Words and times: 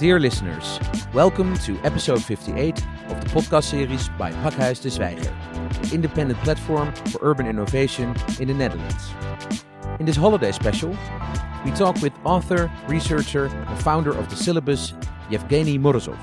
Dear 0.00 0.18
listeners, 0.18 0.80
welcome 1.12 1.54
to 1.58 1.78
episode 1.84 2.24
58 2.24 2.78
of 3.08 3.20
the 3.20 3.28
podcast 3.28 3.64
series 3.64 4.08
by 4.16 4.32
Pakhuis 4.32 4.80
de 4.80 4.88
Zwijger, 4.88 5.82
the 5.82 5.94
independent 5.94 6.38
platform 6.40 6.90
for 7.10 7.18
urban 7.20 7.46
innovation 7.46 8.16
in 8.38 8.48
the 8.48 8.54
Netherlands. 8.54 9.10
In 9.98 10.06
this 10.06 10.16
holiday 10.16 10.52
special, 10.52 10.96
we 11.66 11.70
talk 11.72 12.00
with 12.00 12.14
author, 12.24 12.72
researcher, 12.88 13.48
and 13.48 13.78
founder 13.82 14.16
of 14.16 14.30
the 14.30 14.36
syllabus, 14.36 14.92
Evgeny 15.28 15.78
Morozov. 15.78 16.16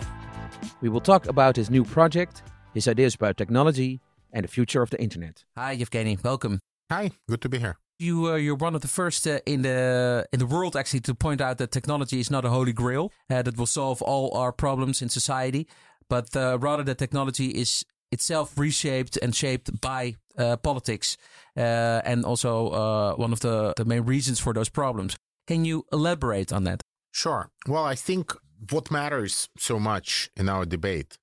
We 0.82 0.89
will 0.89 1.00
talk 1.00 1.28
about 1.28 1.55
his 1.55 1.70
new 1.70 1.84
project, 1.84 2.41
his 2.73 2.88
ideas 2.88 3.14
about 3.14 3.38
technology, 3.38 4.02
and 4.34 4.44
the 4.44 4.48
future 4.48 4.82
of 4.82 4.89
the 4.89 5.00
internet. 5.00 5.46
Hi, 5.55 5.78
Evgeny. 5.78 6.23
Welcome. 6.23 6.62
Hi, 6.89 7.12
good 7.30 7.41
to 7.41 7.50
be 7.50 7.59
here. 7.59 7.78
You 8.00 8.28
uh, 8.28 8.36
you're 8.36 8.56
one 8.56 8.76
of 8.76 8.82
the 8.82 8.88
first 8.88 9.26
uh, 9.28 9.40
in 9.46 9.64
the 9.64 10.28
in 10.32 10.40
the 10.40 10.46
world 10.46 10.76
actually 10.76 11.00
to 11.02 11.16
point 11.16 11.42
out 11.42 11.58
that 11.58 11.72
technology 11.72 12.20
is 12.20 12.30
not 12.30 12.46
a 12.46 12.50
holy 12.50 12.73
grail 12.73 13.12
uh, 13.30 13.42
that 13.42 13.58
will 13.58 13.66
solve 13.66 14.02
all 14.04 14.38
our 14.38 14.52
problems 14.52 15.02
in 15.02 15.10
society, 15.10 15.68
but 16.08 16.36
uh, 16.36 16.60
rather 16.60 16.84
that 16.84 16.98
technology 17.00 17.48
is 17.48 17.84
itself 18.12 18.58
reshaped 18.58 19.18
and 19.22 19.36
shaped 19.36 19.82
by 19.82 20.16
uh, 20.38 20.58
politics, 20.58 21.18
uh, 21.58 22.02
and 22.06 22.23
also 22.23 23.16
one 23.18 23.34
of 23.34 23.40
the 23.40 23.73
the 23.78 23.86
main 23.86 24.04
reasons 24.04 24.40
for 24.40 24.54
those 24.54 24.70
problems. 24.70 25.18
Can 25.48 25.66
you 25.66 25.86
elaborate 25.92 26.54
on 26.54 26.66
that? 26.66 26.82
Sure. 27.12 27.50
Well, 27.68 27.84
I 27.84 27.95
think 27.95 28.34
what 28.70 28.92
matters 28.92 29.50
so 29.58 29.80
much 29.80 30.30
in 30.36 30.50
our 30.50 30.66
debate 30.66 31.18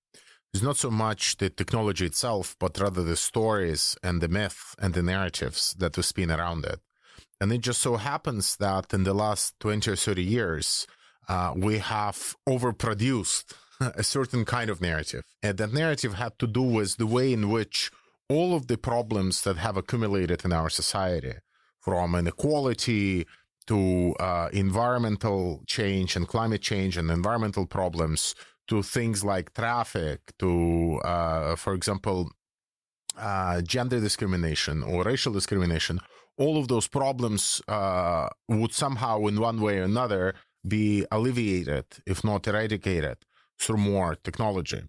is 0.54 0.62
not 0.62 0.76
so 0.76 0.90
much 0.90 1.36
the 1.38 1.50
technology 1.50 2.06
itself, 2.06 2.56
but 2.60 2.78
rather 2.78 3.02
the 3.02 3.16
stories 3.16 3.96
and 4.04 4.20
the 4.20 4.28
myth 4.28 4.74
and 4.78 4.94
the 4.94 5.02
narratives 5.02 5.74
that 5.78 5.96
we 5.96 6.02
spin 6.02 6.30
around 6.30 6.64
it. 6.64 6.80
And 7.40 7.52
it 7.52 7.60
just 7.60 7.82
so 7.82 7.96
happens 7.96 8.56
that 8.56 8.94
in 8.94 9.02
the 9.02 9.12
last 9.12 9.58
20 9.58 9.90
or 9.90 9.96
30 9.96 10.22
years, 10.22 10.86
uh, 11.28 11.52
we 11.56 11.78
have 11.78 12.36
overproduced 12.48 13.52
a 13.80 14.04
certain 14.04 14.44
kind 14.44 14.70
of 14.70 14.80
narrative. 14.80 15.24
And 15.42 15.58
that 15.58 15.72
narrative 15.72 16.14
had 16.14 16.38
to 16.38 16.46
do 16.46 16.62
with 16.62 16.96
the 16.96 17.06
way 17.06 17.32
in 17.32 17.50
which 17.50 17.90
all 18.28 18.54
of 18.54 18.68
the 18.68 18.78
problems 18.78 19.42
that 19.42 19.56
have 19.56 19.76
accumulated 19.76 20.44
in 20.44 20.52
our 20.52 20.70
society, 20.70 21.34
from 21.80 22.14
inequality 22.14 23.26
to 23.66 24.14
uh, 24.20 24.48
environmental 24.52 25.62
change 25.66 26.16
and 26.16 26.28
climate 26.28 26.62
change 26.62 26.96
and 26.96 27.10
environmental 27.10 27.66
problems, 27.66 28.34
to 28.68 28.82
things 28.82 29.24
like 29.24 29.52
traffic, 29.54 30.20
to, 30.38 31.00
uh, 31.04 31.56
for 31.56 31.74
example, 31.74 32.30
uh, 33.18 33.60
gender 33.62 34.00
discrimination 34.00 34.82
or 34.82 35.04
racial 35.04 35.32
discrimination, 35.32 36.00
all 36.36 36.58
of 36.58 36.68
those 36.68 36.88
problems 36.88 37.62
uh, 37.68 38.28
would 38.48 38.72
somehow, 38.72 39.26
in 39.26 39.40
one 39.40 39.60
way 39.60 39.78
or 39.78 39.84
another, 39.84 40.34
be 40.66 41.06
alleviated, 41.10 41.84
if 42.06 42.24
not 42.24 42.46
eradicated, 42.46 43.18
through 43.58 43.76
more 43.76 44.16
technology. 44.16 44.82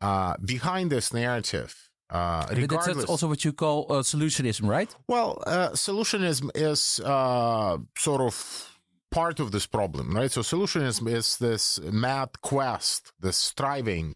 Uh, 0.00 0.34
behind 0.44 0.90
this 0.90 1.12
narrative, 1.12 1.90
uh, 2.10 2.46
that's 2.46 3.04
also 3.06 3.26
what 3.26 3.44
you 3.44 3.52
call 3.52 3.86
uh, 3.90 3.94
solutionism, 4.02 4.68
right? 4.68 4.94
Well, 5.08 5.42
uh, 5.46 5.70
solutionism 5.70 6.50
is 6.54 7.00
uh, 7.00 7.78
sort 7.98 8.20
of 8.20 8.75
part 9.10 9.40
of 9.40 9.52
this 9.52 9.66
problem, 9.66 10.16
right? 10.16 10.30
So 10.30 10.42
solutionism 10.42 11.08
is 11.10 11.38
this 11.38 11.80
mad 11.80 12.30
quest, 12.42 13.12
this 13.20 13.36
striving 13.36 14.14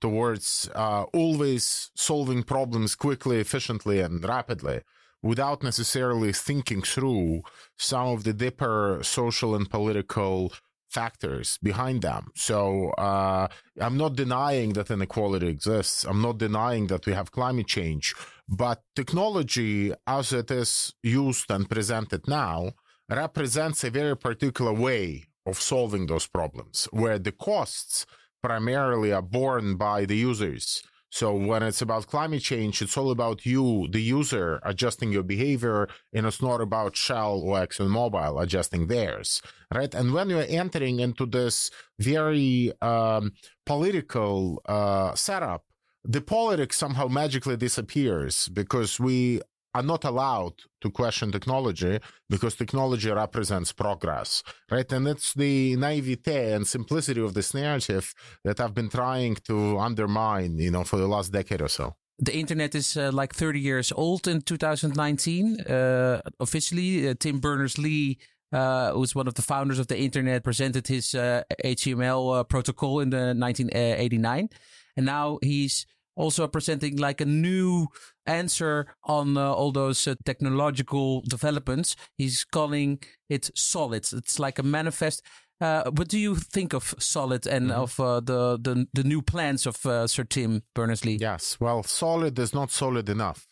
towards 0.00 0.68
uh, 0.74 1.04
always 1.12 1.90
solving 1.94 2.42
problems 2.42 2.94
quickly, 2.94 3.38
efficiently, 3.38 4.00
and 4.00 4.24
rapidly 4.24 4.80
without 5.22 5.62
necessarily 5.62 6.32
thinking 6.32 6.82
through 6.82 7.42
some 7.78 8.08
of 8.08 8.24
the 8.24 8.32
deeper 8.32 8.98
social 9.02 9.54
and 9.54 9.70
political 9.70 10.52
factors 10.90 11.58
behind 11.62 12.02
them. 12.02 12.26
So 12.34 12.90
uh, 12.98 13.48
I'm 13.80 13.96
not 13.96 14.16
denying 14.16 14.74
that 14.74 14.90
inequality 14.90 15.48
exists. 15.48 16.04
I'm 16.04 16.20
not 16.20 16.38
denying 16.38 16.88
that 16.88 17.06
we 17.06 17.14
have 17.14 17.32
climate 17.32 17.68
change. 17.68 18.14
But 18.48 18.82
technology, 18.94 19.92
as 20.06 20.32
it 20.32 20.50
is 20.50 20.92
used 21.02 21.50
and 21.50 21.70
presented 21.70 22.28
now, 22.28 22.72
represents 23.16 23.84
a 23.84 23.90
very 23.90 24.16
particular 24.16 24.72
way 24.72 25.24
of 25.46 25.60
solving 25.60 26.06
those 26.06 26.26
problems, 26.26 26.88
where 26.92 27.18
the 27.18 27.32
costs 27.32 28.06
primarily 28.42 29.12
are 29.12 29.22
borne 29.22 29.76
by 29.76 30.04
the 30.04 30.16
users. 30.16 30.82
So 31.10 31.34
when 31.34 31.62
it's 31.62 31.82
about 31.82 32.06
climate 32.06 32.40
change, 32.40 32.80
it's 32.80 32.96
all 32.96 33.10
about 33.10 33.44
you, 33.44 33.86
the 33.90 34.00
user, 34.00 34.60
adjusting 34.64 35.12
your 35.12 35.22
behavior, 35.22 35.86
and 36.14 36.26
it's 36.26 36.40
not 36.40 36.62
about 36.62 36.96
Shell 36.96 37.42
or 37.44 37.58
ExxonMobil 37.58 38.42
adjusting 38.42 38.86
theirs, 38.86 39.42
right? 39.74 39.94
And 39.94 40.14
when 40.14 40.30
you're 40.30 40.46
entering 40.48 41.00
into 41.00 41.26
this 41.26 41.70
very 41.98 42.72
um, 42.80 43.32
political 43.66 44.62
uh, 44.64 45.14
setup, 45.14 45.64
the 46.02 46.22
politics 46.22 46.78
somehow 46.78 47.08
magically 47.08 47.58
disappears 47.58 48.48
because 48.48 48.98
we 48.98 49.42
are 49.74 49.82
not 49.82 50.04
allowed 50.04 50.54
to 50.80 50.90
question 50.90 51.32
technology 51.32 51.98
because 52.28 52.54
technology 52.54 53.10
represents 53.10 53.72
progress, 53.72 54.42
right? 54.70 54.90
And 54.92 55.08
it's 55.08 55.34
the 55.34 55.76
naivete 55.76 56.52
and 56.52 56.66
simplicity 56.66 57.20
of 57.20 57.34
this 57.34 57.54
narrative 57.54 58.14
that 58.44 58.60
I've 58.60 58.74
been 58.74 58.90
trying 58.90 59.36
to 59.46 59.78
undermine, 59.78 60.58
you 60.58 60.70
know, 60.70 60.84
for 60.84 60.98
the 60.98 61.08
last 61.08 61.32
decade 61.32 61.62
or 61.62 61.68
so. 61.68 61.94
The 62.18 62.36
internet 62.36 62.74
is 62.74 62.96
uh, 62.96 63.10
like 63.12 63.34
30 63.34 63.60
years 63.60 63.92
old 63.92 64.28
in 64.28 64.42
2019. 64.42 65.60
Uh, 65.62 66.20
officially, 66.38 67.08
uh, 67.08 67.14
Tim 67.18 67.40
Berners 67.40 67.78
Lee 67.78 68.18
uh, 68.52 68.92
who's 68.92 69.14
one 69.14 69.26
of 69.26 69.34
the 69.34 69.42
founders 69.42 69.78
of 69.78 69.86
the 69.86 69.98
internet, 69.98 70.44
presented 70.44 70.86
his 70.86 71.06
HTML 71.06 72.26
uh, 72.26 72.40
uh, 72.40 72.44
protocol 72.44 73.00
in 73.00 73.10
the 73.10 73.34
1989, 73.34 74.50
and 74.96 75.06
now 75.06 75.38
he's 75.42 75.86
also 76.16 76.46
presenting 76.46 76.96
like 76.96 77.20
a 77.20 77.26
new 77.26 77.88
answer 78.26 78.86
on 79.04 79.36
uh, 79.36 79.52
all 79.52 79.72
those 79.72 80.06
uh, 80.06 80.14
technological 80.24 81.22
developments. 81.22 81.96
He's 82.16 82.44
calling 82.44 83.00
it 83.28 83.50
solid. 83.54 84.06
It's 84.12 84.38
like 84.38 84.58
a 84.58 84.62
manifest. 84.62 85.22
Uh, 85.60 85.90
what 85.90 86.08
do 86.08 86.18
you 86.18 86.34
think 86.34 86.74
of 86.74 86.94
Solid 86.98 87.46
and 87.46 87.66
mm 87.66 87.70
-hmm. 87.70 87.82
of 87.82 88.00
uh, 88.00 88.20
the, 88.24 88.58
the 88.60 88.86
the 88.92 89.02
new 89.02 89.22
plans 89.22 89.66
of 89.66 89.84
uh, 89.84 90.06
Sir 90.06 90.24
Tim 90.24 90.62
Berners 90.74 91.04
Lee? 91.04 91.18
Yes, 91.20 91.56
well, 91.60 91.82
Solid 91.82 92.38
is 92.38 92.52
not 92.52 92.72
solid 92.72 93.08
enough. 93.08 93.46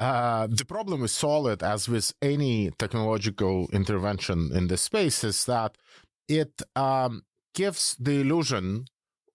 Uh, 0.00 0.46
the 0.56 0.64
problem 0.64 1.00
with 1.02 1.10
Solid, 1.10 1.62
as 1.62 1.86
with 1.86 2.14
any 2.22 2.70
technological 2.78 3.68
intervention 3.72 4.50
in 4.56 4.68
this 4.68 4.82
space, 4.82 5.26
is 5.26 5.44
that 5.44 5.76
it 6.26 6.62
um, 6.74 7.22
gives 7.52 7.96
the 8.04 8.20
illusion 8.20 8.84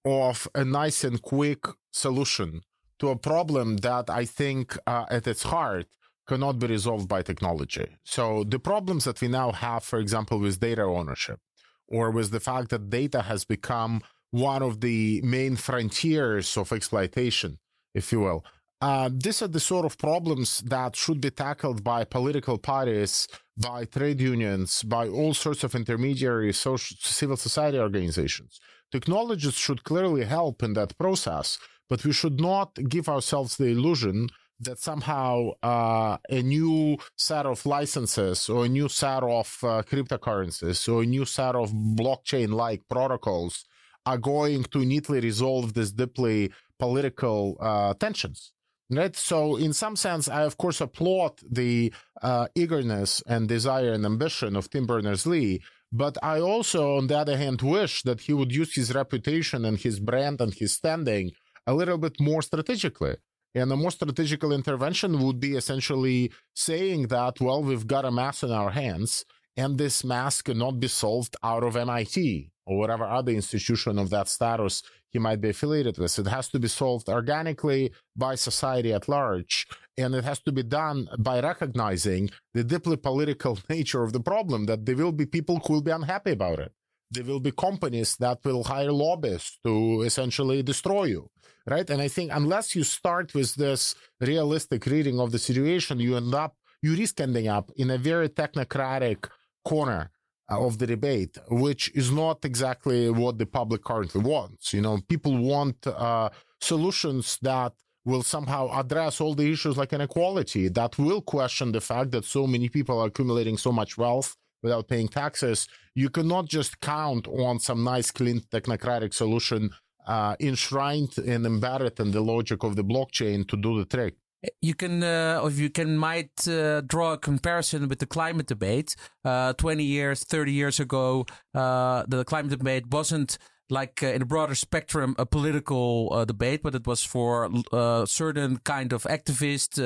of 0.06 0.48
a 0.54 0.64
nice 0.64 1.04
and 1.04 1.22
quick 1.22 1.66
solution 1.92 2.62
to 3.00 3.10
a 3.10 3.18
problem 3.18 3.78
that 3.78 4.10
I 4.10 4.26
think 4.26 4.78
uh, 4.88 5.06
at 5.10 5.28
its 5.28 5.44
heart 5.44 5.88
cannot 6.28 6.60
be 6.60 6.68
resolved 6.68 7.08
by 7.08 7.22
technology. 7.22 7.88
So 8.04 8.44
the 8.44 8.60
problems 8.60 9.06
that 9.06 9.22
we 9.22 9.28
now 9.28 9.52
have, 9.52 9.84
for 9.84 10.00
example, 10.00 10.40
with 10.40 10.60
data 10.60 10.84
ownership, 10.84 11.40
or 11.88 12.12
with 12.12 12.32
the 12.32 12.40
fact 12.40 12.70
that 12.70 12.90
data 12.90 13.22
has 13.24 13.46
become 13.46 14.02
one 14.32 14.62
of 14.62 14.82
the 14.82 15.22
main 15.24 15.56
frontiers 15.56 16.58
of 16.58 16.72
exploitation, 16.72 17.60
if 17.94 18.12
you 18.12 18.22
will. 18.22 18.44
Uh, 18.82 19.10
these 19.12 19.42
are 19.42 19.48
the 19.48 19.60
sort 19.60 19.86
of 19.86 19.98
problems 19.98 20.60
that 20.60 20.96
should 20.96 21.22
be 21.22 21.32
tackled 21.32 21.84
by 21.84 22.04
political 22.04 22.58
parties, 22.58 23.28
by 23.58 23.86
trade 23.86 24.20
unions, 24.20 24.84
by 24.84 25.08
all 25.08 25.34
sorts 25.34 25.64
of 25.64 25.74
intermediary 25.76 26.52
social, 26.52 26.98
civil 27.00 27.38
society 27.38 27.80
organizations. 27.80 28.60
Technologists 28.98 29.60
should 29.66 29.82
clearly 29.84 30.24
help 30.38 30.58
in 30.68 30.72
that 30.74 30.92
process 31.04 31.48
but 31.90 32.04
we 32.04 32.12
should 32.12 32.40
not 32.40 32.74
give 32.90 33.08
ourselves 33.08 33.58
the 33.58 33.66
illusion 33.66 34.30
that 34.60 34.80
somehow 34.80 35.52
uh, 35.62 36.18
a 36.30 36.42
new 36.42 36.98
set 37.18 37.46
of 37.46 37.66
licenses 37.66 38.50
or 38.50 38.66
a 38.66 38.70
new 38.70 38.88
set 38.88 39.22
of 39.22 39.58
uh, 39.64 39.84
cryptocurrencies 39.84 40.92
or 40.92 41.04
a 41.04 41.06
new 41.06 41.26
set 41.26 41.56
of 41.56 41.72
blockchain 41.72 42.54
like 42.54 42.82
protocols 42.90 43.66
are 44.06 44.18
going 44.18 44.64
to 44.64 44.86
neatly 44.86 45.20
resolve 45.20 45.74
these 45.74 45.92
deeply 45.92 46.52
political 46.80 47.58
uh, 47.60 47.94
tensions. 47.96 48.54
Right. 48.90 49.16
So, 49.16 49.56
in 49.56 49.74
some 49.74 49.96
sense, 49.96 50.28
I 50.28 50.44
of 50.44 50.58
course 50.60 50.80
applaud 50.80 51.40
the 51.52 51.92
uh, 52.22 52.48
eagerness 52.54 53.24
and 53.28 53.50
desire 53.50 53.92
and 53.92 54.06
ambition 54.06 54.56
of 54.56 54.70
Tim 54.70 54.86
Berners 54.86 55.26
Lee. 55.26 55.62
But 55.92 56.18
I 56.24 56.40
also, 56.40 56.98
on 56.98 57.08
the 57.08 57.18
other 57.18 57.38
hand, 57.38 57.62
wish 57.62 58.04
that 58.04 58.22
he 58.22 58.34
would 58.34 58.54
use 58.54 58.76
his 58.76 58.94
reputation 58.94 59.66
and 59.66 59.78
his 59.78 60.00
brand 60.00 60.42
and 60.42 60.54
his 60.54 60.74
standing 60.74 61.32
a 61.68 61.74
little 61.74 61.98
bit 61.98 62.20
more 62.20 62.42
strategically. 62.42 63.16
And 63.54 63.72
a 63.72 63.78
more 63.78 63.92
strategical 63.92 64.52
intervention 64.52 65.24
would 65.26 65.40
be 65.40 65.56
essentially 65.56 66.32
saying 66.54 67.08
that, 67.08 67.40
well, 67.40 67.64
we've 67.64 67.88
got 67.88 68.04
a 68.04 68.12
mass 68.12 68.44
in 68.44 68.52
our 68.52 68.72
hands, 68.72 69.24
and 69.56 69.78
this 69.78 70.04
mass 70.04 70.42
cannot 70.42 70.80
be 70.80 70.90
solved 70.90 71.38
out 71.42 71.64
of 71.64 71.78
MIT 71.78 72.52
or 72.66 72.78
whatever 72.78 73.06
other 73.06 73.32
institution 73.32 73.98
of 73.98 74.10
that 74.10 74.28
status 74.28 74.84
he 75.12 75.20
might 75.20 75.40
be 75.40 75.50
affiliated 75.50 75.98
with. 75.98 76.20
It 76.20 76.28
has 76.28 76.50
to 76.50 76.60
be 76.60 76.68
solved 76.68 77.08
organically 77.08 77.94
by 78.18 78.36
society 78.36 78.92
at 78.92 79.08
large. 79.08 79.66
And 79.98 80.14
it 80.14 80.26
has 80.26 80.40
to 80.42 80.52
be 80.52 80.64
done 80.64 81.08
by 81.20 81.40
recognizing 81.40 82.30
the 82.54 82.64
deeply 82.64 82.98
political 82.98 83.58
nature 83.70 84.04
of 84.04 84.12
the 84.14 84.20
problem, 84.20 84.66
that 84.66 84.86
there 84.86 84.96
will 84.96 85.14
be 85.14 85.26
people 85.26 85.60
who 85.60 85.74
will 85.74 85.82
be 85.82 85.92
unhappy 85.92 86.32
about 86.32 86.60
it. 86.60 86.74
There 87.12 87.24
will 87.24 87.40
be 87.40 87.52
companies 87.52 88.18
that 88.18 88.40
will 88.44 88.64
hire 88.64 88.92
lobbyists 88.92 89.60
to 89.64 90.02
essentially 90.02 90.64
destroy 90.64 91.06
you 91.06 91.30
right? 91.68 91.90
And 91.90 92.02
i 92.02 92.08
think 92.08 92.32
unless 92.34 92.76
you 92.76 92.84
start 92.84 93.34
with 93.34 93.56
this 93.56 93.96
realistic 94.20 94.86
reading 94.86 95.20
of 95.20 95.32
the 95.32 95.40
situation 95.40 96.00
you 96.00 96.16
end 96.18 96.34
up 96.34 96.56
you 96.82 96.96
risk 96.96 97.20
ending 97.20 97.48
up 97.48 97.72
in 97.76 97.90
a 97.90 97.98
very 97.98 98.30
technocratic 98.30 99.30
corner 99.64 100.12
uh, 100.52 100.66
of 100.66 100.78
the 100.78 100.88
debate 100.88 101.38
which 101.50 101.92
is 101.96 102.12
not 102.12 102.46
exactly 102.46 103.10
what 103.10 103.38
the 103.38 103.46
public 103.46 103.84
currently 103.84 104.22
wants. 104.22 104.74
You 104.74 104.82
know 104.82 105.00
people 105.08 105.36
want 105.38 105.88
uh, 105.88 106.30
solutions 106.62 107.38
that 107.42 107.74
will 108.06 108.24
somehow 108.24 108.70
address 108.80 109.20
all 109.20 109.34
the 109.36 109.52
issues 109.52 109.78
like 109.78 109.92
inequality 109.94 110.70
that 110.70 110.98
will 110.98 111.22
question 111.22 111.72
the 111.72 111.82
fact 111.82 112.12
that 112.12 112.24
so 112.24 112.46
many 112.48 112.70
people 112.70 113.00
are 113.00 113.08
accumulating 113.08 113.58
so 113.58 113.72
much 113.72 113.98
wealth 113.98 114.36
without 114.62 114.88
paying 114.88 115.08
taxes, 115.08 115.68
you 115.96 116.10
cannot 116.10 116.48
just 116.48 116.80
count 116.80 117.28
on 117.28 117.60
some 117.60 117.84
nice, 117.84 118.12
clean 118.12 118.40
technocratic 118.52 119.14
solution 119.14 119.70
uh, 120.08 120.36
enshrined 120.40 121.18
and 121.18 121.46
embedded 121.46 122.00
in 122.00 122.12
the 122.12 122.22
logic 122.22 122.64
of 122.64 122.76
the 122.76 122.84
blockchain 122.84 123.48
to 123.48 123.58
do 123.58 123.78
the 123.80 123.86
trick. 123.86 124.16
You 124.62 124.76
can, 124.76 125.04
uh, 125.04 125.40
or 125.42 125.50
you 125.50 125.72
can, 125.72 125.98
might 125.98 126.48
uh, 126.48 126.82
draw 126.82 127.14
a 127.14 127.18
comparison 127.18 127.88
with 127.88 127.98
the 127.98 128.06
climate 128.06 128.46
debate. 128.46 128.96
Uh, 129.24 129.54
Twenty 129.54 129.84
years, 129.84 130.24
thirty 130.24 130.52
years 130.52 130.80
ago, 130.80 131.26
uh, 131.56 132.04
the 132.08 132.24
climate 132.26 132.52
debate 132.52 132.86
wasn't 132.92 133.40
like 133.70 134.04
uh, 134.04 134.08
in 134.08 134.22
a 134.22 134.26
broader 134.26 134.56
spectrum 134.56 135.16
a 135.18 135.26
political 135.26 136.10
uh, 136.12 136.26
debate, 136.26 136.62
but 136.64 136.76
it 136.76 136.86
was 136.86 137.04
for 137.04 137.50
uh, 137.72 138.06
certain 138.06 138.58
kind 138.58 138.94
of 138.94 139.04
activist 139.04 139.80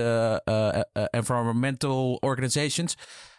environmental 1.14 2.20
organizations. 2.24 2.98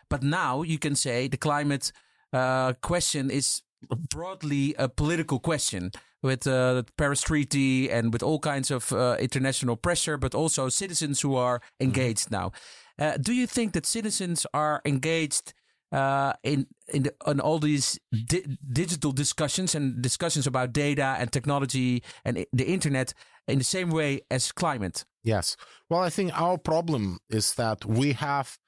But 0.08 0.22
now 0.22 0.62
you 0.62 0.78
can 0.78 0.96
say 0.96 1.28
the 1.28 1.36
climate 1.36 1.92
uh, 2.32 2.74
question 2.80 3.30
is 3.30 3.62
broadly 4.10 4.74
a 4.78 4.88
political 4.88 5.38
question 5.38 5.92
with 6.22 6.46
uh, 6.46 6.74
the 6.74 6.86
Paris 6.98 7.22
Treaty 7.22 7.90
and 7.90 8.12
with 8.12 8.22
all 8.22 8.38
kinds 8.38 8.70
of 8.70 8.92
uh, 8.92 9.16
international 9.18 9.76
pressure, 9.76 10.18
but 10.18 10.34
also 10.34 10.68
citizens 10.68 11.20
who 11.20 11.34
are 11.34 11.58
mm-hmm. 11.58 11.84
engaged 11.84 12.30
now. 12.30 12.52
Uh, 12.98 13.16
do 13.16 13.32
you 13.32 13.46
think 13.46 13.72
that 13.72 13.86
citizens 13.86 14.46
are 14.52 14.82
engaged 14.84 15.54
uh, 15.92 16.32
in 16.42 16.66
in, 16.92 17.04
the, 17.04 17.14
in, 17.26 17.40
all 17.40 17.58
these 17.58 17.98
di 18.12 18.42
digital 18.72 19.12
discussions 19.12 19.74
and 19.74 20.02
discussions 20.02 20.46
about 20.46 20.72
data 20.72 21.16
and 21.18 21.32
technology 21.32 22.02
and 22.24 22.46
the 22.52 22.64
internet 22.64 23.14
in 23.48 23.58
the 23.58 23.64
same 23.64 23.90
way 23.90 24.20
as 24.30 24.52
climate? 24.52 25.04
Yes. 25.22 25.56
Well, 25.88 26.00
I 26.00 26.10
think 26.10 26.32
our 26.38 26.58
problem 26.58 27.18
is 27.28 27.54
that 27.54 27.84
we 27.84 28.12
have 28.12 28.58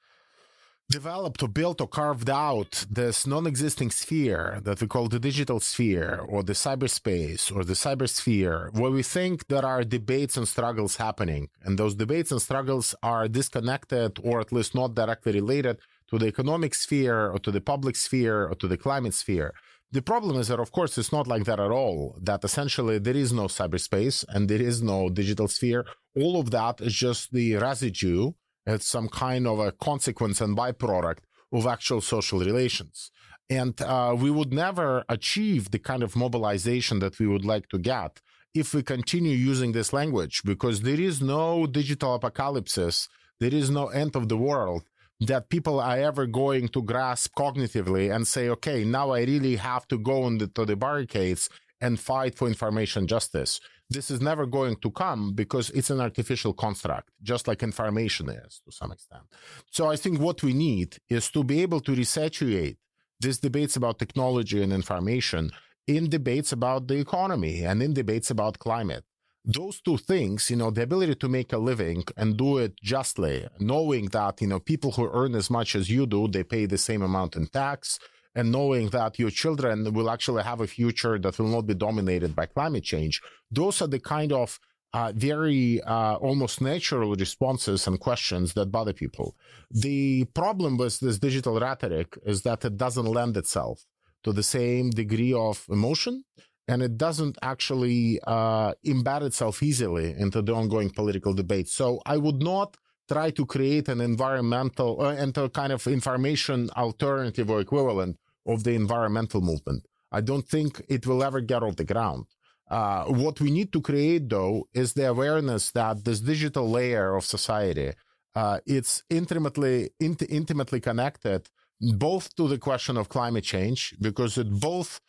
developed 0.89 1.41
or 1.41 1.47
built 1.47 1.81
or 1.81 1.87
carved 1.87 2.29
out 2.29 2.85
this 2.89 3.25
non-existing 3.25 3.89
sphere 3.89 4.59
that 4.63 4.79
we 4.81 4.87
call 4.87 5.07
the 5.07 5.19
digital 5.19 5.59
sphere 5.59 6.23
or 6.27 6.43
the 6.43 6.53
cyberspace 6.53 7.55
or 7.55 7.63
the 7.63 7.73
cybersphere 7.73 8.71
where 8.73 8.91
we 8.91 9.01
think 9.01 9.47
there 9.47 9.65
are 9.65 9.83
debates 9.83 10.37
and 10.37 10.47
struggles 10.47 10.97
happening 10.97 11.49
and 11.63 11.79
those 11.79 11.95
debates 11.95 12.31
and 12.31 12.41
struggles 12.41 12.93
are 13.01 13.27
disconnected 13.27 14.19
or 14.23 14.39
at 14.39 14.51
least 14.51 14.75
not 14.75 14.93
directly 14.93 15.31
related 15.31 15.79
to 16.13 16.19
the 16.19 16.27
economic 16.27 16.73
sphere 16.75 17.21
or 17.33 17.39
to 17.39 17.51
the 17.51 17.61
public 17.61 17.95
sphere 17.95 18.47
or 18.49 18.55
to 18.55 18.67
the 18.67 18.77
climate 18.77 19.15
sphere 19.23 19.53
the 19.91 20.01
problem 20.01 20.35
is 20.41 20.47
that 20.47 20.59
of 20.59 20.71
course 20.71 20.97
it's 20.97 21.11
not 21.17 21.27
like 21.27 21.43
that 21.49 21.59
at 21.59 21.71
all 21.71 22.17
that 22.29 22.43
essentially 22.43 22.97
there 22.99 23.17
is 23.25 23.33
no 23.41 23.45
cyberspace 23.57 24.23
and 24.29 24.41
there 24.47 24.61
is 24.61 24.77
no 24.93 25.09
digital 25.09 25.47
sphere 25.47 25.83
all 26.15 26.39
of 26.39 26.51
that 26.51 26.75
is 26.81 26.93
just 26.93 27.33
the 27.33 27.47
residue 27.55 28.31
it's 28.65 28.87
some 28.87 29.09
kind 29.09 29.45
of 29.45 29.59
a 29.59 29.71
consequence 29.71 30.39
and 30.39 30.57
byproduct 30.57 31.19
of 31.51 31.67
actual 31.67 32.01
social 32.01 32.39
relations. 32.39 33.11
And 33.49 33.79
uh, 33.81 34.15
we 34.17 34.31
would 34.31 34.53
never 34.53 35.03
achieve 35.09 35.71
the 35.71 35.79
kind 35.79 36.01
of 36.01 36.15
mobilization 36.15 36.99
that 36.99 37.19
we 37.19 37.27
would 37.27 37.45
like 37.45 37.67
to 37.69 37.77
get 37.77 38.21
if 38.53 38.73
we 38.73 38.83
continue 38.83 39.35
using 39.35 39.71
this 39.71 39.93
language, 39.93 40.41
because 40.45 40.81
there 40.81 40.99
is 40.99 41.21
no 41.21 41.65
digital 41.65 42.15
apocalypse, 42.15 43.09
there 43.39 43.53
is 43.53 43.69
no 43.69 43.87
end 43.87 44.15
of 44.15 44.29
the 44.29 44.37
world 44.37 44.83
that 45.27 45.49
people 45.49 45.79
are 45.79 45.97
ever 45.97 46.25
going 46.25 46.67
to 46.69 46.81
grasp 46.81 47.33
cognitively 47.37 48.13
and 48.13 48.27
say, 48.27 48.49
okay, 48.49 48.83
now 48.83 49.11
I 49.11 49.21
really 49.21 49.55
have 49.57 49.87
to 49.89 49.97
go 49.97 50.27
into 50.27 50.47
the, 50.47 50.65
the 50.65 50.75
barricades 50.75 51.49
and 51.81 51.99
fight 51.99 52.35
for 52.35 52.47
information 52.47 53.07
justice 53.07 53.59
this 53.93 54.09
is 54.09 54.21
never 54.21 54.45
going 54.45 54.75
to 54.77 54.91
come 54.91 55.33
because 55.33 55.69
it's 55.71 55.89
an 55.89 56.01
artificial 56.01 56.53
construct, 56.53 57.09
just 57.21 57.47
like 57.47 57.63
information 57.63 58.29
is 58.29 58.61
to 58.65 58.71
some 58.71 58.91
extent. 58.91 59.23
So 59.71 59.89
I 59.89 59.95
think 59.95 60.19
what 60.19 60.43
we 60.43 60.53
need 60.53 60.97
is 61.09 61.29
to 61.31 61.43
be 61.43 61.61
able 61.61 61.79
to 61.81 61.91
resaturate 61.91 62.77
these 63.19 63.39
debates 63.39 63.75
about 63.75 63.99
technology 63.99 64.61
and 64.61 64.73
information 64.73 65.51
in 65.87 66.09
debates 66.09 66.51
about 66.51 66.87
the 66.87 66.95
economy 66.95 67.63
and 67.63 67.81
in 67.81 67.93
debates 67.93 68.29
about 68.31 68.59
climate. 68.59 69.05
Those 69.45 69.81
two 69.81 69.97
things, 69.97 70.49
you 70.49 70.55
know, 70.55 70.71
the 70.71 70.83
ability 70.83 71.15
to 71.15 71.27
make 71.27 71.51
a 71.51 71.57
living 71.57 72.03
and 72.15 72.37
do 72.37 72.59
it 72.59 72.75
justly, 72.81 73.45
knowing 73.59 74.05
that, 74.07 74.41
you 74.41 74.47
know, 74.47 74.59
people 74.59 74.91
who 74.91 75.09
earn 75.11 75.35
as 75.35 75.49
much 75.49 75.75
as 75.75 75.89
you 75.89 76.05
do, 76.05 76.29
they 76.29 76.43
pay 76.43 76.65
the 76.65 76.77
same 76.77 77.01
amount 77.01 77.35
in 77.35 77.47
tax, 77.47 77.99
and 78.35 78.51
knowing 78.51 78.89
that 78.89 79.19
your 79.19 79.29
children 79.29 79.93
will 79.93 80.09
actually 80.09 80.43
have 80.43 80.61
a 80.61 80.67
future 80.67 81.19
that 81.19 81.37
will 81.37 81.49
not 81.49 81.67
be 81.67 81.73
dominated 81.73 82.33
by 82.33 82.45
climate 82.45 82.83
change. 82.83 83.21
Those 83.51 83.81
are 83.81 83.87
the 83.87 83.99
kind 83.99 84.31
of 84.31 84.59
uh, 84.93 85.11
very 85.13 85.81
uh, 85.81 86.15
almost 86.15 86.61
natural 86.61 87.13
responses 87.15 87.85
and 87.87 87.99
questions 87.99 88.53
that 88.53 88.71
bother 88.71 88.93
people. 88.93 89.35
The 89.69 90.25
problem 90.33 90.77
with 90.77 90.99
this 90.99 91.19
digital 91.19 91.59
rhetoric 91.59 92.17
is 92.25 92.43
that 92.43 92.63
it 92.63 92.77
doesn't 92.77 93.05
lend 93.05 93.35
itself 93.35 93.85
to 94.23 94.31
the 94.31 94.43
same 94.43 94.89
degree 94.91 95.33
of 95.33 95.65
emotion 95.69 96.23
and 96.67 96.81
it 96.81 96.97
doesn't 96.97 97.37
actually 97.41 98.19
uh, 98.25 98.73
embed 98.85 99.23
itself 99.23 99.61
easily 99.61 100.15
into 100.17 100.41
the 100.41 100.53
ongoing 100.53 100.89
political 100.89 101.33
debate. 101.33 101.67
So 101.67 102.01
I 102.05 102.17
would 102.17 102.41
not 102.41 102.77
try 103.11 103.31
to 103.31 103.45
create 103.45 103.89
an 103.89 103.99
environmental 103.99 105.01
uh, 105.01 105.13
and 105.13 105.37
a 105.37 105.49
kind 105.49 105.73
of 105.73 105.85
information 105.87 106.69
alternative 106.77 107.49
or 107.49 107.59
equivalent 107.59 108.17
of 108.45 108.63
the 108.63 108.71
environmental 108.71 109.41
movement. 109.41 109.85
I 110.11 110.21
don't 110.21 110.47
think 110.47 110.81
it 110.87 111.05
will 111.05 111.23
ever 111.23 111.41
get 111.41 111.63
off 111.63 111.75
the 111.75 111.83
ground. 111.83 112.25
Uh, 112.69 113.05
what 113.05 113.41
we 113.41 113.51
need 113.51 113.73
to 113.73 113.81
create, 113.81 114.29
though, 114.29 114.67
is 114.73 114.93
the 114.93 115.09
awareness 115.09 115.71
that 115.71 116.05
this 116.05 116.21
digital 116.21 116.69
layer 116.69 117.15
of 117.15 117.25
society 117.25 117.91
uh, 118.35 118.59
it's 118.65 119.03
intimately 119.09 119.91
int- 119.99 120.29
intimately 120.29 120.79
connected 120.79 121.49
both 121.79 122.35
to 122.35 122.47
the 122.47 122.57
question 122.57 122.97
of 122.97 123.09
climate 123.09 123.43
change 123.43 123.93
because 124.01 124.37
it 124.37 124.49
both 124.49 124.99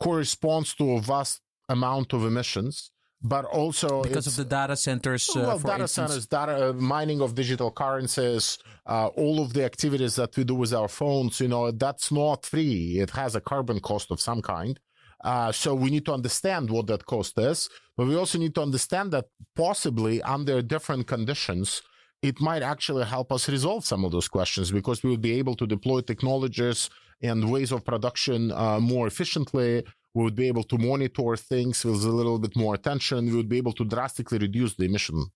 corresponds 0.00 0.74
to 0.74 0.92
a 0.92 1.00
vast 1.00 1.40
amount 1.68 2.12
of 2.12 2.24
emissions 2.24 2.90
but 3.22 3.44
also 3.46 4.02
because 4.02 4.26
of 4.26 4.36
the 4.36 4.44
data 4.44 4.76
centers. 4.76 5.28
Uh, 5.34 5.40
well, 5.40 5.58
data 5.58 5.82
instance. 5.82 6.10
centers, 6.10 6.26
data 6.26 6.70
uh, 6.70 6.72
mining 6.74 7.20
of 7.20 7.34
digital 7.34 7.70
currencies, 7.70 8.58
uh, 8.86 9.08
all 9.08 9.42
of 9.42 9.52
the 9.52 9.64
activities 9.64 10.16
that 10.16 10.36
we 10.36 10.44
do 10.44 10.54
with 10.54 10.72
our 10.72 10.88
phones. 10.88 11.40
You 11.40 11.48
know, 11.48 11.70
that's 11.70 12.12
not 12.12 12.46
free. 12.46 12.98
It 13.00 13.10
has 13.10 13.34
a 13.34 13.40
carbon 13.40 13.80
cost 13.80 14.10
of 14.10 14.20
some 14.20 14.42
kind. 14.42 14.78
Uh, 15.24 15.50
so 15.50 15.74
we 15.74 15.90
need 15.90 16.04
to 16.04 16.12
understand 16.12 16.70
what 16.70 16.86
that 16.86 17.06
cost 17.06 17.38
is, 17.38 17.68
but 17.96 18.06
we 18.06 18.14
also 18.14 18.38
need 18.38 18.54
to 18.54 18.62
understand 18.62 19.12
that 19.12 19.24
possibly 19.56 20.22
under 20.22 20.60
different 20.60 21.06
conditions, 21.06 21.82
it 22.22 22.40
might 22.40 22.62
actually 22.62 23.04
help 23.04 23.32
us 23.32 23.48
resolve 23.48 23.84
some 23.84 24.04
of 24.04 24.12
those 24.12 24.28
questions 24.28 24.70
because 24.70 25.02
we 25.02 25.10
would 25.10 25.22
be 25.22 25.38
able 25.38 25.56
to 25.56 25.66
deploy 25.66 26.00
technologies 26.00 26.90
and 27.22 27.50
ways 27.50 27.72
of 27.72 27.84
production 27.84 28.52
uh, 28.52 28.78
more 28.78 29.06
efficiently 29.06 29.82
we 30.16 30.24
would 30.24 30.34
be 30.34 30.48
able 30.48 30.64
to 30.64 30.78
monitor 30.78 31.36
things 31.36 31.84
with 31.84 32.02
a 32.02 32.08
little 32.08 32.38
bit 32.38 32.56
more 32.56 32.74
attention. 32.74 33.26
We 33.26 33.36
would 33.36 33.50
be 33.50 33.58
able 33.58 33.74
to 33.74 33.84
drastically 33.84 34.38
reduce 34.38 34.74
the 34.74 34.86
emission 34.86 35.26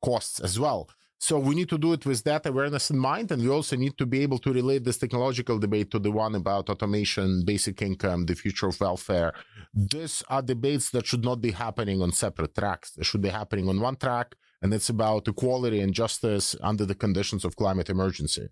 costs 0.00 0.38
as 0.38 0.60
well. 0.60 0.88
So 1.18 1.40
we 1.40 1.56
need 1.56 1.68
to 1.70 1.78
do 1.78 1.92
it 1.92 2.06
with 2.06 2.22
that 2.22 2.46
awareness 2.46 2.88
in 2.92 2.98
mind. 2.98 3.32
And 3.32 3.42
we 3.42 3.48
also 3.48 3.74
need 3.74 3.98
to 3.98 4.06
be 4.06 4.22
able 4.22 4.38
to 4.38 4.52
relate 4.52 4.84
this 4.84 4.98
technological 4.98 5.58
debate 5.58 5.90
to 5.90 5.98
the 5.98 6.12
one 6.12 6.36
about 6.36 6.70
automation, 6.70 7.42
basic 7.44 7.82
income, 7.82 8.26
the 8.26 8.36
future 8.36 8.68
of 8.68 8.80
welfare. 8.80 9.32
These 9.74 10.22
are 10.30 10.40
debates 10.40 10.90
that 10.90 11.08
should 11.08 11.24
not 11.24 11.40
be 11.40 11.50
happening 11.50 12.00
on 12.00 12.12
separate 12.12 12.54
tracks. 12.54 12.92
They 12.92 13.02
should 13.02 13.22
be 13.22 13.30
happening 13.30 13.68
on 13.68 13.80
one 13.80 13.96
track. 13.96 14.36
And 14.62 14.72
it's 14.72 14.88
about 14.88 15.26
equality 15.26 15.80
and 15.80 15.92
justice 15.92 16.54
under 16.62 16.86
the 16.86 16.94
conditions 16.94 17.44
of 17.44 17.56
climate 17.56 17.90
emergency. 17.90 18.46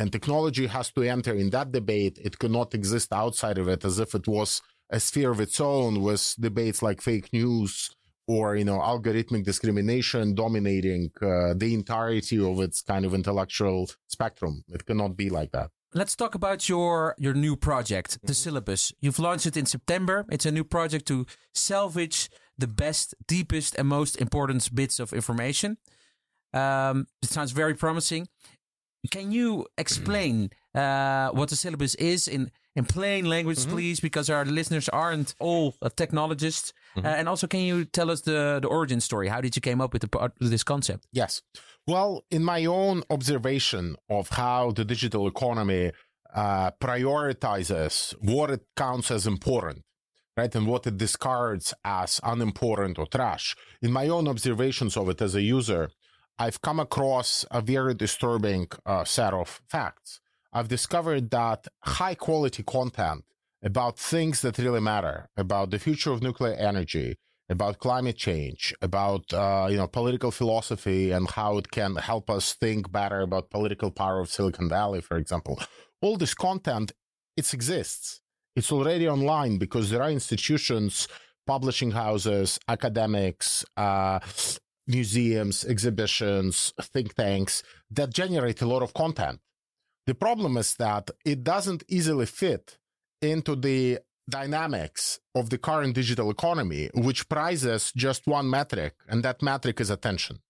And 0.00 0.10
technology 0.10 0.66
has 0.66 0.90
to 0.92 1.02
enter 1.02 1.34
in 1.34 1.50
that 1.50 1.72
debate. 1.72 2.18
It 2.24 2.38
cannot 2.38 2.72
exist 2.72 3.12
outside 3.12 3.58
of 3.58 3.68
it 3.68 3.84
as 3.84 3.98
if 3.98 4.14
it 4.14 4.26
was 4.26 4.62
a 4.88 4.98
sphere 4.98 5.30
of 5.30 5.40
its 5.40 5.60
own 5.60 6.00
with 6.00 6.34
debates 6.40 6.80
like 6.80 7.02
fake 7.02 7.28
news 7.34 7.90
or 8.26 8.56
you 8.56 8.64
know 8.64 8.78
algorithmic 8.78 9.44
discrimination 9.44 10.34
dominating 10.34 11.10
uh, 11.20 11.52
the 11.54 11.74
entirety 11.74 12.38
of 12.42 12.60
its 12.60 12.80
kind 12.80 13.04
of 13.04 13.12
intellectual 13.12 13.90
spectrum. 14.06 14.64
It 14.68 14.86
cannot 14.86 15.18
be 15.18 15.28
like 15.28 15.50
that. 15.52 15.68
Let's 15.92 16.16
talk 16.16 16.34
about 16.34 16.66
your 16.66 17.14
your 17.18 17.34
new 17.34 17.54
project 17.54 18.10
the 18.22 18.28
mm-hmm. 18.28 18.44
syllabus. 18.44 18.94
You've 19.02 19.18
launched 19.18 19.46
it 19.50 19.56
in 19.58 19.66
september. 19.66 20.24
It's 20.30 20.46
a 20.46 20.50
new 20.58 20.64
project 20.64 21.04
to 21.08 21.26
salvage 21.52 22.30
the 22.56 22.68
best 22.84 23.14
deepest 23.28 23.74
and 23.78 23.86
most 23.86 24.16
important 24.16 24.74
bits 24.74 24.98
of 24.98 25.12
information. 25.12 25.76
Um, 26.54 27.06
it 27.22 27.28
sounds 27.28 27.52
very 27.52 27.74
promising 27.74 28.28
can 29.10 29.32
you 29.32 29.66
explain 29.78 30.50
uh, 30.74 31.30
what 31.30 31.48
the 31.48 31.56
syllabus 31.56 31.94
is 31.96 32.28
in 32.28 32.50
in 32.76 32.84
plain 32.84 33.24
language, 33.24 33.58
Mm-hmm. 33.58 33.72
please, 33.72 34.00
because 34.00 34.30
our 34.30 34.44
listeners 34.44 34.88
aren't 34.88 35.34
all 35.40 35.74
technologists. 35.96 36.72
Mm-hmm. 36.96 37.06
Uh, 37.06 37.10
and 37.18 37.28
also, 37.28 37.46
can 37.48 37.60
you 37.60 37.84
tell 37.84 38.10
us 38.10 38.20
the 38.22 38.58
the 38.62 38.68
origin 38.68 39.00
story? 39.00 39.28
How 39.28 39.40
did 39.40 39.56
you 39.56 39.62
came 39.62 39.80
up 39.84 39.92
with 39.92 40.02
the 40.02 40.08
part- 40.08 40.34
this 40.40 40.62
concept? 40.64 41.06
Yes. 41.12 41.42
Well, 41.86 42.22
in 42.30 42.44
my 42.44 42.66
own 42.66 43.02
observation 43.10 43.96
of 44.08 44.28
how 44.28 44.70
the 44.72 44.84
digital 44.84 45.26
economy 45.26 45.90
uh, 46.34 46.70
prioritizes 46.80 48.14
what 48.20 48.50
it 48.50 48.62
counts 48.76 49.10
as 49.10 49.26
important, 49.26 49.82
right, 50.36 50.54
and 50.54 50.66
what 50.66 50.86
it 50.86 50.96
discards 50.96 51.74
as 51.84 52.20
unimportant 52.22 52.98
or 52.98 53.06
trash, 53.06 53.56
in 53.82 53.92
my 53.92 54.08
own 54.08 54.28
observations 54.28 54.96
of 54.96 55.08
it 55.08 55.20
as 55.20 55.34
a 55.34 55.42
user, 55.42 55.90
I've 56.40 56.62
come 56.62 56.80
across 56.80 57.44
a 57.50 57.60
very 57.60 57.92
disturbing 57.92 58.68
uh, 58.86 59.04
set 59.04 59.34
of 59.34 59.60
facts. 59.68 60.20
I've 60.54 60.68
discovered 60.68 61.30
that 61.32 61.68
high 61.84 62.14
quality 62.14 62.62
content 62.62 63.24
about 63.62 63.98
things 63.98 64.40
that 64.40 64.56
really 64.56 64.80
matter, 64.80 65.28
about 65.36 65.70
the 65.70 65.78
future 65.78 66.12
of 66.12 66.22
nuclear 66.22 66.54
energy, 66.54 67.18
about 67.50 67.78
climate 67.78 68.16
change, 68.16 68.72
about 68.80 69.34
uh, 69.34 69.66
you 69.70 69.76
know 69.76 69.86
political 69.86 70.30
philosophy 70.30 71.10
and 71.10 71.30
how 71.30 71.58
it 71.58 71.70
can 71.70 71.96
help 71.96 72.30
us 72.30 72.54
think 72.54 72.90
better 72.90 73.20
about 73.20 73.50
political 73.50 73.90
power 73.90 74.18
of 74.18 74.30
Silicon 74.30 74.66
Valley, 74.66 75.02
for 75.02 75.18
example. 75.18 75.60
All 76.00 76.16
this 76.16 76.32
content, 76.32 76.92
it 77.36 77.52
exists. 77.52 78.22
It's 78.56 78.72
already 78.72 79.06
online 79.06 79.58
because 79.58 79.90
there 79.90 80.02
are 80.02 80.10
institutions, 80.10 81.06
publishing 81.46 81.90
houses, 81.90 82.58
academics, 82.66 83.62
uh, 83.76 84.20
museums, 84.90 85.64
exhibitions, 85.64 86.74
think 86.80 87.14
tanks 87.14 87.62
that 87.90 88.10
generate 88.12 88.60
a 88.62 88.66
lot 88.66 88.82
of 88.82 88.94
content. 88.94 89.40
The 90.06 90.14
problem 90.14 90.56
is 90.56 90.74
that 90.76 91.10
it 91.24 91.44
doesn't 91.44 91.84
easily 91.88 92.26
fit 92.26 92.78
into 93.22 93.54
the 93.54 94.00
dynamics 94.28 95.20
of 95.34 95.50
the 95.50 95.58
current 95.58 95.94
digital 95.94 96.30
economy, 96.30 96.90
which 96.94 97.28
prizes 97.28 97.92
just 97.96 98.26
one 98.26 98.48
metric, 98.48 98.94
and 99.08 99.22
that 99.22 99.42
metric 99.42 99.80
is 99.80 99.90
attention. 99.90 100.40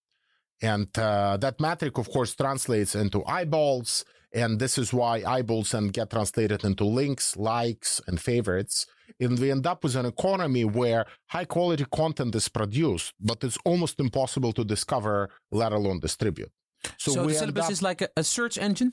And 0.62 0.88
uh, 0.98 1.38
that 1.38 1.60
metric, 1.60 1.98
of 1.98 2.10
course, 2.10 2.34
translates 2.34 2.94
into 2.94 3.24
eyeballs. 3.24 4.04
And 4.32 4.60
this 4.60 4.78
is 4.78 4.92
why 4.92 5.22
eyeballs 5.26 5.72
then 5.72 5.88
get 5.88 6.10
translated 6.10 6.64
into 6.64 6.84
links, 6.84 7.36
likes, 7.36 8.00
and 8.06 8.20
favorites. 8.20 8.86
And 9.20 9.38
we 9.38 9.50
end 9.50 9.66
up 9.66 9.84
with 9.84 9.96
an 9.96 10.06
economy 10.06 10.64
where 10.64 11.04
high 11.26 11.44
quality 11.44 11.84
content 11.94 12.34
is 12.34 12.48
produced, 12.48 13.12
but 13.20 13.44
it's 13.44 13.58
almost 13.64 14.00
impossible 14.00 14.52
to 14.54 14.64
discover, 14.64 15.30
let 15.50 15.72
alone 15.72 16.00
distribute. 16.00 16.50
So, 16.96 17.12
the 17.12 17.20
end 17.20 17.36
syllabus 17.36 17.66
up- 17.66 17.70
is 17.72 17.82
like 17.82 18.00
a, 18.00 18.08
a 18.16 18.24
search 18.24 18.56
engine. 18.58 18.92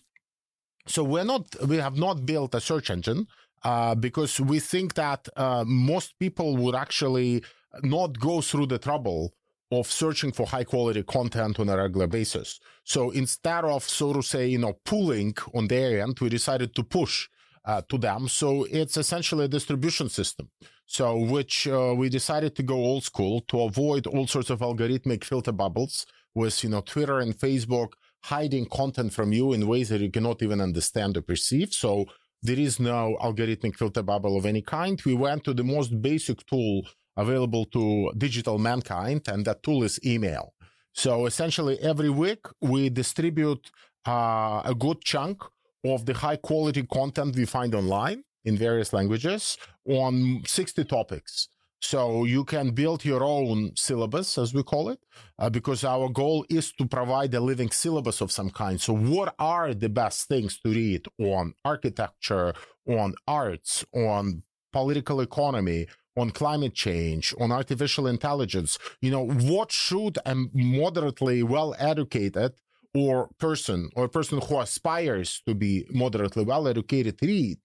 so 0.88 1.04
we're 1.04 1.24
not 1.24 1.44
we 1.68 1.78
have 1.78 1.98
not 1.98 2.26
built 2.26 2.56
a 2.56 2.62
search 2.62 2.90
engine 2.90 3.28
uh, 3.64 3.96
because 3.96 4.40
we 4.40 4.60
think 4.60 4.94
that 4.94 5.28
uh, 5.36 5.64
most 5.66 6.10
people 6.20 6.56
would 6.58 6.76
actually 6.76 7.44
not 7.84 8.20
go 8.20 8.42
through 8.42 8.68
the 8.68 8.78
trouble 8.78 9.34
of 9.72 9.92
searching 9.92 10.32
for 10.32 10.46
high 10.48 10.64
quality 10.64 11.04
content 11.04 11.60
on 11.60 11.68
a 11.70 11.76
regular 11.78 12.08
basis. 12.08 12.60
So 12.84 13.12
instead 13.12 13.66
of 13.66 13.84
so 13.84 14.14
to 14.14 14.22
say, 14.24 14.48
you 14.48 14.60
know, 14.60 14.74
pulling 14.86 15.36
on 15.54 15.68
their 15.68 16.02
end, 16.02 16.18
we 16.22 16.30
decided 16.30 16.74
to 16.76 16.84
push 16.84 17.28
uh, 17.66 17.82
to 17.90 17.98
them. 17.98 18.28
So 18.28 18.66
it's 18.66 18.98
essentially 18.98 19.46
a 19.46 19.48
distribution 19.48 20.10
system. 20.10 20.50
So 20.86 21.18
which 21.18 21.68
uh, 21.68 21.94
we 21.98 22.10
decided 22.10 22.56
to 22.56 22.64
go 22.64 22.76
old 22.76 23.04
school 23.04 23.42
to 23.50 23.62
avoid 23.62 24.08
all 24.08 24.28
sorts 24.28 24.50
of 24.50 24.60
algorithmic 24.60 25.24
filter 25.24 25.52
bubbles 25.52 26.06
with 26.34 26.64
you 26.64 26.70
know 26.70 26.82
Twitter 26.82 27.20
and 27.20 27.38
Facebook 27.38 27.94
hiding 28.24 28.66
content 28.66 29.14
from 29.14 29.34
you 29.34 29.54
in 29.54 29.68
ways 29.68 29.90
that 29.90 30.02
you 30.02 30.12
cannot 30.12 30.42
even 30.42 30.62
understand 30.62 31.18
or 31.18 31.22
perceive. 31.22 31.74
So 31.74 32.06
there 32.42 32.60
is 32.60 32.80
no 32.80 33.18
algorithmic 33.22 33.76
filter 33.76 34.04
bubble 34.04 34.38
of 34.38 34.46
any 34.46 34.62
kind. 34.62 35.02
We 35.06 35.16
went 35.16 35.44
to 35.46 35.54
the 35.54 35.64
most 35.64 36.02
basic 36.02 36.46
tool 36.46 36.84
available 37.16 37.66
to 37.66 38.12
digital 38.18 38.58
mankind, 38.60 39.28
and 39.28 39.44
that 39.46 39.64
tool 39.64 39.84
is 39.84 40.00
email. 40.06 40.54
So 40.94 41.26
essentially, 41.26 41.80
every 41.80 42.10
week 42.10 42.46
we 42.62 42.90
distribute 42.90 43.72
uh, 44.08 44.62
a 44.66 44.76
good 44.78 45.02
chunk 45.02 45.44
of 45.86 46.06
the 46.06 46.14
high 46.14 46.38
quality 46.38 46.84
content 46.84 47.36
we 47.36 47.46
find 47.46 47.74
online 47.76 48.24
in 48.46 48.58
various 48.58 48.94
languages 48.94 49.58
on 49.86 50.42
60 50.46 50.84
topics. 50.86 51.50
So 51.80 52.26
you 52.26 52.44
can 52.44 52.72
build 52.72 53.06
your 53.06 53.24
own 53.24 53.72
syllabus, 53.76 54.38
as 54.38 54.54
we 54.54 54.64
call 54.64 54.90
it, 54.90 55.00
uh, 55.38 55.50
because 55.50 55.84
our 55.84 56.10
goal 56.10 56.46
is 56.50 56.72
to 56.74 56.88
provide 56.88 57.34
a 57.34 57.40
living 57.40 57.70
syllabus 57.70 58.20
of 58.20 58.32
some 58.32 58.50
kind. 58.50 58.82
So, 58.82 58.94
what 58.96 59.36
are 59.38 59.74
the 59.74 59.90
best 59.90 60.28
things 60.28 60.60
to 60.62 60.70
read 60.70 61.06
on 61.20 61.54
architecture, 61.64 62.54
on 62.88 63.14
arts, 63.28 63.86
on 63.94 64.44
political 64.74 65.22
economy, 65.22 65.88
on 66.18 66.32
climate 66.32 66.74
change, 66.74 67.34
on 67.40 67.52
artificial 67.52 68.08
intelligence? 68.08 68.80
You 69.00 69.12
know, 69.12 69.28
what 69.28 69.72
should 69.72 70.18
a 70.26 70.34
moderately 70.54 71.44
well 71.44 71.76
educated 71.78 72.54
or 72.94 73.30
person 73.40 73.90
or 73.96 74.06
a 74.06 74.10
person 74.10 74.42
who 74.42 74.60
aspires 74.60 75.42
to 75.46 75.54
be 75.54 75.86
moderately 75.90 76.44
well 76.44 76.68
educated 76.68 77.18
read 77.22 77.58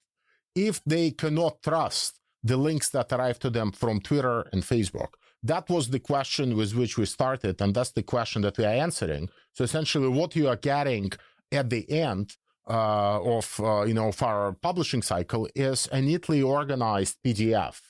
if 0.55 0.83
they 0.85 1.11
cannot 1.11 1.62
trust 1.62 2.19
the 2.45 2.57
links 2.57 2.91
that 2.91 3.12
arrive 3.12 3.38
to 3.38 3.50
them 3.50 3.73
from 3.73 4.00
Twitter 4.00 4.47
and 4.52 4.62
Facebook? 4.62 5.12
That 5.43 5.69
was 5.69 5.91
the 5.91 6.00
question 6.00 6.57
with 6.57 6.75
which 6.75 6.97
we 6.97 7.07
started, 7.07 7.61
and 7.61 7.75
that's 7.75 7.93
the 7.93 8.02
question 8.02 8.43
that 8.43 8.59
we 8.59 8.64
are 8.64 8.75
answering. 8.75 9.29
So 9.55 9.64
essentially, 9.64 10.09
what 10.09 10.37
you 10.37 10.49
are 10.49 10.57
getting 10.57 11.11
at 11.50 11.69
the 11.71 11.91
end 11.91 12.37
uh, 12.69 13.21
of 13.21 13.61
uh, 13.61 13.83
you 13.83 13.95
know 13.95 14.09
of 14.09 14.23
our 14.23 14.52
publishing 14.52 15.02
cycle 15.02 15.49
is 15.55 15.88
a 15.91 16.00
neatly 16.00 16.43
organized 16.43 17.19
PDF, 17.25 17.81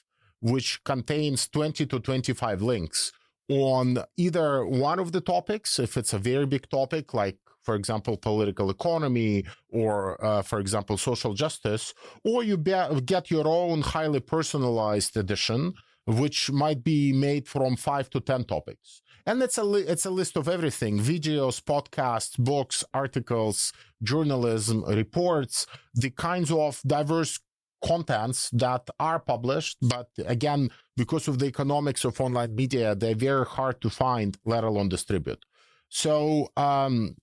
which 0.40 0.82
contains 0.84 1.46
20 1.48 1.86
to 1.86 2.00
25 2.00 2.62
links 2.62 3.12
on 3.52 3.98
either 4.16 4.64
one 4.66 4.98
of 4.98 5.12
the 5.12 5.20
topics, 5.20 5.78
if 5.78 5.96
it's 5.96 6.12
a 6.12 6.18
very 6.18 6.46
big 6.46 6.68
topic 6.68 7.12
like 7.14 7.38
for 7.62 7.74
example, 7.74 8.16
political 8.16 8.70
economy 8.70 9.44
or, 9.68 10.22
uh, 10.24 10.42
for 10.42 10.58
example, 10.58 10.98
social 10.98 11.34
justice, 11.34 11.94
or 12.24 12.42
you 12.42 12.56
be- 12.56 13.00
get 13.04 13.30
your 13.30 13.46
own 13.46 13.80
highly 13.82 14.20
personalized 14.20 15.16
edition, 15.16 15.72
which 16.06 16.50
might 16.50 16.82
be 16.82 17.12
made 17.12 17.46
from 17.46 17.76
five 17.76 18.10
to 18.10 18.20
10 18.20 18.44
topics. 18.44 19.00
And 19.24 19.40
it's 19.40 19.56
a, 19.56 19.62
li- 19.62 19.82
it's 19.82 20.04
a 20.04 20.10
list 20.10 20.36
of 20.36 20.48
everything 20.48 20.98
videos, 20.98 21.62
podcasts, 21.62 22.36
books, 22.36 22.84
articles, 22.92 23.72
journalism, 24.02 24.84
reports, 24.84 25.66
the 25.94 26.10
kinds 26.10 26.50
of 26.50 26.80
diverse 26.84 27.38
contents 27.84 28.50
that 28.50 28.88
are 28.98 29.18
published. 29.18 29.78
But 29.82 30.08
again, 30.26 30.70
because 30.96 31.28
of 31.28 31.38
the 31.38 31.46
economics 31.46 32.04
of 32.04 32.20
online 32.20 32.54
media, 32.54 32.94
they're 32.94 33.14
very 33.14 33.44
hard 33.44 33.80
to 33.82 33.90
find, 33.90 34.36
let 34.44 34.64
alone 34.64 34.88
distribute. 34.88 35.44
So, 35.88 36.48
um, 36.56 37.16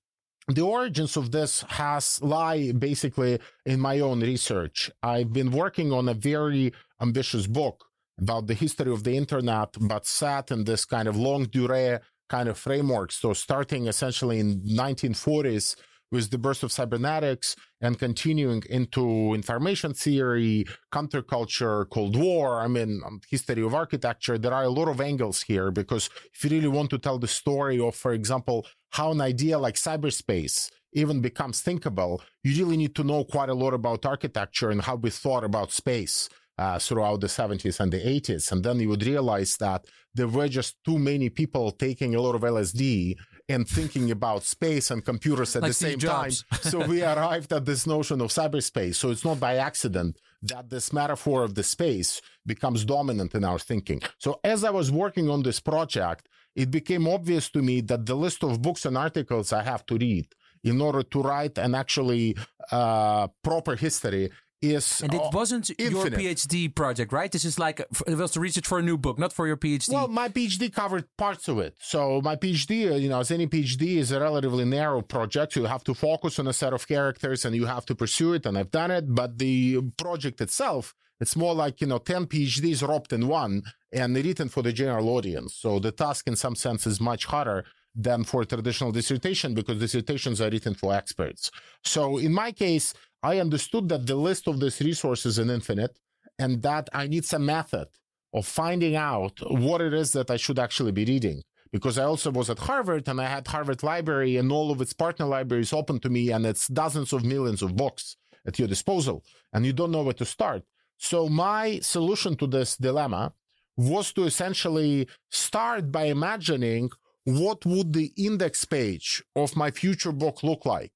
the 0.47 0.61
origins 0.61 1.15
of 1.15 1.31
this 1.31 1.61
has 1.69 2.19
lie 2.23 2.71
basically 2.71 3.39
in 3.65 3.79
my 3.79 3.99
own 3.99 4.21
research. 4.21 4.89
I've 5.03 5.31
been 5.31 5.51
working 5.51 5.91
on 5.93 6.09
a 6.09 6.15
very 6.15 6.73
ambitious 6.99 7.45
book 7.45 7.85
about 8.19 8.47
the 8.47 8.55
history 8.55 8.91
of 8.91 9.03
the 9.03 9.15
internet, 9.15 9.75
but 9.79 10.07
set 10.07 10.49
in 10.51 10.63
this 10.63 10.85
kind 10.85 11.07
of 11.07 11.15
longue 11.15 11.51
durée 11.51 11.99
kind 12.29 12.49
of 12.49 12.57
framework. 12.57 13.11
So 13.11 13.33
starting 13.33 13.87
essentially 13.87 14.39
in 14.39 14.61
1940s 14.61 15.75
with 16.11 16.31
the 16.31 16.37
birth 16.37 16.63
of 16.63 16.71
cybernetics 16.71 17.55
and 17.81 17.99
continuing 17.99 18.63
into 18.69 19.33
information 19.33 19.93
theory, 19.93 20.65
counterculture, 20.91 21.89
Cold 21.89 22.15
War, 22.15 22.61
I 22.61 22.67
mean, 22.67 23.01
um, 23.05 23.21
history 23.29 23.63
of 23.63 23.73
architecture. 23.73 24.37
There 24.37 24.53
are 24.53 24.63
a 24.63 24.69
lot 24.69 24.87
of 24.87 25.01
angles 25.01 25.41
here 25.43 25.71
because 25.71 26.09
if 26.33 26.43
you 26.43 26.49
really 26.49 26.67
want 26.67 26.89
to 26.91 26.97
tell 26.97 27.19
the 27.19 27.27
story 27.27 27.79
of, 27.79 27.95
for 27.95 28.13
example, 28.13 28.65
how 28.91 29.11
an 29.11 29.21
idea 29.21 29.59
like 29.59 29.75
cyberspace 29.75 30.71
even 30.93 31.21
becomes 31.21 31.61
thinkable, 31.61 32.21
you 32.43 32.63
really 32.63 32.77
need 32.77 32.95
to 32.95 33.03
know 33.03 33.23
quite 33.23 33.49
a 33.49 33.53
lot 33.53 33.73
about 33.73 34.05
architecture 34.05 34.71
and 34.71 34.81
how 34.81 34.95
we 34.95 35.09
thought 35.09 35.43
about 35.43 35.71
space. 35.71 36.29
Uh, 36.57 36.77
throughout 36.77 37.21
the 37.21 37.27
70s 37.27 37.79
and 37.79 37.93
the 37.93 37.99
80s. 37.99 38.51
And 38.51 38.65
then 38.65 38.81
you 38.81 38.89
would 38.89 39.05
realize 39.05 39.55
that 39.61 39.85
there 40.13 40.27
were 40.27 40.49
just 40.49 40.75
too 40.83 40.99
many 40.99 41.29
people 41.29 41.71
taking 41.71 42.15
a 42.15 42.21
lot 42.21 42.35
of 42.35 42.41
LSD 42.41 43.15
and 43.49 43.67
thinking 43.67 44.11
about 44.11 44.43
space 44.43 44.91
and 44.91 45.03
computers 45.03 45.55
at 45.55 45.63
Like 45.63 45.71
the 45.71 45.73
Steve 45.73 46.01
same 46.01 46.09
time. 46.09 46.31
So 46.61 46.85
we 46.85 47.03
arrived 47.13 47.51
at 47.51 47.65
this 47.65 47.87
notion 47.87 48.21
of 48.21 48.29
cyberspace. 48.29 48.95
So 48.95 49.09
it's 49.09 49.25
not 49.25 49.39
by 49.39 49.55
accident 49.55 50.17
that 50.43 50.69
this 50.69 50.93
metaphor 50.93 51.43
of 51.43 51.55
the 51.55 51.63
space 51.63 52.21
becomes 52.45 52.85
dominant 52.85 53.33
in 53.33 53.43
our 53.43 53.59
thinking. 53.59 54.01
So 54.19 54.39
as 54.43 54.63
I 54.63 54.69
was 54.69 54.91
working 54.91 55.29
on 55.29 55.41
this 55.43 55.59
project, 55.59 56.29
it 56.55 56.69
became 56.69 57.07
obvious 57.07 57.49
to 57.49 57.61
me 57.61 57.81
that 57.81 58.05
the 58.05 58.15
list 58.15 58.43
of 58.43 58.61
books 58.61 58.85
and 58.85 58.97
articles 58.97 59.51
I 59.51 59.63
have 59.63 59.85
to 59.87 59.97
read 59.97 60.27
in 60.63 60.79
order 60.81 61.03
to 61.03 61.21
write 61.21 61.57
an 61.57 61.73
actually 61.73 62.37
uh, 62.71 63.27
proper 63.43 63.75
history 63.75 64.29
is 64.61 65.01
and 65.01 65.13
it 65.13 65.21
wasn't 65.33 65.69
infinite. 65.77 66.21
your 66.21 66.33
PhD 66.33 66.73
project, 66.73 67.13
right? 67.13 67.31
This 67.31 67.45
is 67.45 67.57
like 67.57 67.79
it 67.79 68.15
was 68.15 68.31
the 68.31 68.39
research 68.39 68.67
for 68.67 68.79
a 68.79 68.81
new 68.81 68.97
book, 68.97 69.17
not 69.17 69.31
for 69.33 69.47
your 69.47 69.57
PhD. 69.57 69.91
Well, 69.91 70.07
my 70.07 70.29
PhD 70.29 70.73
covered 70.73 71.05
parts 71.17 71.47
of 71.47 71.59
it. 71.59 71.75
So 71.79 72.21
my 72.21 72.35
PhD, 72.35 72.91
uh, 72.91 72.95
you 72.95 73.09
know, 73.09 73.19
as 73.19 73.31
any 73.31 73.47
PhD, 73.47 73.97
is 73.97 74.11
a 74.11 74.19
relatively 74.19 74.65
narrow 74.65 75.01
project. 75.01 75.55
You 75.55 75.65
have 75.65 75.83
to 75.85 75.93
focus 75.93 76.39
on 76.39 76.47
a 76.47 76.53
set 76.53 76.73
of 76.73 76.87
characters 76.87 77.45
and 77.45 77.55
you 77.55 77.65
have 77.65 77.85
to 77.87 77.95
pursue 77.95 78.33
it. 78.33 78.45
And 78.45 78.57
I've 78.57 78.71
done 78.71 78.91
it. 78.91 79.13
But 79.13 79.37
the 79.37 79.81
project 79.97 80.41
itself, 80.41 80.93
it's 81.19 81.35
more 81.35 81.55
like 81.55 81.81
you 81.81 81.87
know, 81.87 81.99
ten 81.99 82.25
PhDs 82.25 82.85
roped 82.87 83.13
in 83.13 83.27
one 83.27 83.63
and 83.91 84.15
written 84.15 84.49
for 84.49 84.61
the 84.61 84.73
general 84.73 85.09
audience. 85.09 85.55
So 85.55 85.79
the 85.79 85.91
task, 85.91 86.27
in 86.27 86.35
some 86.35 86.55
sense, 86.55 86.85
is 86.85 86.99
much 86.99 87.25
harder 87.25 87.65
than 87.95 88.23
for 88.23 88.45
traditional 88.45 88.91
dissertation 88.91 89.53
because 89.53 89.79
dissertations 89.79 90.39
are 90.39 90.49
written 90.49 90.73
for 90.73 90.93
experts. 90.93 91.51
So 91.83 92.17
in 92.17 92.33
my 92.33 92.51
case, 92.51 92.93
I 93.21 93.39
understood 93.39 93.89
that 93.89 94.07
the 94.07 94.15
list 94.15 94.47
of 94.47 94.59
these 94.59 94.79
resources 94.79 95.37
is 95.37 95.49
infinite 95.49 95.99
and 96.37 96.61
that 96.61 96.89
I 96.93 97.07
need 97.07 97.25
some 97.25 97.45
method 97.45 97.87
of 98.33 98.45
finding 98.45 98.95
out 98.95 99.39
what 99.41 99.81
it 99.81 99.93
is 99.93 100.11
that 100.13 100.31
I 100.31 100.37
should 100.37 100.59
actually 100.59 100.91
be 100.91 101.05
reading. 101.05 101.43
Because 101.71 101.99
I 101.99 102.05
also 102.05 102.31
was 102.31 102.49
at 102.49 102.59
Harvard 102.59 103.07
and 103.07 103.21
I 103.21 103.25
had 103.25 103.47
Harvard 103.47 103.83
Library 103.83 104.37
and 104.37 104.51
all 104.51 104.71
of 104.71 104.81
its 104.81 104.93
partner 104.93 105.25
libraries 105.25 105.73
open 105.73 105.99
to 105.99 106.09
me 106.09 106.31
and 106.31 106.45
it's 106.45 106.67
dozens 106.67 107.13
of 107.13 107.23
millions 107.23 107.61
of 107.61 107.75
books 107.75 108.15
at 108.47 108.57
your 108.57 108.67
disposal 108.67 109.23
and 109.53 109.65
you 109.65 109.73
don't 109.73 109.91
know 109.91 110.01
where 110.01 110.13
to 110.13 110.25
start. 110.25 110.63
So 110.97 111.29
my 111.29 111.79
solution 111.79 112.35
to 112.37 112.47
this 112.47 112.75
dilemma 112.75 113.33
was 113.77 114.11
to 114.13 114.23
essentially 114.23 115.07
start 115.29 115.91
by 115.91 116.05
imagining 116.05 116.89
what 117.25 117.65
would 117.65 117.93
the 117.93 118.11
index 118.17 118.65
page 118.65 119.23
of 119.35 119.55
my 119.55 119.69
future 119.69 120.11
book 120.11 120.41
look 120.41 120.65
like 120.65 120.91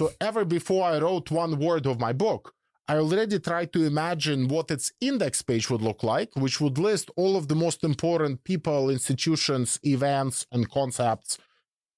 so 0.00 0.10
ever 0.18 0.46
before 0.46 0.84
I 0.86 0.98
wrote 0.98 1.30
one 1.30 1.58
word 1.58 1.84
of 1.84 2.00
my 2.00 2.14
book, 2.14 2.54
I 2.88 2.96
already 2.96 3.38
tried 3.38 3.70
to 3.74 3.84
imagine 3.84 4.48
what 4.48 4.70
its 4.70 4.90
index 4.98 5.42
page 5.42 5.68
would 5.68 5.82
look 5.82 6.02
like, 6.02 6.30
which 6.36 6.58
would 6.58 6.78
list 6.78 7.10
all 7.16 7.36
of 7.36 7.48
the 7.48 7.54
most 7.54 7.84
important 7.84 8.42
people, 8.42 8.88
institutions, 8.88 9.78
events, 9.82 10.46
and 10.52 10.70
concepts 10.70 11.36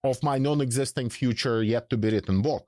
of 0.02 0.20
my 0.20 0.36
non 0.36 0.60
existing 0.60 1.10
future 1.10 1.62
yet 1.62 1.88
to 1.90 1.96
be 1.96 2.10
written 2.10 2.42
book. 2.42 2.66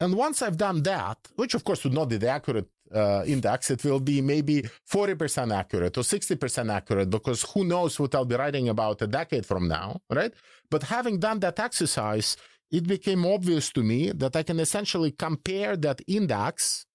And 0.00 0.14
once 0.16 0.42
I've 0.42 0.56
done 0.56 0.82
that, 0.82 1.18
which 1.36 1.54
of 1.54 1.62
course 1.62 1.84
would 1.84 1.94
not 2.00 2.08
be 2.08 2.16
the 2.16 2.28
accurate 2.28 2.68
uh, 2.92 3.22
index, 3.24 3.70
it 3.70 3.84
will 3.84 4.00
be 4.00 4.20
maybe 4.20 4.64
40% 4.90 5.54
accurate 5.54 5.96
or 5.96 6.02
60% 6.02 6.72
accurate 6.72 7.10
because 7.10 7.42
who 7.52 7.64
knows 7.64 8.00
what 8.00 8.16
I'll 8.16 8.24
be 8.24 8.34
writing 8.34 8.68
about 8.68 9.00
a 9.00 9.06
decade 9.06 9.46
from 9.46 9.68
now, 9.68 10.00
right? 10.10 10.34
But 10.72 10.82
having 10.82 11.20
done 11.20 11.38
that 11.40 11.60
exercise, 11.60 12.36
it 12.70 12.86
became 12.86 13.24
obvious 13.24 13.70
to 13.72 13.82
me 13.82 14.10
that 14.12 14.36
I 14.36 14.42
can 14.42 14.60
essentially 14.60 15.12
compare 15.12 15.76
that 15.76 16.00
index 16.06 16.86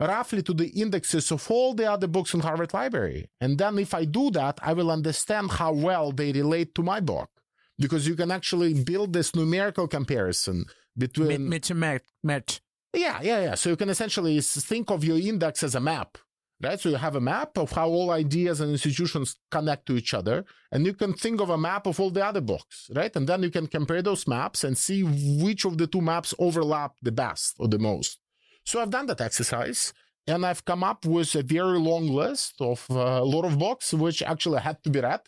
roughly 0.00 0.42
to 0.42 0.54
the 0.54 0.68
indexes 0.68 1.30
of 1.30 1.50
all 1.50 1.74
the 1.74 1.90
other 1.90 2.06
books 2.06 2.34
in 2.34 2.40
Harvard 2.40 2.74
Library. 2.74 3.30
And 3.40 3.58
then 3.58 3.78
if 3.78 3.94
I 3.94 4.04
do 4.04 4.30
that, 4.32 4.58
I 4.62 4.72
will 4.72 4.90
understand 4.90 5.52
how 5.52 5.72
well 5.72 6.12
they 6.12 6.32
relate 6.32 6.74
to 6.74 6.82
my 6.82 7.00
book. 7.00 7.30
Because 7.78 8.06
you 8.06 8.14
can 8.14 8.30
actually 8.30 8.84
build 8.84 9.12
this 9.12 9.34
numerical 9.34 9.88
comparison 9.88 10.66
between 10.96 11.48
mid 11.48 11.64
to 11.64 11.74
match. 11.74 12.60
Yeah, 12.92 13.20
yeah, 13.20 13.42
yeah. 13.42 13.54
So 13.56 13.70
you 13.70 13.76
can 13.76 13.88
essentially 13.88 14.40
think 14.40 14.90
of 14.90 15.02
your 15.02 15.18
index 15.18 15.64
as 15.64 15.74
a 15.74 15.80
map 15.80 16.18
right? 16.62 16.80
So 16.80 16.88
you 16.88 16.96
have 16.96 17.16
a 17.16 17.20
map 17.20 17.56
of 17.58 17.72
how 17.72 17.88
all 17.88 18.10
ideas 18.10 18.60
and 18.60 18.70
institutions 18.70 19.36
connect 19.50 19.86
to 19.86 19.96
each 19.96 20.14
other, 20.14 20.44
and 20.72 20.86
you 20.86 20.94
can 20.94 21.12
think 21.12 21.40
of 21.40 21.50
a 21.50 21.58
map 21.58 21.86
of 21.86 22.00
all 22.00 22.10
the 22.10 22.24
other 22.24 22.40
books, 22.40 22.90
right? 22.94 23.14
And 23.16 23.28
then 23.28 23.42
you 23.42 23.50
can 23.50 23.66
compare 23.66 24.02
those 24.02 24.26
maps 24.26 24.64
and 24.64 24.76
see 24.76 25.02
which 25.42 25.64
of 25.64 25.78
the 25.78 25.86
two 25.86 26.00
maps 26.00 26.34
overlap 26.38 26.92
the 27.02 27.12
best 27.12 27.56
or 27.58 27.68
the 27.68 27.78
most. 27.78 28.18
So 28.64 28.80
I've 28.80 28.90
done 28.90 29.06
that 29.06 29.20
exercise, 29.20 29.92
and 30.26 30.44
I've 30.46 30.64
come 30.64 30.82
up 30.82 31.04
with 31.04 31.34
a 31.34 31.42
very 31.42 31.78
long 31.78 32.08
list 32.08 32.54
of 32.60 32.86
uh, 32.90 32.94
a 32.94 33.24
lot 33.24 33.44
of 33.44 33.58
books 33.58 33.92
which 33.92 34.22
actually 34.22 34.60
had 34.60 34.82
to 34.84 34.90
be 34.90 35.00
read. 35.00 35.20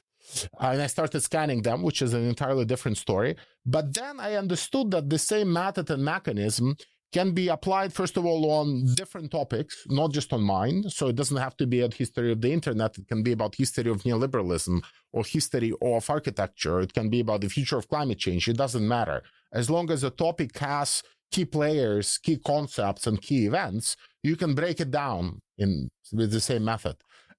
And 0.59 0.83
I 0.83 0.89
started 0.89 1.21
scanning 1.21 1.63
them, 1.63 1.83
which 1.83 2.03
is 2.03 2.13
an 2.13 2.27
entirely 2.27 2.65
different 2.65 2.99
story. 2.99 3.37
But 3.65 3.95
then 3.95 4.19
I 4.19 4.35
understood 4.35 4.91
that 4.91 5.09
the 5.09 5.19
same 5.19 5.53
method 5.53 5.89
and 5.91 6.05
mechanism 6.05 6.77
can 7.17 7.33
be 7.33 7.49
applied, 7.49 7.91
first 8.01 8.15
of 8.19 8.27
all, 8.27 8.43
on 8.59 8.67
different 8.95 9.31
topics, 9.31 9.75
not 10.01 10.13
just 10.13 10.29
on 10.37 10.43
mine. 10.43 10.79
So 10.97 11.03
it 11.09 11.17
doesn't 11.21 11.43
have 11.47 11.57
to 11.57 11.67
be 11.67 11.81
a 11.81 11.89
history 12.03 12.31
of 12.31 12.43
the 12.45 12.53
internet. 12.59 12.99
It 12.99 13.09
can 13.13 13.23
be 13.23 13.33
about 13.33 13.55
history 13.55 13.91
of 13.95 14.03
neoliberalism 14.03 14.77
or 15.15 15.25
history 15.25 15.73
of 15.81 16.11
architecture. 16.19 16.79
It 16.87 16.93
can 16.93 17.09
be 17.09 17.21
about 17.21 17.41
the 17.41 17.49
future 17.49 17.79
of 17.79 17.89
climate 17.89 18.19
change. 18.19 18.43
It 18.49 18.59
doesn't 18.65 18.87
matter. 18.97 19.19
As 19.61 19.71
long 19.75 19.91
as 19.95 20.03
the 20.03 20.11
topic 20.11 20.51
has 20.59 21.03
key 21.33 21.47
players, 21.47 22.19
key 22.19 22.39
concepts, 22.53 23.07
and 23.07 23.17
key 23.27 23.47
events, 23.47 23.97
you 24.23 24.37
can 24.37 24.55
break 24.55 24.79
it 24.85 24.91
down 24.91 25.41
in 25.57 25.89
with 26.13 26.31
the 26.33 26.41
same 26.51 26.65
method. 26.73 26.97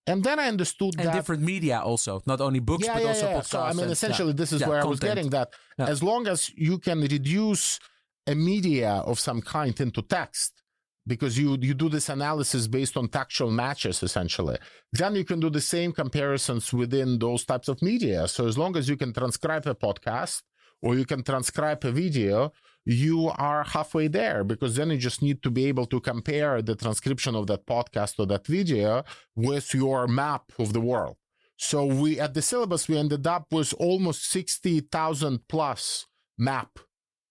And 0.07 0.23
then 0.23 0.39
I 0.39 0.47
understood 0.47 0.93
and 0.97 1.05
that 1.05 1.13
different 1.13 1.43
media 1.43 1.77
also, 1.89 2.13
not 2.25 2.39
only 2.41 2.61
books 2.71 2.85
yeah, 2.85 2.95
but 2.95 3.03
yeah, 3.03 3.09
also 3.09 3.27
yeah. 3.27 3.37
podcasts. 3.37 3.53
So 3.55 3.61
I 3.61 3.73
mean, 3.73 3.83
and, 3.83 3.91
essentially, 3.91 4.33
this 4.33 4.51
is 4.55 4.61
where 4.61 4.81
content. 4.81 4.85
I 4.85 4.89
was 4.89 4.99
getting 4.99 5.29
that. 5.37 5.47
As 5.77 6.01
long 6.01 6.27
as 6.33 6.49
you 6.55 6.79
can 6.79 7.01
reduce 7.01 7.79
a 8.27 8.35
media 8.35 8.91
of 9.05 9.19
some 9.19 9.41
kind 9.41 9.79
into 9.79 10.01
text 10.01 10.63
because 11.05 11.39
you 11.39 11.57
you 11.61 11.73
do 11.73 11.89
this 11.89 12.09
analysis 12.09 12.67
based 12.67 12.97
on 12.97 13.07
textual 13.07 13.49
matches 13.49 14.03
essentially. 14.03 14.57
Then 14.91 15.15
you 15.15 15.23
can 15.23 15.39
do 15.39 15.49
the 15.49 15.61
same 15.61 15.93
comparisons 15.93 16.73
within 16.73 17.19
those 17.19 17.45
types 17.45 17.67
of 17.69 17.81
media. 17.81 18.27
So 18.27 18.47
as 18.47 18.57
long 18.57 18.75
as 18.75 18.89
you 18.89 18.97
can 18.97 19.13
transcribe 19.13 19.65
a 19.65 19.75
podcast 19.75 20.41
or 20.81 20.95
you 20.95 21.05
can 21.05 21.23
transcribe 21.23 21.83
a 21.85 21.91
video 21.91 22.51
you 22.89 23.29
are 23.37 23.65
halfway 23.65 24.07
there 24.07 24.45
because 24.45 24.77
then 24.77 24.89
you 24.89 24.97
just 24.97 25.21
need 25.21 25.43
to 25.43 25.51
be 25.51 25.65
able 25.65 25.85
to 25.85 25.99
compare 25.99 26.61
the 26.61 26.73
transcription 26.73 27.35
of 27.35 27.45
that 27.47 27.65
podcast 27.65 28.13
or 28.17 28.25
that 28.25 28.47
video 28.47 29.03
with 29.35 29.73
your 29.73 30.07
map 30.07 30.43
of 30.57 30.71
the 30.71 30.79
world. 30.79 31.17
So 31.57 31.85
we 31.85 32.17
at 32.17 32.33
the 32.33 32.41
syllabus 32.41 32.87
we 32.87 32.97
ended 32.97 33.27
up 33.27 33.47
with 33.51 33.73
almost 33.77 34.31
60,000 34.31 35.39
plus 35.49 36.05
map 36.37 36.79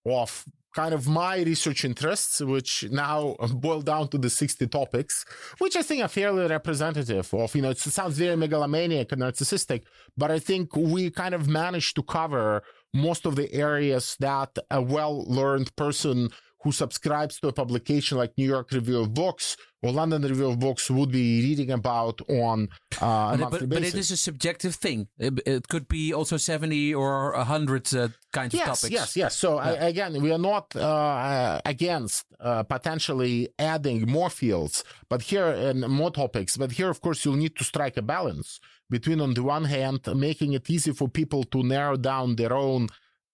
of 0.05 0.45
kind 0.77 0.93
of 0.93 1.07
my 1.07 1.35
research 1.51 1.83
interests, 1.85 2.39
which 2.39 2.71
now 2.91 3.35
boil 3.65 3.81
down 3.81 4.07
to 4.09 4.17
the 4.19 4.29
60 4.29 4.67
topics, 4.67 5.25
which 5.57 5.75
I 5.75 5.81
think 5.81 6.03
are 6.03 6.07
fairly 6.07 6.45
representative 6.45 7.33
of, 7.33 7.55
you 7.55 7.63
know, 7.63 7.71
it 7.71 7.79
sounds 7.79 8.15
very 8.19 8.35
megalomaniac 8.35 9.11
and 9.11 9.23
narcissistic, 9.23 9.81
but 10.15 10.29
I 10.29 10.37
think 10.37 10.75
we 10.75 11.09
kind 11.09 11.33
of 11.33 11.47
managed 11.47 11.95
to 11.95 12.03
cover 12.03 12.61
most 12.93 13.25
of 13.25 13.35
the 13.35 13.51
areas 13.51 14.15
that 14.19 14.51
a 14.69 14.79
well 14.79 15.23
learned 15.25 15.75
person 15.75 16.29
who 16.63 16.71
subscribes 16.71 17.39
to 17.39 17.47
a 17.47 17.53
publication 17.53 18.17
like 18.17 18.33
New 18.37 18.47
York 18.47 18.71
Review 18.71 18.99
of 18.99 19.13
Books 19.13 19.57
or 19.83 19.91
London 19.91 20.23
Review 20.23 20.49
of 20.49 20.59
Books 20.59 20.89
would 20.89 21.11
be 21.11 21.41
reading 21.41 21.71
about 21.71 22.19
on 22.29 22.69
uh, 23.01 23.05
a 23.05 23.37
but, 23.37 23.39
monthly 23.39 23.67
but, 23.67 23.69
basis. 23.69 23.91
but 23.91 23.97
it 23.97 23.99
is 23.99 24.11
a 24.11 24.17
subjective 24.17 24.75
thing. 24.75 25.07
It, 25.19 25.39
it 25.45 25.67
could 25.67 25.87
be 25.87 26.13
also 26.13 26.37
70 26.37 26.95
or 26.95 27.33
100 27.33 27.95
uh, 27.95 28.07
kinds 28.33 28.53
yes, 28.53 28.61
of 28.61 28.67
topics. 28.67 28.91
Yes, 28.91 29.15
yes. 29.15 29.35
So 29.35 29.55
yeah. 29.55 29.61
I, 29.61 29.71
again, 29.87 30.21
we 30.21 30.31
are 30.31 30.39
not 30.39 30.75
uh, 30.75 31.61
against 31.63 32.25
uh, 32.39 32.63
potentially 32.63 33.49
adding 33.59 34.09
more 34.09 34.29
fields, 34.29 34.83
but 35.09 35.21
here 35.21 35.47
and 35.47 35.87
more 35.87 36.11
topics. 36.11 36.57
But 36.57 36.71
here, 36.71 36.89
of 36.89 37.01
course, 37.01 37.23
you'll 37.23 37.35
need 37.35 37.55
to 37.57 37.63
strike 37.63 37.97
a 37.97 38.01
balance 38.01 38.59
between, 38.89 39.21
on 39.21 39.33
the 39.33 39.43
one 39.43 39.65
hand, 39.65 39.99
making 40.15 40.53
it 40.53 40.69
easy 40.69 40.91
for 40.91 41.07
people 41.07 41.43
to 41.43 41.61
narrow 41.61 41.97
down 41.97 42.35
their 42.35 42.53
own 42.53 42.87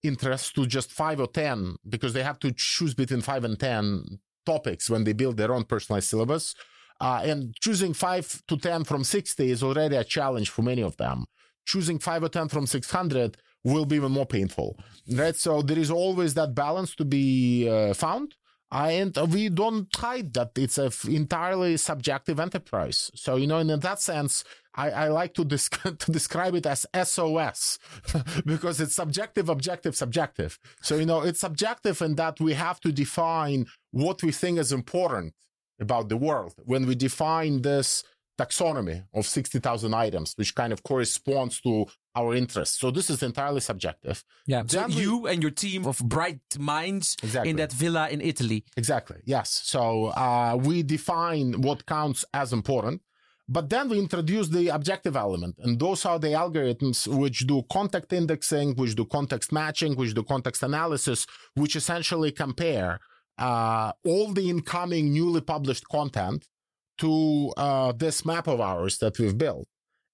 interests 0.04 0.52
to 0.52 0.66
just 0.66 0.92
five 0.92 1.20
or 1.20 1.26
ten 1.26 1.76
because 1.88 2.12
they 2.12 2.22
have 2.22 2.38
to 2.40 2.52
choose 2.52 2.94
between 2.94 3.22
five 3.22 3.44
and 3.44 3.58
ten 3.58 4.04
topics 4.44 4.90
when 4.90 5.04
they 5.04 5.12
build 5.12 5.36
their 5.36 5.52
own 5.52 5.64
personalized 5.64 6.08
syllabus. 6.08 6.54
Uh, 7.00 7.22
and 7.24 7.54
choosing 7.60 7.92
five 7.92 8.42
to 8.46 8.56
10 8.56 8.84
from 8.84 9.02
60 9.02 9.50
is 9.50 9.62
already 9.62 9.96
a 9.96 10.04
challenge 10.04 10.50
for 10.50 10.62
many 10.62 10.82
of 10.82 10.96
them. 10.96 11.24
Choosing 11.66 11.98
five 11.98 12.22
or 12.22 12.28
10 12.28 12.48
from 12.48 12.66
600 12.66 13.36
will 13.64 13.84
be 13.84 13.96
even 13.96 14.12
more 14.12 14.26
painful, 14.26 14.78
right? 15.12 15.34
So 15.34 15.62
there 15.62 15.78
is 15.78 15.90
always 15.90 16.34
that 16.34 16.54
balance 16.54 16.94
to 16.96 17.04
be 17.04 17.68
uh, 17.68 17.94
found. 17.94 18.34
And 18.70 19.16
we 19.32 19.48
don't 19.48 19.88
hide 19.94 20.34
that 20.34 20.52
it's 20.56 20.78
an 20.78 20.90
entirely 21.08 21.76
subjective 21.76 22.40
enterprise. 22.40 23.10
So, 23.14 23.36
you 23.36 23.46
know, 23.46 23.58
in 23.58 23.68
that 23.80 24.00
sense, 24.00 24.42
I, 24.74 24.90
I 24.90 25.08
like 25.08 25.34
to, 25.34 25.44
to 25.48 26.10
describe 26.10 26.54
it 26.54 26.66
as 26.66 26.86
SOS 27.04 27.78
because 28.44 28.80
it's 28.80 28.96
subjective, 28.96 29.48
objective, 29.48 29.94
subjective. 29.94 30.58
So, 30.82 30.96
you 30.96 31.06
know, 31.06 31.22
it's 31.22 31.40
subjective 31.40 32.02
in 32.02 32.16
that 32.16 32.40
we 32.40 32.54
have 32.54 32.80
to 32.80 32.92
define 32.92 33.66
what 33.92 34.22
we 34.22 34.32
think 34.32 34.58
is 34.58 34.72
important 34.72 35.34
about 35.80 36.08
the 36.08 36.16
world 36.16 36.54
when 36.64 36.86
we 36.86 36.94
define 36.94 37.62
this 37.62 38.02
taxonomy 38.38 39.04
of 39.14 39.26
60,000 39.26 39.94
items, 39.94 40.34
which 40.36 40.54
kind 40.54 40.72
of 40.72 40.82
corresponds 40.82 41.60
to 41.60 41.86
our 42.14 42.34
interests. 42.34 42.78
So 42.78 42.90
this 42.90 43.10
is 43.10 43.22
entirely 43.22 43.60
subjective. 43.60 44.24
Yeah. 44.46 44.62
So 44.66 44.86
we, 44.86 44.94
you 44.94 45.26
and 45.26 45.42
your 45.42 45.50
team 45.50 45.86
of 45.86 45.98
bright 45.98 46.40
minds 46.58 47.16
exactly. 47.22 47.50
in 47.50 47.56
that 47.56 47.72
villa 47.72 48.08
in 48.08 48.20
Italy. 48.20 48.64
Exactly. 48.76 49.18
Yes. 49.24 49.62
So 49.64 50.06
uh, 50.06 50.58
we 50.60 50.82
define 50.82 51.62
what 51.62 51.86
counts 51.86 52.24
as 52.32 52.52
important. 52.52 53.02
But 53.46 53.68
then 53.68 53.90
we 53.90 53.98
introduce 53.98 54.48
the 54.48 54.68
objective 54.68 55.16
element, 55.16 55.56
and 55.58 55.78
those 55.78 56.06
are 56.06 56.18
the 56.18 56.28
algorithms 56.28 57.06
which 57.06 57.40
do 57.40 57.62
context 57.70 58.10
indexing, 58.10 58.74
which 58.76 58.94
do 58.94 59.04
context 59.04 59.52
matching, 59.52 59.96
which 59.96 60.14
do 60.14 60.22
context 60.22 60.62
analysis, 60.62 61.26
which 61.54 61.76
essentially 61.76 62.32
compare 62.32 63.00
uh, 63.36 63.92
all 64.02 64.32
the 64.32 64.48
incoming 64.48 65.12
newly 65.12 65.42
published 65.42 65.86
content 65.88 66.48
to 66.96 67.52
uh, 67.58 67.92
this 67.92 68.24
map 68.24 68.46
of 68.46 68.62
ours 68.62 68.96
that 68.98 69.18
we've 69.18 69.36
built. 69.36 69.68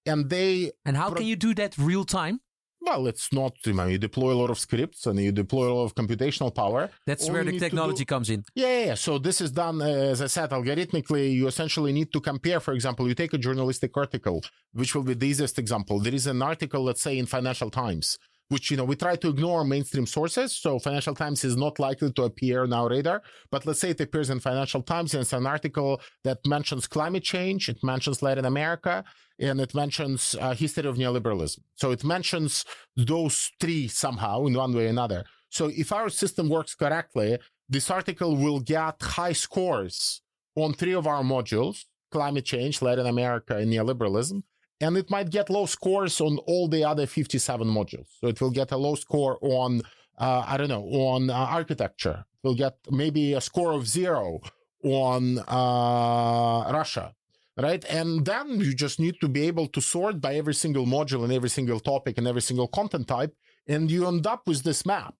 And 0.07 0.31
they. 0.31 0.73
And 0.85 0.97
how 0.97 1.09
pro- 1.09 1.19
can 1.19 1.27
you 1.27 1.37
do 1.37 1.55
that 1.55 1.77
real 1.79 2.05
time? 2.05 2.41
Well, 2.83 3.07
it's 3.07 3.31
not, 3.31 3.53
you 3.67 3.75
know, 3.75 3.87
you 3.87 3.99
deploy 3.99 4.33
a 4.33 4.39
lot 4.43 4.49
of 4.49 4.59
scripts 4.59 5.05
and 5.07 5.19
you 5.21 5.33
deploy 5.33 5.71
a 5.71 5.75
lot 5.75 5.85
of 5.85 5.95
computational 5.95 6.55
power. 6.55 6.89
That's 7.07 7.27
All 7.27 7.35
where 7.35 7.45
the 7.45 7.59
technology 7.59 8.05
do- 8.05 8.13
comes 8.15 8.31
in. 8.31 8.43
Yeah, 8.55 8.69
yeah, 8.69 8.85
yeah. 8.87 8.95
So 8.95 9.19
this 9.19 9.43
is 9.43 9.51
done, 9.51 9.83
uh, 9.83 9.85
as 9.85 10.23
I 10.23 10.29
said, 10.29 10.51
algorithmically. 10.51 11.31
You 11.35 11.47
essentially 11.47 11.93
need 11.93 12.11
to 12.15 12.21
compare. 12.21 12.59
For 12.59 12.73
example, 12.73 13.07
you 13.07 13.15
take 13.15 13.35
a 13.35 13.39
journalistic 13.39 13.95
article, 13.97 14.43
which 14.73 14.95
will 14.95 15.03
be 15.03 15.13
the 15.15 15.27
easiest 15.27 15.59
example. 15.59 16.01
There 16.01 16.15
is 16.15 16.27
an 16.27 16.41
article, 16.41 16.83
let's 16.83 17.03
say, 17.03 17.19
in 17.19 17.27
Financial 17.27 17.71
Times, 17.71 18.17
which 18.49 18.71
you 18.71 18.79
know 18.79 18.85
we 18.85 18.97
try 18.97 19.15
to 19.15 19.29
ignore 19.29 19.63
mainstream 19.63 20.07
sources. 20.07 20.57
So 20.57 20.79
Financial 20.79 21.15
Times 21.15 21.45
is 21.45 21.57
not 21.59 21.79
likely 21.79 22.11
to 22.13 22.23
appear 22.23 22.63
on 22.63 22.73
our 22.73 22.89
radar. 22.89 23.21
But 23.51 23.67
let's 23.67 23.81
say 23.81 23.91
it 23.91 24.01
appears 24.01 24.31
in 24.31 24.41
Financial 24.41 24.83
Times, 24.83 25.13
and 25.13 25.21
it's 25.21 25.35
an 25.35 25.47
article 25.47 26.01
that 26.25 26.39
mentions 26.47 26.87
climate 26.87 27.25
change. 27.25 27.69
It 27.69 27.85
mentions 27.85 28.23
Latin 28.23 28.47
America, 28.47 29.05
and 29.41 29.61
it 29.61 29.75
mentions 29.75 30.37
uh, 30.41 30.55
history 30.55 30.89
of 30.89 30.97
neoliberalism. 30.97 31.61
So 31.75 31.91
it 31.91 32.05
mentions 32.05 32.65
those 32.97 33.51
three 33.59 33.89
somehow 33.89 34.47
in 34.47 34.55
one 34.55 34.75
way 34.75 34.87
or 34.87 34.91
another. 34.91 35.25
So 35.49 35.71
if 35.75 35.93
our 35.93 36.11
system 36.11 36.49
works 36.49 36.75
correctly, 36.75 37.39
this 37.69 37.91
article 37.91 38.37
will 38.37 38.61
get 38.61 39.01
high 39.01 39.33
scores 39.33 40.21
on 40.55 40.75
three 40.75 40.95
of 40.95 41.07
our 41.07 41.23
modules 41.23 41.85
climate 42.11 42.45
change, 42.45 42.83
Latin 42.83 43.07
America, 43.07 43.57
and 43.57 43.73
neoliberalism. 43.73 44.43
And 44.81 44.97
it 44.97 45.11
might 45.11 45.31
get 45.31 45.51
low 45.51 45.67
scores 45.67 46.21
on 46.21 46.39
all 46.39 46.69
the 46.69 46.85
other 46.85 47.07
57 47.07 47.67
modules. 47.67 48.09
So 48.21 48.29
it 48.29 48.41
will 48.41 48.51
get 48.51 48.73
a 48.73 48.77
low 48.77 48.95
score 48.95 49.39
on, 49.43 49.83
uh, 50.19 50.45
I 50.47 50.57
don't 50.57 50.69
know, 50.69 50.85
on 50.85 51.31
uh, 51.31 51.35
architecture. 51.35 52.25
It 52.43 52.47
will 52.47 52.55
get 52.55 52.79
maybe 52.91 53.35
a 53.35 53.41
score 53.41 53.73
of 53.73 53.87
zero 53.87 54.41
on 54.83 55.39
uh, 55.41 56.73
Russia, 56.73 57.15
right? 57.63 57.85
And 57.85 58.25
then 58.25 58.61
you 58.61 58.75
just 58.75 59.01
need 59.01 59.17
to 59.21 59.29
be 59.29 59.47
able 59.47 59.69
to 59.69 59.81
sort 59.81 60.21
by 60.21 60.35
every 60.35 60.55
single 60.55 60.87
module 60.87 61.25
and 61.25 61.33
every 61.33 61.51
single 61.51 61.81
topic 61.81 62.19
and 62.19 62.27
every 62.27 62.43
single 62.43 62.69
content 62.69 63.09
type. 63.09 63.35
And 63.67 63.91
you 63.91 64.07
end 64.07 64.27
up 64.27 64.43
with 64.47 64.63
this 64.63 64.85
map. 64.87 65.15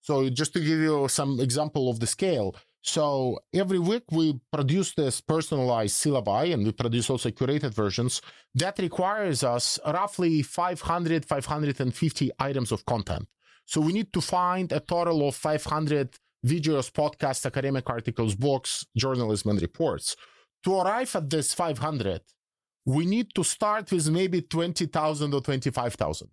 So 0.00 0.28
just 0.28 0.52
to 0.52 0.60
give 0.60 0.78
you 0.78 1.08
some 1.08 1.40
example 1.40 1.90
of 1.90 1.98
the 2.00 2.06
scale. 2.06 2.54
So 2.82 3.40
every 3.52 3.80
week 3.80 4.04
we 4.12 4.38
produce 4.52 4.94
this 4.94 5.20
personalized 5.20 5.96
syllabi 5.96 6.54
and 6.54 6.64
we 6.64 6.70
produce 6.70 7.10
also 7.10 7.30
curated 7.30 7.74
versions 7.74 8.22
that 8.54 8.78
requires 8.78 9.42
us 9.42 9.80
roughly 9.84 10.42
500, 10.42 11.24
550 11.24 12.30
items 12.38 12.70
of 12.70 12.86
content. 12.86 13.26
So 13.64 13.80
we 13.80 13.92
need 13.92 14.12
to 14.12 14.20
find 14.20 14.70
a 14.70 14.78
total 14.78 15.26
of 15.26 15.34
500 15.34 16.16
videos, 16.46 16.92
podcasts, 16.92 17.44
academic 17.44 17.90
articles, 17.90 18.36
books, 18.36 18.86
journalism, 18.96 19.50
and 19.50 19.60
reports. 19.60 20.14
To 20.66 20.80
arrive 20.80 21.14
at 21.16 21.30
this 21.30 21.54
500, 21.54 22.20
we 22.84 23.06
need 23.06 23.34
to 23.36 23.44
start 23.44 23.90
with 23.92 24.10
maybe 24.10 24.42
20,000 24.42 25.32
or 25.32 25.40
25,000 25.40 26.28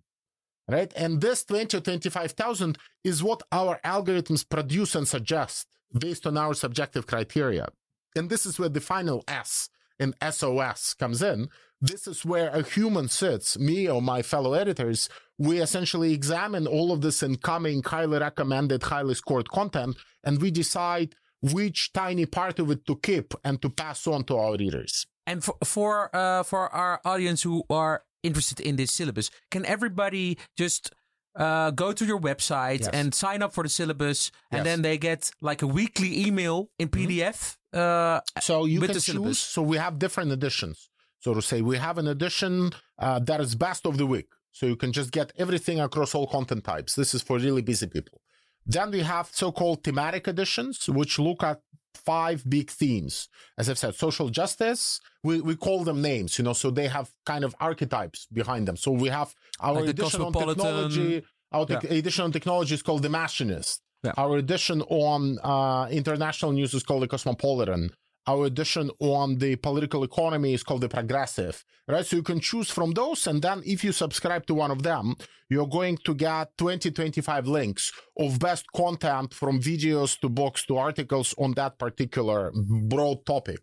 right? 0.68 0.92
And 0.96 1.20
this 1.20 1.44
20 1.44 1.76
or 1.76 1.80
25,000 1.80 2.78
is 3.02 3.22
what 3.22 3.42
our 3.52 3.80
algorithms 3.84 4.48
produce 4.48 4.94
and 4.94 5.06
suggest 5.06 5.68
based 5.98 6.26
on 6.26 6.36
our 6.36 6.54
subjective 6.54 7.06
criteria. 7.06 7.68
And 8.16 8.30
this 8.30 8.46
is 8.46 8.58
where 8.58 8.68
the 8.68 8.80
final 8.80 9.24
S 9.28 9.68
in 9.98 10.14
SOS 10.28 10.94
comes 10.94 11.22
in. 11.22 11.48
This 11.80 12.06
is 12.06 12.24
where 12.24 12.48
a 12.48 12.62
human 12.62 13.08
sits, 13.08 13.58
me 13.58 13.88
or 13.88 14.00
my 14.00 14.22
fellow 14.22 14.54
editors. 14.54 15.08
We 15.38 15.60
essentially 15.60 16.12
examine 16.12 16.66
all 16.66 16.92
of 16.92 17.02
this 17.02 17.22
incoming, 17.22 17.82
highly 17.82 18.18
recommended, 18.18 18.84
highly 18.84 19.14
scored 19.14 19.50
content, 19.50 19.96
and 20.24 20.40
we 20.40 20.50
decide 20.50 21.14
which 21.52 21.92
tiny 21.92 22.26
part 22.26 22.58
of 22.58 22.70
it 22.70 22.86
to 22.86 22.96
keep 22.96 23.34
and 23.44 23.60
to 23.62 23.68
pass 23.70 24.06
on 24.06 24.24
to 24.24 24.36
our 24.36 24.56
readers. 24.56 25.06
And 25.26 25.42
for 25.44 25.56
for 25.64 26.14
uh, 26.14 26.42
for 26.42 26.68
our 26.74 27.00
audience 27.04 27.42
who 27.42 27.64
are 27.70 28.02
interested 28.22 28.60
in 28.60 28.76
this 28.76 28.92
syllabus, 28.92 29.30
can 29.50 29.64
everybody 29.66 30.38
just 30.56 30.92
uh, 31.36 31.70
go 31.72 31.92
to 31.92 32.04
your 32.04 32.20
website 32.20 32.80
Yes. 32.80 32.90
and 32.92 33.14
sign 33.14 33.42
up 33.42 33.52
for 33.52 33.62
the 33.64 33.68
syllabus, 33.68 34.30
and 34.50 34.58
Yes. 34.58 34.64
then 34.64 34.82
they 34.82 34.98
get 34.98 35.30
like 35.40 35.62
a 35.62 35.66
weekly 35.66 36.26
email 36.26 36.68
in 36.78 36.88
PDF? 36.88 37.56
Uh, 37.72 38.20
So 38.40 38.66
you 38.66 38.80
with 38.80 38.90
can 38.90 38.94
the 38.98 39.00
choose. 39.28 39.38
So 39.38 39.60
we 39.62 39.76
have 39.78 39.98
different 39.98 40.30
editions. 40.32 40.90
So 41.20 41.34
to 41.34 41.42
say, 41.42 41.60
we 41.62 41.76
have 41.78 41.96
an 41.98 42.06
edition 42.06 42.72
uh, 42.98 43.18
that 43.20 43.40
is 43.40 43.54
best 43.56 43.86
of 43.86 43.96
the 43.96 44.06
week. 44.06 44.28
So 44.52 44.66
you 44.66 44.76
can 44.76 44.92
just 44.92 45.10
get 45.10 45.32
everything 45.36 45.80
across 45.80 46.14
all 46.14 46.26
content 46.28 46.62
types. 46.64 46.94
This 46.94 47.14
is 47.14 47.22
for 47.22 47.38
really 47.38 47.62
busy 47.62 47.88
people. 47.88 48.20
Then 48.66 48.90
we 48.90 49.00
have 49.00 49.28
so-called 49.32 49.84
thematic 49.84 50.26
editions, 50.26 50.88
which 50.88 51.18
look 51.18 51.42
at 51.42 51.60
five 51.94 52.48
big 52.48 52.70
themes. 52.70 53.28
As 53.58 53.68
I've 53.68 53.78
said, 53.78 53.94
social 53.94 54.28
justice. 54.28 55.00
We, 55.22 55.40
we 55.40 55.56
call 55.56 55.84
them 55.84 56.02
names, 56.02 56.38
you 56.38 56.44
know, 56.44 56.52
so 56.52 56.70
they 56.70 56.88
have 56.88 57.10
kind 57.24 57.44
of 57.44 57.54
archetypes 57.60 58.26
behind 58.32 58.68
them. 58.68 58.76
So 58.76 58.90
we 58.90 59.08
have 59.08 59.34
our 59.60 59.74
Like 59.74 59.90
edition 59.90 60.22
on 60.22 60.32
technology. 60.32 61.22
Our 61.52 61.66
tech- 61.66 61.84
edition 61.84 62.24
on 62.24 62.32
technology 62.32 62.74
is 62.74 62.82
called 62.82 63.02
the 63.02 63.08
Machinist. 63.08 63.80
Yeah. 64.02 64.12
Our 64.16 64.36
edition 64.36 64.82
on 64.82 65.38
uh, 65.42 65.88
international 65.90 66.52
news 66.52 66.74
is 66.74 66.82
called 66.82 67.02
the 67.02 67.08
Cosmopolitan. 67.08 67.90
Our 68.26 68.46
edition 68.46 68.90
on 69.00 69.36
the 69.36 69.56
political 69.56 70.02
economy 70.02 70.54
is 70.54 70.62
called 70.62 70.80
the 70.80 70.88
Progressive, 70.88 71.62
right? 71.86 72.06
So 72.06 72.16
you 72.16 72.22
can 72.22 72.40
choose 72.40 72.70
from 72.70 72.92
those. 72.92 73.26
And 73.26 73.42
then 73.42 73.62
if 73.66 73.84
you 73.84 73.92
subscribe 73.92 74.46
to 74.46 74.54
one 74.54 74.70
of 74.70 74.82
them, 74.82 75.14
you're 75.50 75.68
going 75.68 75.98
to 76.04 76.14
get 76.14 76.56
20, 76.56 76.90
25 76.90 77.46
links 77.46 77.92
of 78.18 78.38
best 78.38 78.64
content 78.74 79.34
from 79.34 79.60
videos 79.60 80.18
to 80.20 80.30
books 80.30 80.64
to 80.66 80.78
articles 80.78 81.34
on 81.36 81.52
that 81.52 81.78
particular 81.78 82.50
broad 82.88 83.26
topic. 83.26 83.60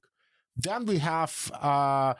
Then 0.55 0.85
we 0.85 0.99
have 0.99 1.51
uh, 1.59 2.13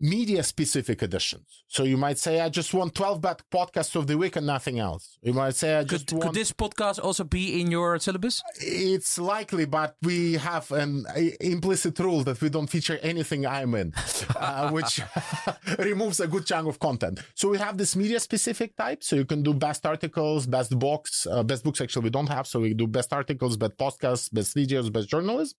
media 0.00 0.42
specific 0.42 1.02
editions. 1.02 1.64
So 1.68 1.84
you 1.84 1.96
might 1.96 2.18
say, 2.18 2.40
I 2.40 2.48
just 2.48 2.72
want 2.72 2.94
12 2.94 3.20
bad 3.20 3.42
podcasts 3.52 3.94
of 3.96 4.06
the 4.06 4.16
week 4.16 4.36
and 4.36 4.46
nothing 4.46 4.78
else. 4.78 5.18
You 5.22 5.34
might 5.34 5.54
say, 5.54 5.76
I 5.76 5.84
just 5.84 6.06
could, 6.08 6.18
want 6.18 6.26
could 6.28 6.40
this 6.40 6.52
podcast 6.52 7.02
also 7.02 7.24
be 7.24 7.60
in 7.60 7.70
your 7.70 7.98
syllabus? 7.98 8.42
it's 8.60 9.18
likely, 9.18 9.66
but 9.66 9.96
we 10.02 10.34
have 10.34 10.70
an 10.72 11.04
implicit 11.40 11.98
rule 11.98 12.24
that 12.24 12.40
we 12.40 12.48
don't 12.48 12.68
feature 12.68 12.98
anything 13.02 13.46
I'm 13.46 13.74
in, 13.74 13.92
uh, 14.36 14.70
which 14.70 15.02
removes 15.78 16.20
a 16.20 16.26
good 16.26 16.46
chunk 16.46 16.68
of 16.68 16.78
content. 16.78 17.20
So 17.34 17.50
we 17.50 17.58
have 17.58 17.76
this 17.76 17.94
media 17.94 18.20
specific 18.20 18.76
type. 18.76 19.04
So 19.04 19.16
you 19.16 19.26
can 19.26 19.42
do 19.42 19.52
best 19.52 19.84
articles, 19.84 20.46
best 20.46 20.78
books, 20.78 21.26
uh, 21.30 21.42
best 21.42 21.62
books 21.62 21.80
actually 21.80 22.04
we 22.04 22.10
don't 22.10 22.28
have. 22.28 22.46
So 22.46 22.60
we 22.60 22.72
do 22.74 22.86
best 22.86 23.12
articles, 23.12 23.56
best 23.56 23.76
podcasts, 23.76 24.32
best 24.32 24.56
videos, 24.56 24.90
best 24.90 25.08
journalism. 25.08 25.56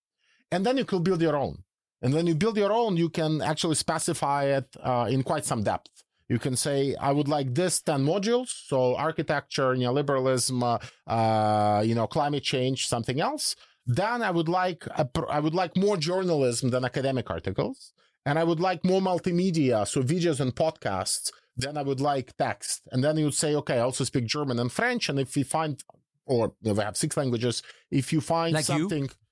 And 0.52 0.66
then 0.66 0.78
you 0.78 0.86
could 0.86 1.04
build 1.04 1.22
your 1.22 1.38
own. 1.38 1.64
And 2.02 2.14
when 2.14 2.28
you 2.28 2.36
build 2.36 2.58
your 2.58 2.72
own, 2.72 2.98
you 2.98 3.10
can 3.10 3.42
actually 3.42 3.76
specify 3.76 4.46
it 4.46 4.76
uh, 4.82 5.08
in 5.10 5.24
quite 5.24 5.46
some 5.46 5.64
depth. 5.64 6.04
You 6.30 6.40
can 6.40 6.56
say, 6.56 6.96
I 6.96 7.12
would 7.12 7.28
like 7.28 7.54
this 7.54 7.82
10 7.82 8.06
modules. 8.06 8.48
So 8.48 8.96
architecture, 8.96 9.76
neoliberalism, 9.76 10.64
uh, 10.64 11.12
uh, 11.12 11.82
you 11.82 11.94
know, 11.94 12.08
climate 12.08 12.44
change, 12.44 12.88
something 12.88 13.20
else. 13.20 13.56
Then 13.86 14.22
I 14.22 14.32
would 14.32 14.48
like, 14.48 14.88
a, 14.98 15.08
I 15.30 15.40
would 15.40 15.54
like 15.54 15.76
more 15.76 15.98
journalism 15.98 16.70
than 16.70 16.86
academic 16.86 17.30
articles. 17.30 17.94
And 18.26 18.40
I 18.40 18.44
would 18.46 18.60
like 18.60 18.86
more 18.86 19.02
multimedia. 19.02 19.86
So 19.86 20.02
videos 20.02 20.40
and 20.40 20.56
podcasts. 20.56 21.32
Then 21.58 21.78
I 21.78 21.82
would 21.82 22.00
like 22.00 22.38
text. 22.38 22.88
And 22.92 23.04
then 23.04 23.18
you 23.18 23.26
would 23.26 23.34
say, 23.34 23.54
okay, 23.56 23.76
I 23.76 23.82
also 23.82 24.06
speak 24.06 24.26
German 24.26 24.58
and 24.58 24.72
French. 24.72 25.10
And 25.10 25.20
if 25.20 25.36
we 25.36 25.44
find, 25.44 25.84
or 26.26 26.54
if 26.64 26.78
we 26.78 26.84
have 26.84 26.96
six 26.96 27.18
languages, 27.18 27.62
if 27.90 28.14
you 28.14 28.22
find 28.22 28.54
Like 28.54 28.70
you? 28.70 28.88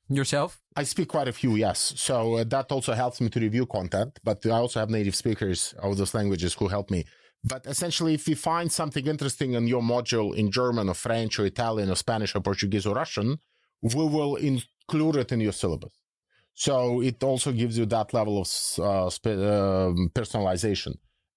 Yourself? 0.10 0.60
I 0.76 0.84
speak 0.84 1.08
quite 1.08 1.28
a 1.28 1.32
few, 1.32 1.56
yes. 1.56 1.94
So 1.96 2.38
uh, 2.38 2.44
that 2.46 2.72
also 2.72 2.94
helps 2.94 3.22
me 3.22 3.30
to 3.30 3.40
review 3.40 3.68
content, 3.68 4.20
but 4.24 4.44
I 4.46 4.52
also 4.52 4.80
have 4.80 4.90
native 4.90 5.16
speakers 5.16 5.76
of 5.84 5.98
those 5.98 6.16
languages 6.16 6.56
who 6.56 6.68
help 6.68 6.90
me. 6.90 7.06
But 7.44 7.66
essentially, 7.68 8.16
if 8.16 8.28
you 8.28 8.36
find 8.36 8.72
something 8.72 9.06
interesting 9.06 9.54
in 9.54 9.68
your 9.68 9.82
module 9.82 10.36
in 10.36 10.52
German 10.52 10.90
or 10.90 10.96
French 10.96 11.40
or 11.40 11.46
Italian 11.46 11.90
or 11.90 11.96
Spanish 11.96 12.36
or 12.36 12.42
Portuguese 12.42 12.86
or 12.86 12.96
Russian, 12.96 13.38
we 13.82 13.96
will 13.96 14.36
include 14.36 15.16
it 15.16 15.32
in 15.32 15.40
your 15.40 15.54
syllabus. 15.54 15.94
So 16.54 17.02
it 17.02 17.24
also 17.24 17.52
gives 17.54 17.78
you 17.78 17.86
that 17.86 18.14
level 18.14 18.42
of 18.42 18.50
uh, 18.80 19.06
um 19.06 20.12
personalization. 20.14 20.96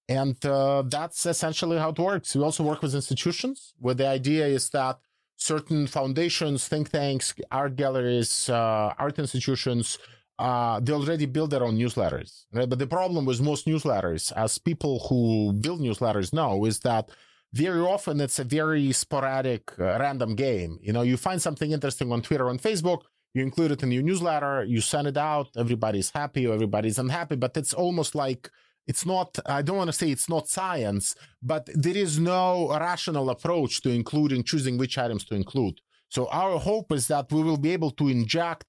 And 0.09 0.43
uh, 0.45 0.83
that's 0.85 1.25
essentially 1.25 1.77
how 1.77 1.89
it 1.89 1.99
works. 1.99 2.35
We 2.35 2.43
also 2.43 2.63
work 2.63 2.81
with 2.81 2.93
institutions 2.93 3.73
where 3.79 3.95
the 3.95 4.07
idea 4.07 4.45
is 4.47 4.69
that 4.71 4.99
certain 5.43 5.87
foundations, 5.87 6.67
think 6.67 6.89
tanks, 6.89 7.33
art 7.51 7.75
galleries, 7.75 8.49
uh, 8.49 8.93
art 8.97 9.19
institutions, 9.19 9.99
uh, 10.39 10.79
they 10.79 10.93
already 10.93 11.25
build 11.25 11.49
their 11.51 11.63
own 11.63 11.77
newsletters. 11.77 12.45
Right? 12.53 12.69
But 12.69 12.79
the 12.79 12.87
problem 12.87 13.25
with 13.25 13.41
most 13.41 13.65
newsletters, 13.65 14.31
as 14.43 14.57
people 14.57 14.99
who 15.07 15.53
build 15.53 15.81
newsletters 15.81 16.33
know, 16.33 16.65
is 16.65 16.79
that 16.79 17.09
very 17.53 17.81
often 17.81 18.19
it's 18.21 18.39
a 18.39 18.43
very 18.43 18.91
sporadic, 18.93 19.63
uh, 19.79 19.97
random 19.99 20.35
game. 20.35 20.79
You 20.81 20.93
know, 20.93 21.03
you 21.03 21.17
find 21.17 21.41
something 21.41 21.71
interesting 21.71 22.11
on 22.11 22.21
Twitter, 22.21 22.47
on 22.49 22.57
Facebook, 22.57 23.01
you 23.33 23.43
include 23.43 23.71
it 23.71 23.83
in 23.83 23.91
your 23.91 24.03
newsletter, 24.03 24.63
you 24.63 24.79
send 24.81 25.07
it 25.07 25.17
out, 25.17 25.47
everybody's 25.57 26.09
happy 26.11 26.45
everybody's 26.45 26.99
unhappy, 26.99 27.35
but 27.35 27.57
it's 27.57 27.73
almost 27.73 28.15
like 28.15 28.49
it's 28.87 29.05
not, 29.05 29.37
I 29.45 29.61
don't 29.61 29.77
want 29.77 29.89
to 29.89 29.93
say 29.93 30.09
it's 30.09 30.29
not 30.29 30.47
science, 30.47 31.15
but 31.41 31.69
there 31.73 31.97
is 31.97 32.19
no 32.19 32.69
rational 32.69 33.29
approach 33.29 33.81
to 33.81 33.89
including, 33.89 34.43
choosing 34.43 34.77
which 34.77 34.97
items 34.97 35.23
to 35.25 35.35
include. 35.35 35.79
So 36.09 36.27
our 36.27 36.59
hope 36.59 36.91
is 36.91 37.07
that 37.07 37.31
we 37.31 37.41
will 37.41 37.57
be 37.57 37.71
able 37.71 37.91
to 37.91 38.07
inject 38.09 38.67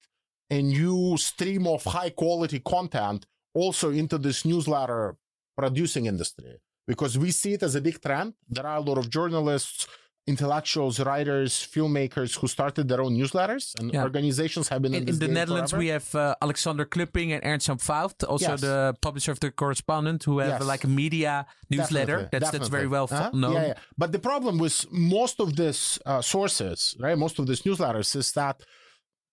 a 0.50 0.62
new 0.62 1.16
stream 1.18 1.66
of 1.66 1.84
high 1.84 2.10
quality 2.10 2.60
content 2.60 3.26
also 3.54 3.90
into 3.90 4.18
this 4.18 4.44
newsletter 4.44 5.16
producing 5.56 6.06
industry 6.06 6.56
because 6.86 7.18
we 7.18 7.30
see 7.30 7.54
it 7.54 7.62
as 7.62 7.74
a 7.74 7.80
big 7.80 8.00
trend. 8.00 8.34
There 8.48 8.66
are 8.66 8.76
a 8.76 8.80
lot 8.80 8.98
of 8.98 9.10
journalists, 9.10 9.86
intellectuals, 10.26 11.00
writers, 11.00 11.52
filmmakers 11.52 12.38
who 12.38 12.46
started 12.46 12.88
their 12.88 13.02
own 13.02 13.14
newsletters, 13.14 13.78
and 13.78 13.92
yeah. 13.92 14.02
organizations 14.02 14.68
have 14.68 14.80
been 14.80 14.94
in, 14.94 15.02
in, 15.02 15.08
in 15.10 15.18
the 15.18 15.28
Netherlands. 15.28 15.70
Forever. 15.70 15.80
We 15.80 15.88
have 15.88 16.14
uh, 16.14 16.34
Alexander 16.40 16.86
Klöpping 16.86 17.30
and 17.34 17.44
Ernst-Jan 17.44 17.76
Pfauth, 17.76 18.26
also 18.26 18.52
yes. 18.52 18.60
the 18.60 18.94
publisher 19.02 19.32
of 19.32 19.40
the 19.40 19.50
Correspondent, 19.50 20.24
who 20.24 20.38
have 20.38 20.60
yes. 20.60 20.64
like 20.64 20.84
a 20.84 20.88
media 20.88 21.46
newsletter. 21.70 22.16
Definitely. 22.22 22.28
That's 22.32 22.44
Definitely. 22.44 22.58
that's 22.58 22.68
very 22.68 22.86
well 22.86 23.08
uh-huh. 23.10 23.30
known. 23.34 23.52
Yeah, 23.54 23.66
yeah, 23.66 23.74
but 23.98 24.12
the 24.12 24.18
problem 24.18 24.58
with 24.58 24.86
most 24.90 25.40
of 25.40 25.56
these 25.56 25.98
uh, 26.06 26.22
sources, 26.22 26.96
right, 27.00 27.18
most 27.18 27.38
of 27.38 27.46
these 27.46 27.62
newsletters, 27.62 28.16
is 28.16 28.32
that. 28.32 28.62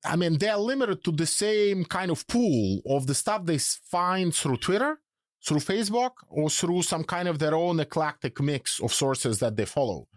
I 0.04 0.16
mean, 0.16 0.40
they 0.40 0.50
are 0.50 0.58
limited 0.58 1.04
to 1.04 1.12
the 1.12 1.28
same 1.28 1.86
kind 1.86 2.10
of 2.10 2.26
pool 2.26 2.82
of 2.88 3.06
the 3.06 3.14
stuff 3.14 3.46
they 3.46 3.60
find 3.60 4.34
through 4.34 4.58
Twitter, 4.58 5.00
through 5.46 5.60
Facebook, 5.60 6.14
or 6.28 6.50
through 6.50 6.82
some 6.82 7.04
kind 7.04 7.28
of 7.28 7.38
their 7.38 7.54
own 7.54 7.80
eclectic 7.80 8.42
mix 8.42 8.80
of 8.80 8.92
sources 8.92 9.38
that 9.38 9.56
they 9.58 9.66
follow. 9.66 10.08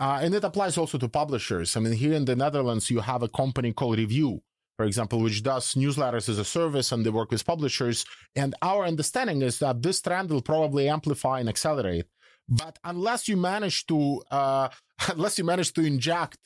Uh, 0.00 0.18
and 0.22 0.34
it 0.34 0.44
applies 0.44 0.78
also 0.78 0.96
to 0.96 1.08
publishers. 1.08 1.76
I 1.76 1.80
mean, 1.80 1.92
here 1.92 2.14
in 2.14 2.24
the 2.24 2.34
Netherlands, 2.34 2.90
you 2.90 3.00
have 3.00 3.22
a 3.22 3.28
company 3.28 3.74
called 3.74 3.98
Revue, 3.98 4.40
for 4.78 4.86
example, 4.86 5.20
which 5.20 5.42
does 5.42 5.74
newsletters 5.74 6.30
as 6.30 6.38
a 6.38 6.44
service 6.44 6.90
and 6.90 7.04
they 7.04 7.10
work 7.10 7.30
with 7.30 7.44
publishers. 7.44 8.06
And 8.34 8.54
our 8.62 8.86
understanding 8.86 9.42
is 9.42 9.58
that 9.58 9.82
this 9.82 10.00
trend 10.00 10.30
will 10.30 10.40
probably 10.40 10.88
amplify 10.88 11.40
and 11.40 11.50
accelerate. 11.50 12.06
But 12.48 12.78
unless 12.82 13.28
you 13.28 13.36
manage 13.36 13.86
to, 13.88 14.22
uh, 14.30 14.70
unless 15.08 15.36
you 15.36 15.44
manage 15.44 15.74
to 15.74 15.82
inject 15.82 16.38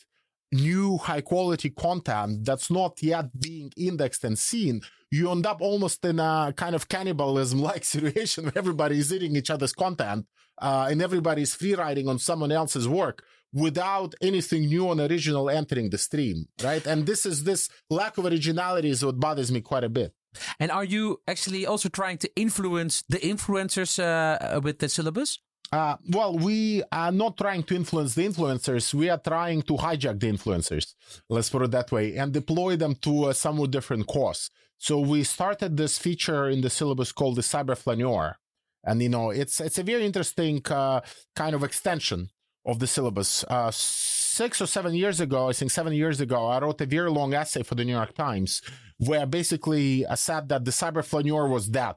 new 0.50 0.98
high 0.98 1.20
quality 1.20 1.70
content 1.70 2.44
that's 2.44 2.70
not 2.72 3.02
yet 3.02 3.40
being 3.40 3.70
indexed 3.76 4.24
and 4.24 4.36
seen, 4.36 4.80
you 5.12 5.30
end 5.30 5.46
up 5.46 5.60
almost 5.60 6.04
in 6.04 6.18
a 6.18 6.52
kind 6.56 6.74
of 6.74 6.88
cannibalism 6.88 7.60
like 7.70 7.84
situation 7.84 8.44
where 8.44 8.58
everybody 8.58 8.98
is 8.98 9.12
eating 9.12 9.36
each 9.36 9.50
other's 9.50 9.72
content 9.72 10.26
uh, 10.60 10.88
and 10.90 11.00
everybody's 11.00 11.54
free 11.54 11.74
riding 11.74 12.08
on 12.08 12.18
someone 12.18 12.50
else's 12.50 12.88
work 12.88 13.22
without 13.54 14.14
anything 14.20 14.66
new 14.66 14.90
and 14.90 15.00
original 15.00 15.48
entering 15.48 15.88
the 15.88 15.98
stream, 15.98 16.46
right? 16.62 16.84
And 16.86 17.06
this 17.06 17.24
is 17.24 17.44
this 17.44 17.68
lack 17.88 18.18
of 18.18 18.26
originality 18.26 18.90
is 18.90 19.04
what 19.04 19.20
bothers 19.20 19.50
me 19.50 19.60
quite 19.60 19.84
a 19.84 19.88
bit. 19.88 20.12
And 20.58 20.72
are 20.72 20.84
you 20.84 21.20
actually 21.28 21.64
also 21.64 21.88
trying 21.88 22.18
to 22.18 22.30
influence 22.36 23.04
the 23.08 23.18
influencers 23.18 24.02
uh, 24.02 24.60
with 24.60 24.80
the 24.80 24.88
syllabus? 24.88 25.38
Uh, 25.72 25.96
well, 26.08 26.36
we 26.36 26.82
are 26.92 27.12
not 27.12 27.36
trying 27.36 27.62
to 27.64 27.74
influence 27.74 28.14
the 28.14 28.26
influencers. 28.26 28.92
We 28.92 29.08
are 29.08 29.18
trying 29.18 29.62
to 29.62 29.74
hijack 29.74 30.20
the 30.20 30.30
influencers, 30.30 30.94
let's 31.28 31.50
put 31.50 31.62
it 31.62 31.70
that 31.70 31.90
way, 31.90 32.16
and 32.16 32.32
deploy 32.32 32.76
them 32.76 32.96
to 33.02 33.28
a 33.28 33.34
somewhat 33.34 33.70
different 33.70 34.06
course. 34.06 34.50
So 34.78 34.98
we 34.98 35.24
started 35.24 35.76
this 35.76 35.98
feature 35.98 36.48
in 36.48 36.60
the 36.60 36.70
syllabus 36.70 37.12
called 37.12 37.36
the 37.36 37.42
Cyber 37.42 37.76
Flaneur. 37.76 38.36
And, 38.84 39.02
you 39.02 39.08
know, 39.08 39.30
it's, 39.30 39.60
it's 39.60 39.78
a 39.78 39.82
very 39.82 40.04
interesting 40.04 40.60
uh, 40.66 41.00
kind 41.34 41.54
of 41.54 41.64
extension 41.64 42.28
of 42.64 42.78
the 42.78 42.86
syllabus. 42.86 43.44
Uh, 43.44 43.70
six 43.70 44.60
or 44.60 44.66
seven 44.66 44.94
years 44.94 45.20
ago, 45.20 45.48
I 45.48 45.52
think 45.52 45.70
seven 45.70 45.92
years 45.92 46.20
ago, 46.20 46.46
I 46.46 46.60
wrote 46.60 46.80
a 46.80 46.86
very 46.86 47.10
long 47.10 47.34
essay 47.34 47.62
for 47.62 47.74
the 47.74 47.84
New 47.84 47.92
York 47.92 48.14
Times 48.14 48.62
where 48.98 49.26
basically 49.26 50.06
I 50.06 50.14
said 50.14 50.48
that 50.48 50.64
the 50.64 50.70
cyber 50.70 51.04
flaneur 51.04 51.48
was 51.48 51.70
that, 51.70 51.96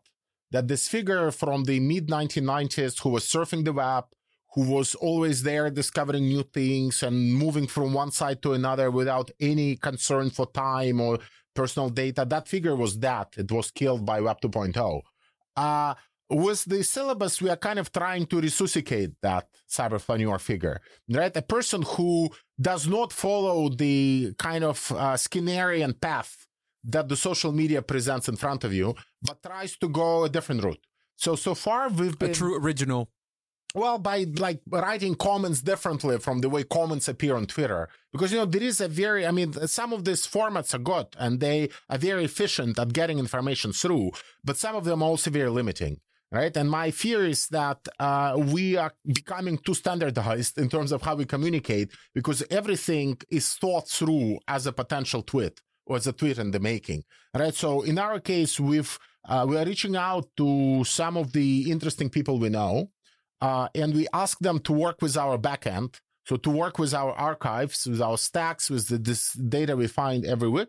that 0.51 0.67
this 0.67 0.87
figure 0.87 1.31
from 1.31 1.63
the 1.63 1.79
mid 1.79 2.07
1990s 2.07 3.01
who 3.01 3.09
was 3.09 3.25
surfing 3.25 3.65
the 3.65 3.73
web, 3.73 4.05
who 4.53 4.69
was 4.69 4.95
always 4.95 5.43
there 5.43 5.69
discovering 5.69 6.27
new 6.27 6.43
things 6.43 7.03
and 7.03 7.33
moving 7.33 7.67
from 7.67 7.93
one 7.93 8.11
side 8.11 8.41
to 8.41 8.53
another 8.53 8.89
without 8.89 9.29
any 9.39 9.75
concern 9.75 10.29
for 10.29 10.47
time 10.47 10.99
or 10.99 11.19
personal 11.53 11.89
data, 11.89 12.25
that 12.25 12.47
figure 12.47 12.75
was 12.75 12.99
that. 12.99 13.33
It 13.37 13.51
was 13.51 13.71
killed 13.71 14.05
by 14.05 14.21
Web 14.21 14.39
2.0. 14.41 15.01
Uh, 15.55 15.95
with 16.29 16.65
the 16.65 16.83
syllabus, 16.83 17.41
we 17.41 17.49
are 17.49 17.57
kind 17.57 17.79
of 17.79 17.91
trying 17.91 18.25
to 18.27 18.41
resuscitate 18.41 19.21
that 19.21 19.47
cyber 19.69 19.99
flaneur 19.99 20.39
figure, 20.39 20.81
right? 21.09 21.35
A 21.35 21.41
person 21.41 21.83
who 21.83 22.29
does 22.59 22.87
not 22.87 23.13
follow 23.13 23.69
the 23.69 24.33
kind 24.37 24.63
of 24.63 24.91
uh, 24.91 25.13
Skinnerian 25.13 25.99
path 25.99 26.47
that 26.83 27.09
the 27.09 27.15
social 27.15 27.51
media 27.51 27.81
presents 27.81 28.27
in 28.27 28.35
front 28.35 28.63
of 28.63 28.73
you, 28.73 28.95
but 29.21 29.41
tries 29.41 29.77
to 29.77 29.89
go 29.89 30.23
a 30.23 30.29
different 30.29 30.63
route. 30.63 30.85
So, 31.15 31.35
so 31.35 31.55
far 31.55 31.89
we've 31.89 32.17
been 32.17 32.31
a 32.31 32.33
true 32.33 32.57
original. 32.61 33.09
Well, 33.75 33.99
by 33.99 34.25
like 34.37 34.61
writing 34.69 35.15
comments 35.15 35.61
differently 35.61 36.17
from 36.19 36.39
the 36.39 36.49
way 36.49 36.63
comments 36.63 37.07
appear 37.07 37.35
on 37.35 37.45
Twitter, 37.45 37.89
because 38.11 38.31
you 38.31 38.37
know 38.37 38.45
there 38.45 38.63
is 38.63 38.81
a 38.81 38.87
very, 38.87 39.25
I 39.25 39.31
mean, 39.31 39.53
some 39.67 39.93
of 39.93 40.05
these 40.05 40.25
formats 40.25 40.73
are 40.73 40.79
good 40.79 41.07
and 41.19 41.39
they 41.39 41.69
are 41.89 41.97
very 41.97 42.25
efficient 42.25 42.79
at 42.79 42.93
getting 42.93 43.19
information 43.19 43.73
through, 43.73 44.11
but 44.43 44.57
some 44.57 44.75
of 44.75 44.85
them 44.85 45.03
are 45.03 45.09
also 45.09 45.29
very 45.29 45.49
limiting 45.49 45.99
right? 46.31 46.55
And 46.55 46.69
my 46.69 46.91
fear 46.91 47.25
is 47.25 47.47
that 47.49 47.79
uh, 47.99 48.35
we 48.37 48.75
are 48.77 48.93
becoming 49.05 49.57
too 49.57 49.73
standardized 49.73 50.57
in 50.57 50.69
terms 50.69 50.91
of 50.91 51.01
how 51.01 51.15
we 51.15 51.25
communicate 51.25 51.91
because 52.13 52.43
everything 52.49 53.17
is 53.29 53.53
thought 53.53 53.87
through 53.87 54.39
as 54.47 54.67
a 54.67 54.73
potential 54.73 55.21
tweet 55.21 55.61
or 55.85 55.95
as 55.97 56.07
a 56.07 56.13
tweet 56.13 56.37
in 56.37 56.51
the 56.51 56.59
making, 56.59 57.03
right? 57.33 57.53
So 57.53 57.81
in 57.83 57.97
our 57.97 58.19
case, 58.19 58.59
we've 58.59 58.97
uh, 59.27 59.45
we 59.47 59.57
are 59.57 59.65
reaching 59.65 59.97
out 59.97 60.25
to 60.37 60.83
some 60.85 61.17
of 61.17 61.33
the 61.33 61.69
interesting 61.69 62.09
people 62.09 62.39
we 62.39 62.47
know, 62.47 62.89
uh, 63.41 63.67
and 63.75 63.93
we 63.93 64.07
ask 64.13 64.39
them 64.39 64.57
to 64.59 64.71
work 64.71 65.01
with 65.01 65.17
our 65.17 65.37
backend 65.37 65.99
so 66.27 66.35
to 66.35 66.49
work 66.49 66.77
with 66.77 66.93
our 66.93 67.13
archives, 67.13 67.87
with 67.87 68.01
our 68.01 68.17
stacks, 68.17 68.69
with 68.69 68.89
the, 68.89 68.97
this 68.97 69.31
data 69.33 69.75
we 69.77 69.87
find 69.87 70.25
every 70.25 70.49
week, 70.49 70.67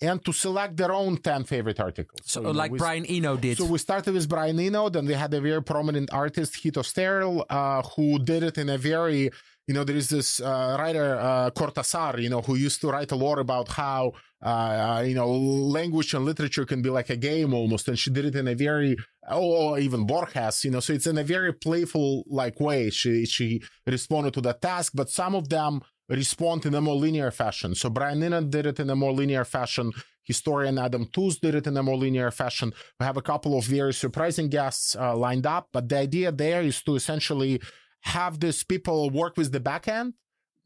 and 0.00 0.24
to 0.24 0.32
select 0.32 0.76
their 0.76 0.92
own 0.92 1.16
10 1.16 1.44
favorite 1.44 1.80
articles. 1.80 2.20
So, 2.24 2.42
so 2.42 2.50
like 2.52 2.70
know, 2.70 2.74
we, 2.74 2.78
Brian 2.78 3.06
Eno 3.06 3.36
did. 3.36 3.58
So 3.58 3.64
we 3.64 3.78
started 3.78 4.14
with 4.14 4.28
Brian 4.28 4.60
Eno, 4.60 4.88
then 4.88 5.06
we 5.06 5.14
had 5.14 5.34
a 5.34 5.40
very 5.40 5.62
prominent 5.62 6.12
artist, 6.12 6.56
Hito 6.56 6.82
Steyerl, 6.82 7.44
uh, 7.50 7.82
who 7.82 8.20
did 8.20 8.44
it 8.44 8.58
in 8.58 8.68
a 8.68 8.78
very 8.78 9.30
you 9.66 9.74
know, 9.74 9.84
there 9.84 9.96
is 9.96 10.08
this 10.08 10.40
uh, 10.40 10.76
writer, 10.78 11.16
uh, 11.20 11.50
Cortázar, 11.50 12.20
you 12.20 12.28
know, 12.28 12.42
who 12.42 12.56
used 12.56 12.80
to 12.80 12.88
write 12.88 13.12
a 13.12 13.16
lot 13.16 13.38
about 13.38 13.68
how, 13.68 14.12
uh, 14.42 15.04
you 15.06 15.14
know, 15.14 15.30
language 15.30 16.14
and 16.14 16.24
literature 16.24 16.64
can 16.64 16.82
be 16.82 16.90
like 16.90 17.10
a 17.10 17.16
game 17.16 17.54
almost. 17.54 17.88
And 17.88 17.98
she 17.98 18.10
did 18.10 18.24
it 18.24 18.34
in 18.34 18.48
a 18.48 18.54
very, 18.54 18.96
or 19.30 19.78
even 19.78 20.06
Borges, 20.06 20.64
you 20.64 20.70
know, 20.70 20.80
so 20.80 20.92
it's 20.92 21.06
in 21.06 21.18
a 21.18 21.24
very 21.24 21.52
playful 21.52 22.24
like 22.26 22.58
way. 22.58 22.90
She, 22.90 23.24
she 23.24 23.62
responded 23.86 24.34
to 24.34 24.40
the 24.40 24.52
task, 24.52 24.92
but 24.94 25.10
some 25.10 25.34
of 25.34 25.48
them 25.48 25.80
respond 26.08 26.66
in 26.66 26.74
a 26.74 26.80
more 26.80 26.96
linear 26.96 27.30
fashion. 27.30 27.74
So 27.74 27.88
Brian 27.88 28.22
Eno 28.22 28.42
did 28.42 28.66
it 28.66 28.80
in 28.80 28.90
a 28.90 28.96
more 28.96 29.12
linear 29.12 29.44
fashion. 29.44 29.92
Historian 30.24 30.78
Adam 30.78 31.06
Tooze 31.12 31.38
did 31.38 31.54
it 31.54 31.66
in 31.66 31.76
a 31.76 31.82
more 31.82 31.96
linear 31.96 32.30
fashion. 32.30 32.72
We 32.98 33.06
have 33.06 33.16
a 33.16 33.22
couple 33.22 33.56
of 33.56 33.64
very 33.64 33.92
surprising 33.92 34.48
guests 34.48 34.96
uh, 34.96 35.16
lined 35.16 35.46
up, 35.46 35.68
but 35.72 35.88
the 35.88 35.98
idea 35.98 36.32
there 36.32 36.62
is 36.62 36.82
to 36.82 36.94
essentially 36.96 37.60
have 38.02 38.40
these 38.40 38.64
people 38.64 39.10
work 39.10 39.36
with 39.36 39.52
the 39.52 39.60
backend, 39.60 40.14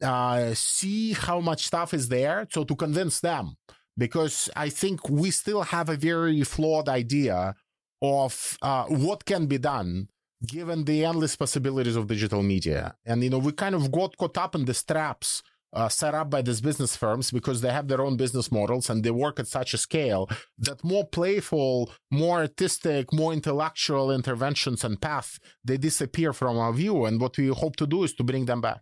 uh, 0.02 0.54
see 0.54 1.12
how 1.12 1.40
much 1.40 1.66
stuff 1.66 1.94
is 1.94 2.08
there, 2.08 2.46
so 2.50 2.64
to 2.64 2.74
convince 2.74 3.20
them. 3.20 3.56
Because 3.98 4.50
I 4.54 4.68
think 4.68 5.08
we 5.08 5.30
still 5.30 5.62
have 5.62 5.88
a 5.88 5.96
very 5.96 6.42
flawed 6.42 6.88
idea 6.88 7.54
of 8.02 8.58
uh, 8.60 8.84
what 8.84 9.24
can 9.24 9.46
be 9.46 9.58
done 9.58 10.08
given 10.46 10.84
the 10.84 11.04
endless 11.04 11.34
possibilities 11.34 11.96
of 11.96 12.06
digital 12.06 12.42
media. 12.42 12.94
And, 13.06 13.24
you 13.24 13.30
know, 13.30 13.38
we 13.38 13.52
kind 13.52 13.74
of 13.74 13.90
got 13.90 14.16
caught 14.18 14.36
up 14.36 14.54
in 14.54 14.66
the 14.66 14.74
straps 14.74 15.42
uh, 15.72 15.88
set 15.88 16.14
up 16.14 16.30
by 16.30 16.42
these 16.42 16.60
business 16.60 16.96
firms 16.96 17.30
because 17.30 17.60
they 17.60 17.70
have 17.70 17.88
their 17.88 18.00
own 18.00 18.16
business 18.16 18.50
models 18.50 18.88
and 18.88 19.02
they 19.02 19.10
work 19.10 19.38
at 19.38 19.46
such 19.46 19.74
a 19.74 19.78
scale 19.78 20.28
that 20.58 20.82
more 20.82 21.06
playful, 21.06 21.90
more 22.10 22.38
artistic, 22.38 23.12
more 23.12 23.32
intellectual 23.32 24.10
interventions 24.10 24.84
and 24.84 25.00
paths 25.00 25.38
they 25.64 25.76
disappear 25.76 26.32
from 26.32 26.58
our 26.58 26.72
view. 26.72 27.04
And 27.04 27.20
what 27.20 27.36
we 27.36 27.48
hope 27.48 27.76
to 27.76 27.86
do 27.86 28.04
is 28.04 28.14
to 28.14 28.24
bring 28.24 28.46
them 28.46 28.60
back. 28.60 28.80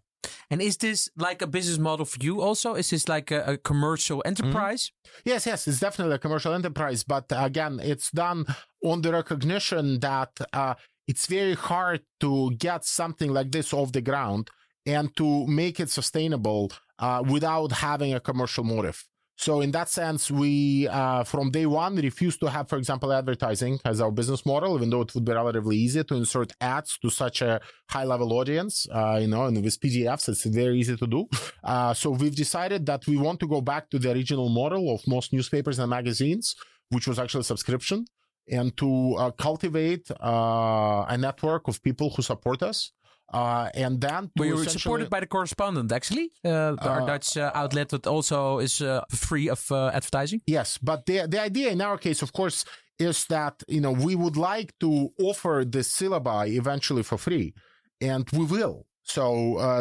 And 0.51 0.61
is 0.63 0.77
this 0.77 1.09
like 1.17 1.43
a 1.43 1.47
business 1.47 1.79
model 1.79 2.07
for 2.07 2.19
you 2.23 2.41
also? 2.41 2.75
Is 2.75 2.91
this 2.91 3.09
like 3.09 3.31
a, 3.31 3.45
a 3.53 3.57
commercial 3.57 4.23
enterprise? 4.25 4.91
Mm-hmm. 4.91 5.31
Yes, 5.31 5.47
yes, 5.47 5.69
it's 5.69 5.81
definitely 5.81 6.15
a 6.15 6.19
commercial 6.19 6.53
enterprise. 6.53 7.05
But 7.05 7.27
again, 7.31 7.81
it's 7.83 8.11
done 8.11 8.47
on 8.85 9.03
the 9.03 9.13
recognition 9.13 10.01
that 10.01 10.31
uh, 10.53 10.75
it's 11.07 11.27
very 11.27 11.55
hard 11.55 12.03
to 12.21 12.53
get 12.53 12.85
something 12.85 13.33
like 13.33 13.53
this 13.53 13.73
off 13.73 13.93
the 13.93 14.01
ground 14.01 14.51
and 14.87 15.15
to 15.17 15.47
make 15.47 15.81
it 15.81 15.91
sustainable 15.91 16.71
uh, 16.99 17.23
without 17.27 17.73
having 17.73 18.15
a 18.15 18.21
commercial 18.21 18.65
motive. 18.65 19.05
So 19.37 19.61
in 19.61 19.73
that 19.73 19.89
sense, 19.89 20.31
we 20.31 20.87
uh, 20.89 21.25
from 21.25 21.51
day 21.51 21.67
one 21.67 21.97
refused 21.97 22.41
to 22.41 22.47
have, 22.47 22.69
for 22.69 22.77
example, 22.79 23.13
advertising 23.13 23.81
as 23.85 24.01
our 24.01 24.13
business 24.13 24.47
model, 24.47 24.77
even 24.77 24.91
though 24.91 25.01
it 25.01 25.15
would 25.15 25.25
be 25.25 25.33
relatively 25.33 25.77
easy 25.77 26.05
to 26.05 26.15
insert 26.15 26.53
ads 26.61 26.99
to 26.99 27.11
such 27.11 27.43
a 27.43 27.61
high-level 27.91 28.33
audience. 28.33 28.87
Uh, 28.93 29.19
you 29.21 29.27
know, 29.27 29.47
and 29.47 29.63
with 29.63 29.81
PDFs, 29.81 30.29
it's 30.29 30.45
very 30.45 30.79
easy 30.79 30.97
to 30.97 31.07
do. 31.07 31.27
Uh, 31.65 31.95
so 31.95 32.11
we've 32.11 32.37
decided 32.37 32.85
that 32.87 33.07
we 33.07 33.17
want 33.17 33.41
to 33.41 33.49
go 33.49 33.61
back 33.61 33.89
to 33.91 33.99
the 33.99 34.11
original 34.13 34.49
model 34.49 34.95
of 34.95 35.01
most 35.07 35.33
newspapers 35.33 35.79
and 35.79 35.89
magazines, 35.89 36.55
which 36.91 37.09
was 37.09 37.19
actually 37.19 37.43
subscription, 37.43 38.05
and 38.51 38.77
to 38.77 39.15
uh, 39.15 39.31
cultivate 39.31 40.11
uh, 40.23 41.07
a 41.09 41.17
network 41.19 41.67
of 41.67 41.83
people 41.83 42.11
who 42.11 42.23
support 42.23 42.63
us 42.63 42.93
Uh, 43.35 43.69
and 43.75 44.01
then 44.01 44.31
we 44.37 44.53
were 44.53 44.65
supported 44.65 45.11
by 45.11 45.19
the 45.19 45.27
correspondent, 45.27 45.91
actually, 45.91 46.31
uh, 46.45 46.77
our 46.79 47.03
uh, 47.03 47.07
Dutch 47.07 47.37
uh, 47.37 47.51
outlet 47.53 47.89
that 47.89 48.07
also 48.07 48.61
is 48.61 48.81
uh, 48.81 49.01
free 49.11 49.49
of 49.49 49.61
uh, 49.73 49.89
advertising. 49.89 50.41
Yes, 50.47 50.79
but 50.79 51.05
the 51.07 51.27
the 51.27 51.41
idea 51.41 51.71
in 51.73 51.81
our 51.81 51.99
case, 51.99 52.23
of 52.23 52.33
course, 52.33 52.65
is 52.97 53.27
that 53.27 53.55
you 53.67 53.81
know 53.81 53.91
we 53.91 54.15
would 54.15 54.37
like 54.37 54.73
to 54.79 55.11
offer 55.19 55.65
the 55.67 55.81
syllabi 55.81 56.47
eventually 56.57 57.03
for 57.03 57.19
free, 57.19 57.55
and 58.01 58.31
we 58.31 58.45
will. 58.45 58.87
So 59.03 59.25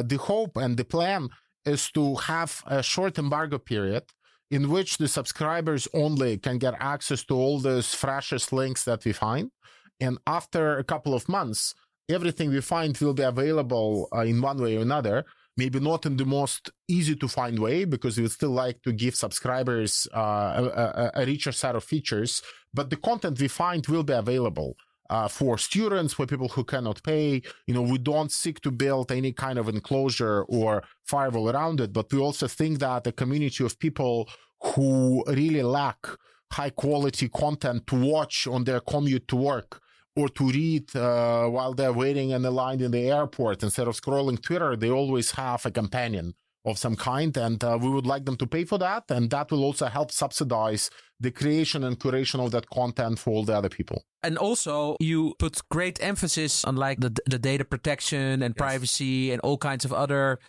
the 0.07 0.17
hope 0.17 0.57
and 0.57 0.75
the 0.75 0.85
plan 0.85 1.29
is 1.63 1.91
to 1.91 2.15
have 2.15 2.63
a 2.65 2.81
short 2.81 3.19
embargo 3.19 3.59
period 3.59 4.03
in 4.49 4.69
which 4.69 4.97
the 4.97 5.07
subscribers 5.07 5.87
only 5.93 6.37
can 6.37 6.57
get 6.57 6.73
access 6.79 7.23
to 7.25 7.35
all 7.35 7.59
those 7.59 7.93
freshest 7.93 8.51
links 8.51 8.83
that 8.83 9.05
we 9.05 9.13
find. 9.13 9.51
And 9.99 10.17
after 10.25 10.77
a 10.77 10.83
couple 10.83 11.13
of 11.13 11.29
months, 11.29 11.73
everything 12.09 12.49
we 12.49 12.61
find 12.61 12.97
will 12.97 13.13
be 13.13 13.23
available 13.23 14.07
uh, 14.15 14.21
in 14.21 14.41
one 14.41 14.61
way 14.61 14.77
or 14.77 14.81
another. 14.81 15.25
Maybe 15.55 15.79
not 15.79 16.07
in 16.07 16.17
the 16.17 16.25
most 16.25 16.71
easy 16.87 17.15
to 17.15 17.27
find 17.27 17.59
way 17.59 17.85
because 17.85 18.17
we 18.17 18.23
would 18.23 18.31
still 18.31 18.49
like 18.49 18.81
to 18.81 18.91
give 18.91 19.15
subscribers 19.15 20.07
uh, 20.15 20.69
a, 20.75 21.11
a, 21.13 21.25
richer 21.27 21.51
set 21.51 21.75
of 21.75 21.83
features, 21.83 22.41
but 22.73 22.89
the 22.89 22.95
content 22.95 23.39
we 23.39 23.47
find 23.47 23.85
will 23.85 24.01
be 24.01 24.13
available 24.13 24.75
uh, 25.11 25.27
for 25.27 25.59
students, 25.59 26.15
for 26.15 26.25
people 26.25 26.49
who 26.49 26.63
cannot 26.63 27.03
pay. 27.03 27.39
You 27.67 27.73
know, 27.75 27.83
we 27.83 27.99
don't 27.99 28.31
seek 28.31 28.61
to 28.61 28.71
build 28.71 29.11
any 29.11 29.31
kind 29.31 29.59
of 29.59 29.69
enclosure 29.69 30.41
or 30.49 30.83
firewall 31.05 31.51
around 31.51 31.81
it, 31.81 31.93
but 31.93 32.11
we 32.11 32.17
also 32.17 32.47
think 32.47 32.79
that 32.79 33.05
a 33.05 33.11
community 33.11 33.63
of 33.63 33.77
people 33.77 34.27
who 34.59 35.23
really 35.27 35.61
lack 35.61 36.07
high 36.51 36.71
quality 36.71 37.29
content 37.29 37.85
to 37.85 37.95
watch 37.95 38.47
on 38.47 38.63
their 38.63 38.79
commute 38.79 39.27
to 39.27 39.35
work 39.35 39.82
or 40.15 40.29
to 40.29 40.49
read 40.49 40.95
uh, 40.95 41.47
while 41.47 41.73
they're 41.73 41.93
waiting 41.93 42.31
in 42.31 42.41
the 42.41 42.51
line 42.51 42.81
in 42.81 42.91
the 42.91 43.09
airport 43.09 43.63
instead 43.63 43.87
of 43.87 43.99
scrolling 43.99 44.41
Twitter, 44.41 44.75
they 44.75 44.89
always 44.89 45.31
have 45.31 45.65
a 45.65 45.71
companion 45.71 46.35
of 46.65 46.77
some 46.77 46.95
kind. 46.95 47.35
And 47.35 47.63
uh, 47.63 47.77
we 47.81 47.89
would 47.89 48.05
like 48.05 48.25
them 48.25 48.37
to 48.37 48.47
pay 48.47 48.63
for 48.65 48.77
that. 48.77 49.05
And 49.09 49.29
that 49.31 49.51
will 49.51 49.63
also 49.63 49.87
help 49.87 50.11
subsidize 50.11 50.89
the 51.19 51.31
creation 51.31 51.83
and 51.83 51.99
curation 51.99 52.43
of 52.43 52.51
that 52.51 52.69
content 52.69 53.19
for 53.19 53.31
all 53.31 53.43
the 53.43 53.55
other 53.55 53.69
people. 53.69 54.03
And 54.21 54.37
also, 54.37 54.95
you 54.99 55.35
put 55.39 55.59
great 55.69 56.01
emphasis 56.01 56.63
on 56.63 56.75
like 56.75 56.99
the, 56.99 57.15
the 57.25 57.39
data 57.39 57.65
protection 57.65 58.41
and 58.43 58.53
yes. 58.55 58.57
privacy 58.57 59.31
and 59.31 59.41
all 59.41 59.57
kinds 59.57 59.83
of 59.83 59.93
other 59.93 60.39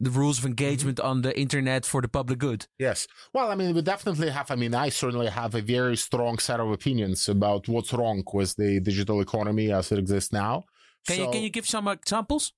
the 0.00 0.10
rules 0.10 0.38
of 0.38 0.46
engagement 0.46 0.98
mm-hmm. 0.98 1.08
on 1.08 1.22
the 1.22 1.38
internet 1.38 1.84
for 1.84 2.00
the 2.00 2.08
public 2.08 2.38
good. 2.38 2.66
Yes. 2.78 3.06
Well, 3.32 3.50
I 3.50 3.54
mean, 3.54 3.74
we 3.74 3.82
definitely 3.82 4.30
have, 4.30 4.50
I 4.50 4.56
mean, 4.56 4.74
I 4.74 4.88
certainly 4.88 5.28
have 5.28 5.54
a 5.54 5.62
very 5.62 5.96
strong 5.96 6.38
set 6.38 6.60
of 6.60 6.70
opinions 6.70 7.28
about 7.28 7.68
what's 7.68 7.92
wrong 7.92 8.24
with 8.32 8.56
the 8.56 8.80
digital 8.80 9.20
economy 9.20 9.72
as 9.72 9.92
it 9.92 9.98
exists 9.98 10.32
now. 10.32 10.64
Can 11.06 11.16
so, 11.16 11.24
you 11.24 11.30
can 11.30 11.42
you 11.42 11.50
give 11.50 11.66
some 11.66 11.86
examples? 11.88 12.52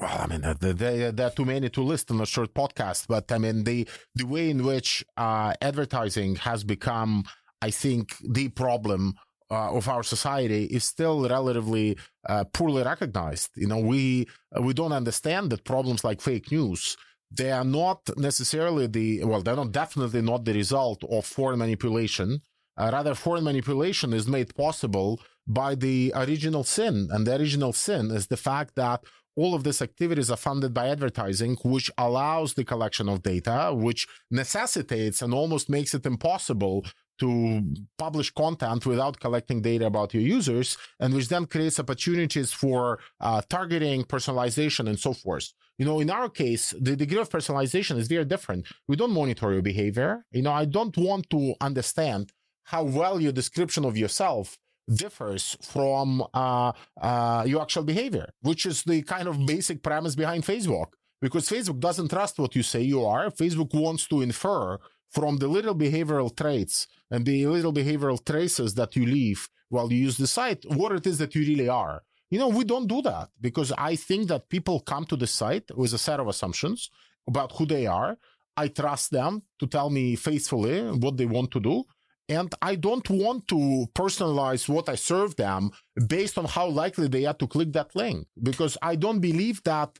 well, 0.00 0.18
I 0.18 0.26
mean, 0.26 0.40
there, 0.60 1.12
there 1.12 1.26
are 1.26 1.30
too 1.30 1.44
many 1.44 1.68
to 1.70 1.82
list 1.82 2.10
in 2.10 2.20
a 2.20 2.26
short 2.26 2.54
podcast, 2.54 3.06
but 3.06 3.30
I 3.30 3.38
mean, 3.38 3.64
the 3.64 3.86
the 4.14 4.24
way 4.26 4.50
in 4.50 4.64
which 4.64 5.04
uh, 5.16 5.52
advertising 5.60 6.36
has 6.36 6.64
become, 6.64 7.24
I 7.60 7.70
think, 7.70 8.16
the 8.26 8.48
problem 8.48 9.14
uh, 9.50 9.74
of 9.74 9.88
our 9.88 10.02
society 10.02 10.64
is 10.64 10.84
still 10.84 11.28
relatively 11.28 11.96
uh, 12.28 12.44
poorly 12.52 12.82
recognized. 12.82 13.50
You 13.56 13.66
know, 13.66 13.78
we 13.78 14.26
uh, 14.56 14.62
we 14.62 14.72
don't 14.74 14.92
understand 14.92 15.50
that 15.50 15.64
problems 15.64 16.04
like 16.04 16.20
fake 16.20 16.50
news 16.52 16.96
they 17.30 17.50
are 17.52 17.64
not 17.64 18.10
necessarily 18.16 18.86
the 18.86 19.24
well, 19.24 19.42
they're 19.42 19.56
not 19.56 19.72
definitely 19.72 20.22
not 20.22 20.44
the 20.44 20.52
result 20.52 21.04
of 21.04 21.24
foreign 21.24 21.58
manipulation. 21.58 22.40
Uh, 22.76 22.90
rather, 22.92 23.14
foreign 23.14 23.44
manipulation 23.44 24.12
is 24.12 24.26
made 24.26 24.54
possible 24.54 25.20
by 25.46 25.74
the 25.74 26.12
original 26.16 26.64
sin, 26.64 27.08
and 27.10 27.26
the 27.26 27.36
original 27.36 27.72
sin 27.72 28.10
is 28.10 28.26
the 28.26 28.36
fact 28.36 28.74
that 28.76 29.02
all 29.36 29.54
of 29.54 29.64
these 29.64 29.80
activities 29.80 30.30
are 30.30 30.36
funded 30.36 30.74
by 30.74 30.88
advertising, 30.88 31.56
which 31.64 31.90
allows 31.96 32.54
the 32.54 32.64
collection 32.64 33.08
of 33.08 33.22
data, 33.22 33.72
which 33.72 34.06
necessitates 34.30 35.22
and 35.22 35.32
almost 35.32 35.68
makes 35.70 35.94
it 35.94 36.04
impossible 36.04 36.84
to 37.20 37.62
publish 37.98 38.30
content 38.32 38.84
without 38.86 39.20
collecting 39.20 39.62
data 39.62 39.86
about 39.86 40.12
your 40.14 40.22
users, 40.22 40.76
and 40.98 41.14
which 41.14 41.28
then 41.28 41.46
creates 41.46 41.78
opportunities 41.78 42.52
for 42.52 42.98
uh, 43.20 43.40
targeting, 43.48 44.04
personalization, 44.04 44.88
and 44.88 44.98
so 44.98 45.12
forth. 45.12 45.52
You 45.78 45.86
know, 45.86 46.00
in 46.00 46.10
our 46.10 46.28
case, 46.28 46.74
the 46.78 46.96
degree 46.96 47.20
of 47.20 47.30
personalization 47.30 47.96
is 47.96 48.08
very 48.08 48.24
different. 48.24 48.66
We 48.88 48.96
don't 48.96 49.12
monitor 49.12 49.52
your 49.52 49.62
behavior. 49.62 50.24
You 50.32 50.42
know, 50.42 50.52
I 50.52 50.66
don't 50.66 50.96
want 50.96 51.30
to 51.30 51.54
understand 51.60 52.32
how 52.64 52.82
well 52.84 53.20
your 53.20 53.32
description 53.32 53.84
of 53.84 53.96
yourself 53.96 54.58
differs 54.92 55.56
from 55.62 56.22
uh, 56.34 56.72
uh, 57.00 57.44
your 57.46 57.62
actual 57.62 57.84
behavior, 57.84 58.28
which 58.42 58.66
is 58.66 58.82
the 58.82 59.02
kind 59.02 59.28
of 59.28 59.46
basic 59.46 59.82
premise 59.82 60.14
behind 60.14 60.44
Facebook. 60.44 60.92
Because 61.22 61.48
Facebook 61.48 61.80
doesn't 61.80 62.08
trust 62.08 62.38
what 62.38 62.56
you 62.56 62.62
say 62.62 62.80
you 62.80 63.04
are. 63.04 63.30
Facebook 63.30 63.74
wants 63.74 64.06
to 64.08 64.22
infer 64.22 64.78
from 65.10 65.38
the 65.38 65.48
little 65.48 65.74
behavioral 65.74 66.34
traits 66.34 66.86
and 67.10 67.24
the 67.26 67.46
little 67.46 67.72
behavioral 67.72 68.24
traces 68.24 68.74
that 68.74 68.94
you 68.96 69.04
leave 69.06 69.48
while 69.68 69.92
you 69.92 69.98
use 69.98 70.16
the 70.16 70.26
site 70.26 70.64
what 70.68 70.92
it 70.92 71.06
is 71.06 71.18
that 71.18 71.34
you 71.34 71.42
really 71.42 71.68
are. 71.68 72.02
You 72.30 72.38
know, 72.38 72.48
we 72.48 72.64
don't 72.64 72.86
do 72.86 73.02
that 73.02 73.30
because 73.40 73.72
I 73.76 73.96
think 73.96 74.28
that 74.28 74.48
people 74.48 74.80
come 74.80 75.04
to 75.06 75.16
the 75.16 75.26
site 75.26 75.64
with 75.76 75.92
a 75.92 75.98
set 75.98 76.20
of 76.20 76.28
assumptions 76.28 76.90
about 77.26 77.52
who 77.56 77.66
they 77.66 77.86
are. 77.86 78.16
I 78.56 78.68
trust 78.68 79.10
them 79.10 79.42
to 79.58 79.66
tell 79.66 79.90
me 79.90 80.14
faithfully 80.16 80.82
what 80.82 81.16
they 81.16 81.26
want 81.26 81.50
to 81.52 81.60
do. 81.60 81.84
And 82.28 82.54
I 82.62 82.76
don't 82.76 83.08
want 83.10 83.48
to 83.48 83.88
personalize 83.94 84.68
what 84.68 84.88
I 84.88 84.94
serve 84.94 85.34
them 85.34 85.70
based 86.06 86.38
on 86.38 86.44
how 86.44 86.68
likely 86.68 87.08
they 87.08 87.26
are 87.26 87.34
to 87.34 87.48
click 87.48 87.72
that 87.72 87.96
link 87.96 88.28
because 88.40 88.78
I 88.80 88.94
don't 88.94 89.18
believe 89.18 89.60
that 89.64 89.98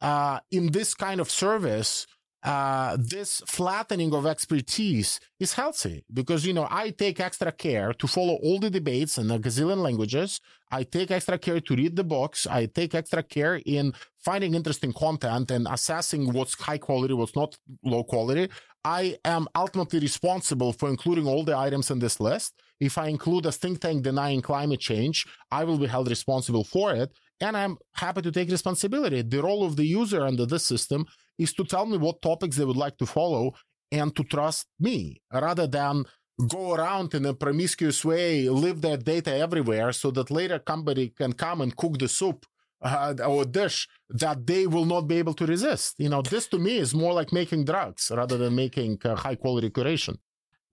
uh, 0.00 0.38
in 0.52 0.70
this 0.70 0.94
kind 0.94 1.20
of 1.20 1.28
service, 1.30 2.06
uh, 2.42 2.96
this 2.98 3.40
flattening 3.46 4.12
of 4.12 4.26
expertise 4.26 5.20
is 5.38 5.52
healthy 5.52 6.04
because 6.12 6.44
you 6.44 6.52
know 6.52 6.66
I 6.70 6.90
take 6.90 7.20
extra 7.20 7.52
care 7.52 7.92
to 7.94 8.06
follow 8.08 8.34
all 8.42 8.58
the 8.58 8.70
debates 8.70 9.16
in 9.18 9.30
a 9.30 9.38
gazillion 9.38 9.78
languages. 9.78 10.40
I 10.70 10.82
take 10.82 11.10
extra 11.10 11.38
care 11.38 11.60
to 11.60 11.76
read 11.76 11.94
the 11.94 12.04
books. 12.04 12.46
I 12.46 12.66
take 12.66 12.94
extra 12.94 13.22
care 13.22 13.60
in 13.64 13.92
finding 14.24 14.54
interesting 14.54 14.92
content 14.92 15.50
and 15.50 15.68
assessing 15.70 16.32
what's 16.32 16.54
high 16.54 16.78
quality, 16.78 17.14
what's 17.14 17.36
not 17.36 17.56
low 17.84 18.02
quality. 18.02 18.48
I 18.84 19.18
am 19.24 19.46
ultimately 19.54 20.00
responsible 20.00 20.72
for 20.72 20.88
including 20.88 21.26
all 21.26 21.44
the 21.44 21.56
items 21.56 21.90
in 21.90 22.00
this 22.00 22.18
list. 22.18 22.54
If 22.80 22.98
I 22.98 23.06
include 23.06 23.46
a 23.46 23.52
think 23.52 23.80
tank 23.80 24.02
denying 24.02 24.42
climate 24.42 24.80
change, 24.80 25.26
I 25.52 25.62
will 25.62 25.78
be 25.78 25.86
held 25.86 26.08
responsible 26.08 26.64
for 26.64 26.92
it. 26.92 27.12
And 27.42 27.56
I'm 27.56 27.76
happy 27.94 28.22
to 28.22 28.30
take 28.30 28.50
responsibility. 28.50 29.20
The 29.22 29.42
role 29.42 29.64
of 29.64 29.74
the 29.74 29.84
user 29.84 30.22
under 30.24 30.46
this 30.46 30.64
system 30.64 31.06
is 31.38 31.52
to 31.54 31.64
tell 31.64 31.86
me 31.86 31.98
what 31.98 32.22
topics 32.22 32.56
they 32.56 32.64
would 32.64 32.76
like 32.76 32.96
to 32.98 33.06
follow 33.06 33.54
and 33.90 34.14
to 34.16 34.22
trust 34.22 34.68
me 34.78 35.20
rather 35.32 35.66
than 35.66 36.04
go 36.48 36.72
around 36.74 37.14
in 37.14 37.26
a 37.26 37.34
promiscuous 37.34 38.04
way, 38.04 38.48
leave 38.48 38.80
their 38.80 38.96
data 38.96 39.34
everywhere 39.36 39.92
so 39.92 40.12
that 40.12 40.30
later 40.30 40.60
somebody 40.66 41.08
can 41.08 41.32
come 41.32 41.60
and 41.60 41.76
cook 41.76 41.98
the 41.98 42.08
soup 42.08 42.46
uh, 42.80 43.14
or 43.26 43.44
dish 43.44 43.88
that 44.08 44.46
they 44.46 44.66
will 44.66 44.84
not 44.84 45.02
be 45.02 45.16
able 45.18 45.34
to 45.34 45.44
resist. 45.46 45.96
You 45.98 46.10
know, 46.10 46.22
this 46.22 46.46
to 46.48 46.58
me 46.58 46.78
is 46.78 46.94
more 46.94 47.12
like 47.12 47.32
making 47.32 47.64
drugs 47.64 48.12
rather 48.14 48.38
than 48.38 48.54
making 48.54 49.00
uh, 49.04 49.16
high 49.16 49.34
quality 49.34 49.70
curation. 49.70 50.16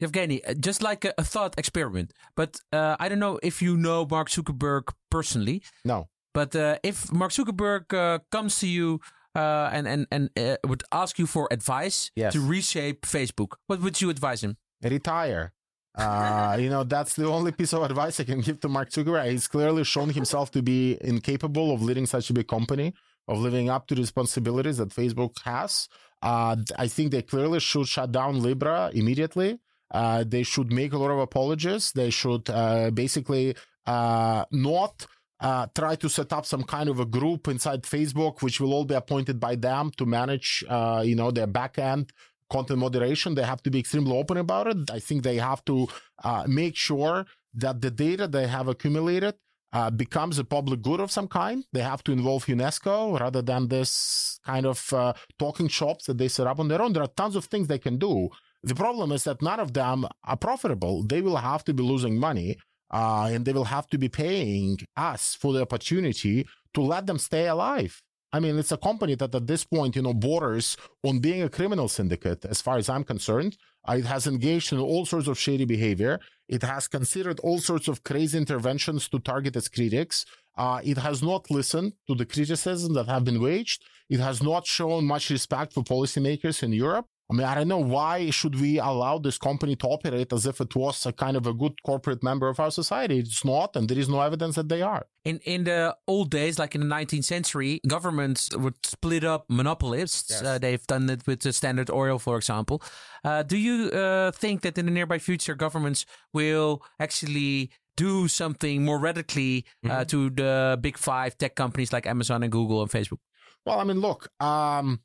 Evgeny, 0.01 0.39
uh, 0.47 0.53
just 0.53 0.81
like 0.81 1.03
a, 1.03 1.13
a 1.17 1.23
thought 1.23 1.55
experiment, 1.57 2.13
but 2.35 2.61
uh, 2.71 2.95
I 2.99 3.09
don't 3.09 3.19
know 3.19 3.37
if 3.43 3.61
you 3.61 3.75
know 3.75 4.07
Mark 4.09 4.29
Zuckerberg 4.29 4.93
personally. 5.09 5.61
No. 5.83 6.07
But 6.39 6.55
uh, 6.55 6.77
if 6.83 7.11
Mark 7.11 7.33
Zuckerberg 7.33 7.93
uh, 7.93 8.19
comes 8.31 8.59
to 8.59 8.67
you 8.67 9.01
uh, 9.35 9.75
and 9.75 9.85
and 9.85 10.07
and 10.09 10.29
uh, 10.37 10.55
would 10.65 10.83
ask 10.89 11.19
you 11.19 11.27
for 11.27 11.49
advice 11.51 12.11
yes. 12.15 12.31
to 12.31 12.39
reshape 12.39 13.01
Facebook, 13.01 13.51
what 13.67 13.81
would 13.81 13.99
you 13.99 14.09
advise 14.09 14.41
him? 14.41 14.55
Retire. 14.81 15.51
Uh, 15.95 16.55
you 16.63 16.69
know, 16.69 16.85
that's 16.85 17.13
the 17.17 17.27
only 17.27 17.51
piece 17.51 17.73
of 17.73 17.83
advice 17.83 18.21
I 18.21 18.23
can 18.23 18.39
give 18.39 18.61
to 18.61 18.69
Mark 18.69 18.89
Zuckerberg. 18.89 19.31
He's 19.31 19.49
clearly 19.49 19.83
shown 19.83 20.11
himself 20.11 20.49
to 20.51 20.61
be 20.61 20.97
incapable 21.01 21.73
of 21.73 21.81
leading 21.81 22.05
such 22.05 22.29
a 22.29 22.33
big 22.33 22.47
company, 22.47 22.93
of 23.27 23.37
living 23.39 23.69
up 23.69 23.87
to 23.87 23.95
the 23.95 24.01
responsibilities 24.07 24.77
that 24.77 24.95
Facebook 25.01 25.33
has. 25.43 25.89
Uh, 26.21 26.55
I 26.77 26.87
think 26.87 27.11
they 27.11 27.21
clearly 27.21 27.59
should 27.59 27.89
shut 27.89 28.13
down 28.13 28.41
Libra 28.41 28.91
immediately. 28.93 29.59
Uh, 29.91 30.23
they 30.25 30.43
should 30.43 30.71
make 30.71 30.93
a 30.93 30.97
lot 31.03 31.11
of 31.11 31.19
apologies. 31.19 31.91
They 31.91 32.11
should 32.11 32.49
uh, 32.49 32.91
basically 32.91 33.57
uh, 33.85 34.45
not 34.51 35.05
uh, 35.39 35.67
try 35.73 35.95
to 35.95 36.09
set 36.09 36.33
up 36.33 36.45
some 36.45 36.63
kind 36.63 36.89
of 36.89 36.99
a 36.99 37.05
group 37.05 37.47
inside 37.47 37.83
Facebook, 37.83 38.41
which 38.41 38.59
will 38.59 38.73
all 38.73 38.85
be 38.85 38.95
appointed 38.95 39.39
by 39.39 39.55
them 39.55 39.91
to 39.97 40.05
manage, 40.05 40.63
uh, 40.69 41.01
you 41.05 41.15
know, 41.15 41.31
their 41.31 41.47
backend 41.47 42.09
content 42.49 42.79
moderation. 42.79 43.35
They 43.35 43.43
have 43.43 43.63
to 43.63 43.71
be 43.71 43.79
extremely 43.79 44.17
open 44.17 44.37
about 44.37 44.67
it. 44.67 44.91
I 44.91 44.99
think 44.99 45.23
they 45.23 45.37
have 45.37 45.63
to 45.65 45.87
uh, 46.23 46.43
make 46.47 46.75
sure 46.75 47.25
that 47.53 47.81
the 47.81 47.91
data 47.91 48.27
they 48.27 48.47
have 48.47 48.67
accumulated 48.67 49.35
uh, 49.71 49.89
becomes 49.91 50.39
a 50.39 50.43
public 50.43 50.81
good 50.81 50.99
of 50.99 51.11
some 51.11 51.27
kind. 51.27 51.63
They 51.73 51.81
have 51.81 52.03
to 52.05 52.11
involve 52.11 52.45
UNESCO 52.45 53.19
rather 53.19 53.41
than 53.41 53.67
this 53.67 54.39
kind 54.45 54.65
of 54.65 54.91
uh, 54.93 55.13
talking 55.37 55.67
shops 55.67 56.05
that 56.05 56.17
they 56.17 56.27
set 56.27 56.47
up 56.47 56.59
on 56.59 56.67
their 56.67 56.81
own. 56.81 56.93
There 56.93 57.03
are 57.03 57.07
tons 57.15 57.35
of 57.35 57.45
things 57.45 57.67
they 57.67 57.79
can 57.79 57.97
do. 57.97 58.29
The 58.63 58.75
problem 58.75 59.11
is 59.11 59.23
that 59.23 59.41
none 59.41 59.59
of 59.59 59.73
them 59.73 60.05
are 60.23 60.37
profitable. 60.37 61.03
They 61.03 61.21
will 61.21 61.37
have 61.37 61.63
to 61.65 61.73
be 61.73 61.83
losing 61.83 62.19
money 62.19 62.57
uh, 62.91 63.29
and 63.31 63.45
they 63.45 63.53
will 63.53 63.65
have 63.65 63.87
to 63.87 63.97
be 63.97 64.09
paying 64.09 64.77
us 64.97 65.35
for 65.35 65.53
the 65.53 65.61
opportunity 65.61 66.47
to 66.73 66.81
let 66.81 67.05
them 67.05 67.17
stay 67.17 67.47
alive. 67.47 68.01
I 68.31 68.39
mean, 68.39 68.59
it's 68.59 68.71
a 68.71 68.77
company 68.77 69.15
that 69.15 69.33
at 69.33 69.47
this 69.47 69.63
point, 69.63 69.95
you 69.95 70.03
know, 70.03 70.13
borders 70.13 70.77
on 71.03 71.19
being 71.19 71.41
a 71.41 71.49
criminal 71.49 71.87
syndicate, 71.87 72.45
as 72.45 72.61
far 72.61 72.77
as 72.77 72.87
I'm 72.87 73.03
concerned. 73.03 73.57
Uh, 73.87 73.93
it 73.93 74.05
has 74.05 74.27
engaged 74.27 74.71
in 74.71 74.79
all 74.79 75.05
sorts 75.05 75.27
of 75.27 75.39
shady 75.39 75.65
behavior. 75.65 76.19
It 76.47 76.61
has 76.63 76.87
considered 76.87 77.39
all 77.39 77.59
sorts 77.59 77.87
of 77.87 78.03
crazy 78.03 78.37
interventions 78.37 79.07
to 79.09 79.19
target 79.19 79.55
its 79.55 79.67
critics. 79.67 80.25
Uh, 80.57 80.81
it 80.83 80.97
has 80.97 81.23
not 81.23 81.49
listened 81.49 81.93
to 82.07 82.13
the 82.13 82.25
criticism 82.25 82.93
that 82.93 83.07
have 83.07 83.23
been 83.23 83.41
waged. 83.41 83.81
It 84.09 84.19
has 84.19 84.43
not 84.43 84.67
shown 84.67 85.05
much 85.05 85.29
respect 85.29 85.73
for 85.73 85.83
policymakers 85.83 86.61
in 86.61 86.73
Europe. 86.73 87.07
I 87.31 87.35
mean, 87.35 87.45
I 87.45 87.53
don't 87.53 87.67
know 87.67 87.77
why 87.77 88.31
should 88.31 88.59
we 88.59 88.79
allow 88.79 89.19
this 89.19 89.37
company 89.37 89.75
to 89.77 89.87
operate 89.87 90.33
as 90.33 90.47
if 90.47 90.59
it 90.59 90.75
was 90.75 91.05
a 91.05 91.13
kind 91.13 91.37
of 91.37 91.45
a 91.45 91.53
good 91.53 91.83
corporate 91.83 92.23
member 92.23 92.49
of 92.49 92.59
our 92.59 92.71
society. 92.71 93.19
It's 93.19 93.45
not, 93.45 93.75
and 93.75 93.87
there 93.87 93.99
is 93.99 94.09
no 94.09 94.21
evidence 94.21 94.55
that 94.55 94.67
they 94.67 94.81
are. 94.81 95.05
In 95.25 95.39
in 95.45 95.65
the 95.65 95.95
old 96.07 96.31
days, 96.31 96.57
like 96.57 96.73
in 96.73 96.81
the 96.81 96.87
19th 96.87 97.25
century, 97.25 97.81
governments 97.87 98.49
would 98.55 98.83
split 98.83 99.23
up 99.23 99.45
monopolists. 99.47 100.31
Yes. 100.31 100.41
Uh, 100.41 100.57
they've 100.57 100.87
done 100.87 101.07
it 101.09 101.27
with 101.27 101.41
the 101.41 101.53
Standard 101.53 101.91
Oil, 101.91 102.17
for 102.17 102.35
example. 102.35 102.81
Uh, 103.23 103.43
do 103.43 103.57
you 103.57 103.91
uh, 103.91 104.31
think 104.31 104.61
that 104.61 104.77
in 104.77 104.85
the 104.85 104.91
nearby 104.91 105.19
future, 105.19 105.53
governments 105.53 106.07
will 106.33 106.81
actually 106.99 107.69
do 107.95 108.27
something 108.27 108.85
more 108.85 108.97
radically 108.97 109.65
uh, 109.87 110.05
to 110.05 110.29
the 110.29 110.79
big 110.81 110.97
five 110.97 111.37
tech 111.37 111.53
companies 111.55 111.91
like 111.91 112.07
Amazon 112.07 112.41
and 112.43 112.51
Google 112.51 112.81
and 112.81 112.89
Facebook? 112.89 113.19
Well, 113.65 113.79
I 113.79 113.83
mean, 113.83 113.99
look, 113.99 114.29
um, 114.39 115.01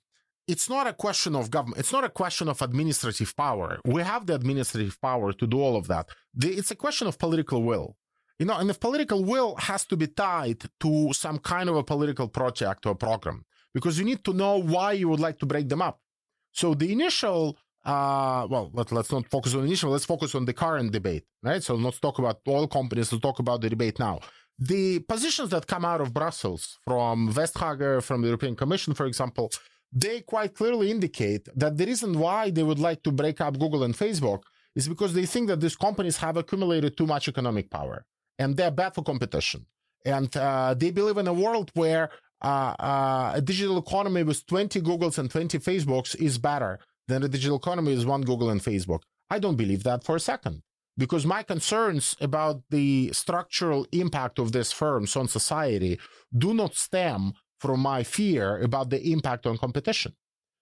it's 0.47 0.69
not 0.69 0.87
a 0.87 0.93
question 0.93 1.35
of 1.35 1.51
government. 1.51 1.81
It's 1.81 1.93
not 1.93 2.05
a 2.05 2.09
question 2.09 2.49
of 2.49 2.61
administrative 2.61 3.35
power. 3.37 3.81
We 3.85 4.03
have 4.03 4.27
the 4.27 4.35
administrative 4.35 5.01
power 5.01 5.33
to 5.33 5.47
do 5.47 5.61
all 5.61 5.77
of 5.77 5.87
that. 5.89 6.09
It's 6.43 6.71
a 6.71 6.77
question 6.77 7.07
of 7.07 7.19
political 7.19 7.63
will. 7.63 7.97
You 8.39 8.47
know, 8.47 8.57
and 8.59 8.69
if 8.69 8.81
political 8.81 9.25
will 9.25 9.55
has 9.57 9.85
to 9.87 9.97
be 9.97 10.09
tied 10.09 10.63
to 10.81 11.13
some 11.13 11.39
kind 11.39 11.69
of 11.69 11.77
a 11.77 11.85
political 11.85 12.29
project 12.29 12.85
or 12.85 12.95
program, 12.95 13.45
because 13.73 13.99
you 13.99 14.05
need 14.05 14.25
to 14.25 14.33
know 14.33 14.59
why 14.59 14.93
you 14.93 15.09
would 15.09 15.21
like 15.21 15.39
to 15.39 15.47
break 15.47 15.69
them 15.69 15.81
up. 15.81 16.01
So 16.53 16.75
the 16.75 16.91
initial, 16.93 17.57
uh, 17.85 18.47
well, 18.51 18.71
let, 18.73 18.91
let's 18.93 19.13
not 19.13 19.29
focus 19.29 19.55
on 19.55 19.65
initial. 19.65 19.91
Let's 19.91 20.05
focus 20.05 20.35
on 20.35 20.45
the 20.47 20.53
current 20.53 20.91
debate, 20.93 21.25
right? 21.43 21.63
So 21.63 21.75
let's 21.77 22.01
talk 22.01 22.19
about 22.19 22.41
oil 22.49 22.67
companies. 22.67 23.13
Let's 23.13 23.23
talk 23.23 23.39
about 23.39 23.61
the 23.61 23.71
debate 23.71 23.99
now. 23.99 24.21
The 24.59 25.01
positions 25.01 25.51
that 25.51 25.67
come 25.67 25.85
out 25.85 26.01
of 26.01 26.15
Brussels 26.15 26.79
from 26.85 27.33
Vestager, 27.33 28.03
from 28.03 28.23
the 28.23 28.29
European 28.29 28.55
Commission, 28.55 28.95
for 28.95 29.07
example, 29.07 29.51
they 29.95 30.21
quite 30.21 30.55
clearly 30.55 30.91
indicate 30.91 31.49
that 31.55 31.77
the 31.77 31.87
reason 31.87 32.19
why 32.19 32.51
they 32.51 32.65
would 32.65 32.81
like 32.81 33.03
to 33.05 33.13
break 33.13 33.41
up 33.41 33.59
Google 33.59 33.85
and 33.85 33.95
Facebook 33.95 34.43
is 34.75 34.89
because 34.89 35.15
they 35.15 35.25
think 35.25 35.47
that 35.47 35.61
these 35.61 35.77
companies 35.77 36.17
have 36.17 36.37
accumulated 36.37 36.97
too 36.97 37.07
much 37.07 37.29
economic 37.29 37.71
power 37.71 38.05
and 38.39 38.57
they're 38.57 38.73
bad 38.73 38.95
for 38.95 39.05
competition. 39.05 39.65
And 40.05 40.37
uh, 40.37 40.75
they 40.75 40.91
believe 40.91 41.17
in 41.17 41.29
a 41.29 41.33
world 41.33 41.71
where 41.75 42.11
uh, 42.43 42.75
uh, 42.79 43.33
a 43.37 43.41
digital 43.41 43.79
economy 43.79 44.25
with 44.25 44.45
20 44.47 44.81
Googles 44.83 45.19
and 45.19 45.31
20 45.31 45.59
Facebooks 45.61 46.17
is 46.17 46.39
better 46.39 46.81
than 47.07 47.23
a 47.23 47.29
digital 47.29 47.57
economy 47.57 47.95
with 47.95 48.05
one 48.05 48.23
Google 48.23 48.51
and 48.51 48.61
Facebook. 48.61 49.03
I 49.31 49.39
don't 49.39 49.57
believe 49.57 49.85
that 49.85 50.05
for 50.05 50.17
a 50.17 50.21
second 50.21 50.63
because 50.97 51.25
my 51.25 51.43
concerns 51.43 52.17
about 52.21 52.63
the 52.71 53.13
structural 53.13 53.87
impact 53.93 54.39
of 54.39 54.53
these 54.53 54.73
firms 54.73 55.17
on 55.17 55.29
society 55.29 55.99
do 56.37 56.53
not 56.55 56.75
stem 56.75 57.33
from 57.65 57.81
my 57.81 58.03
fear 58.03 58.59
about 58.59 58.91
the 58.91 59.01
impact 59.15 59.47
on 59.47 59.57
competition. 59.57 60.13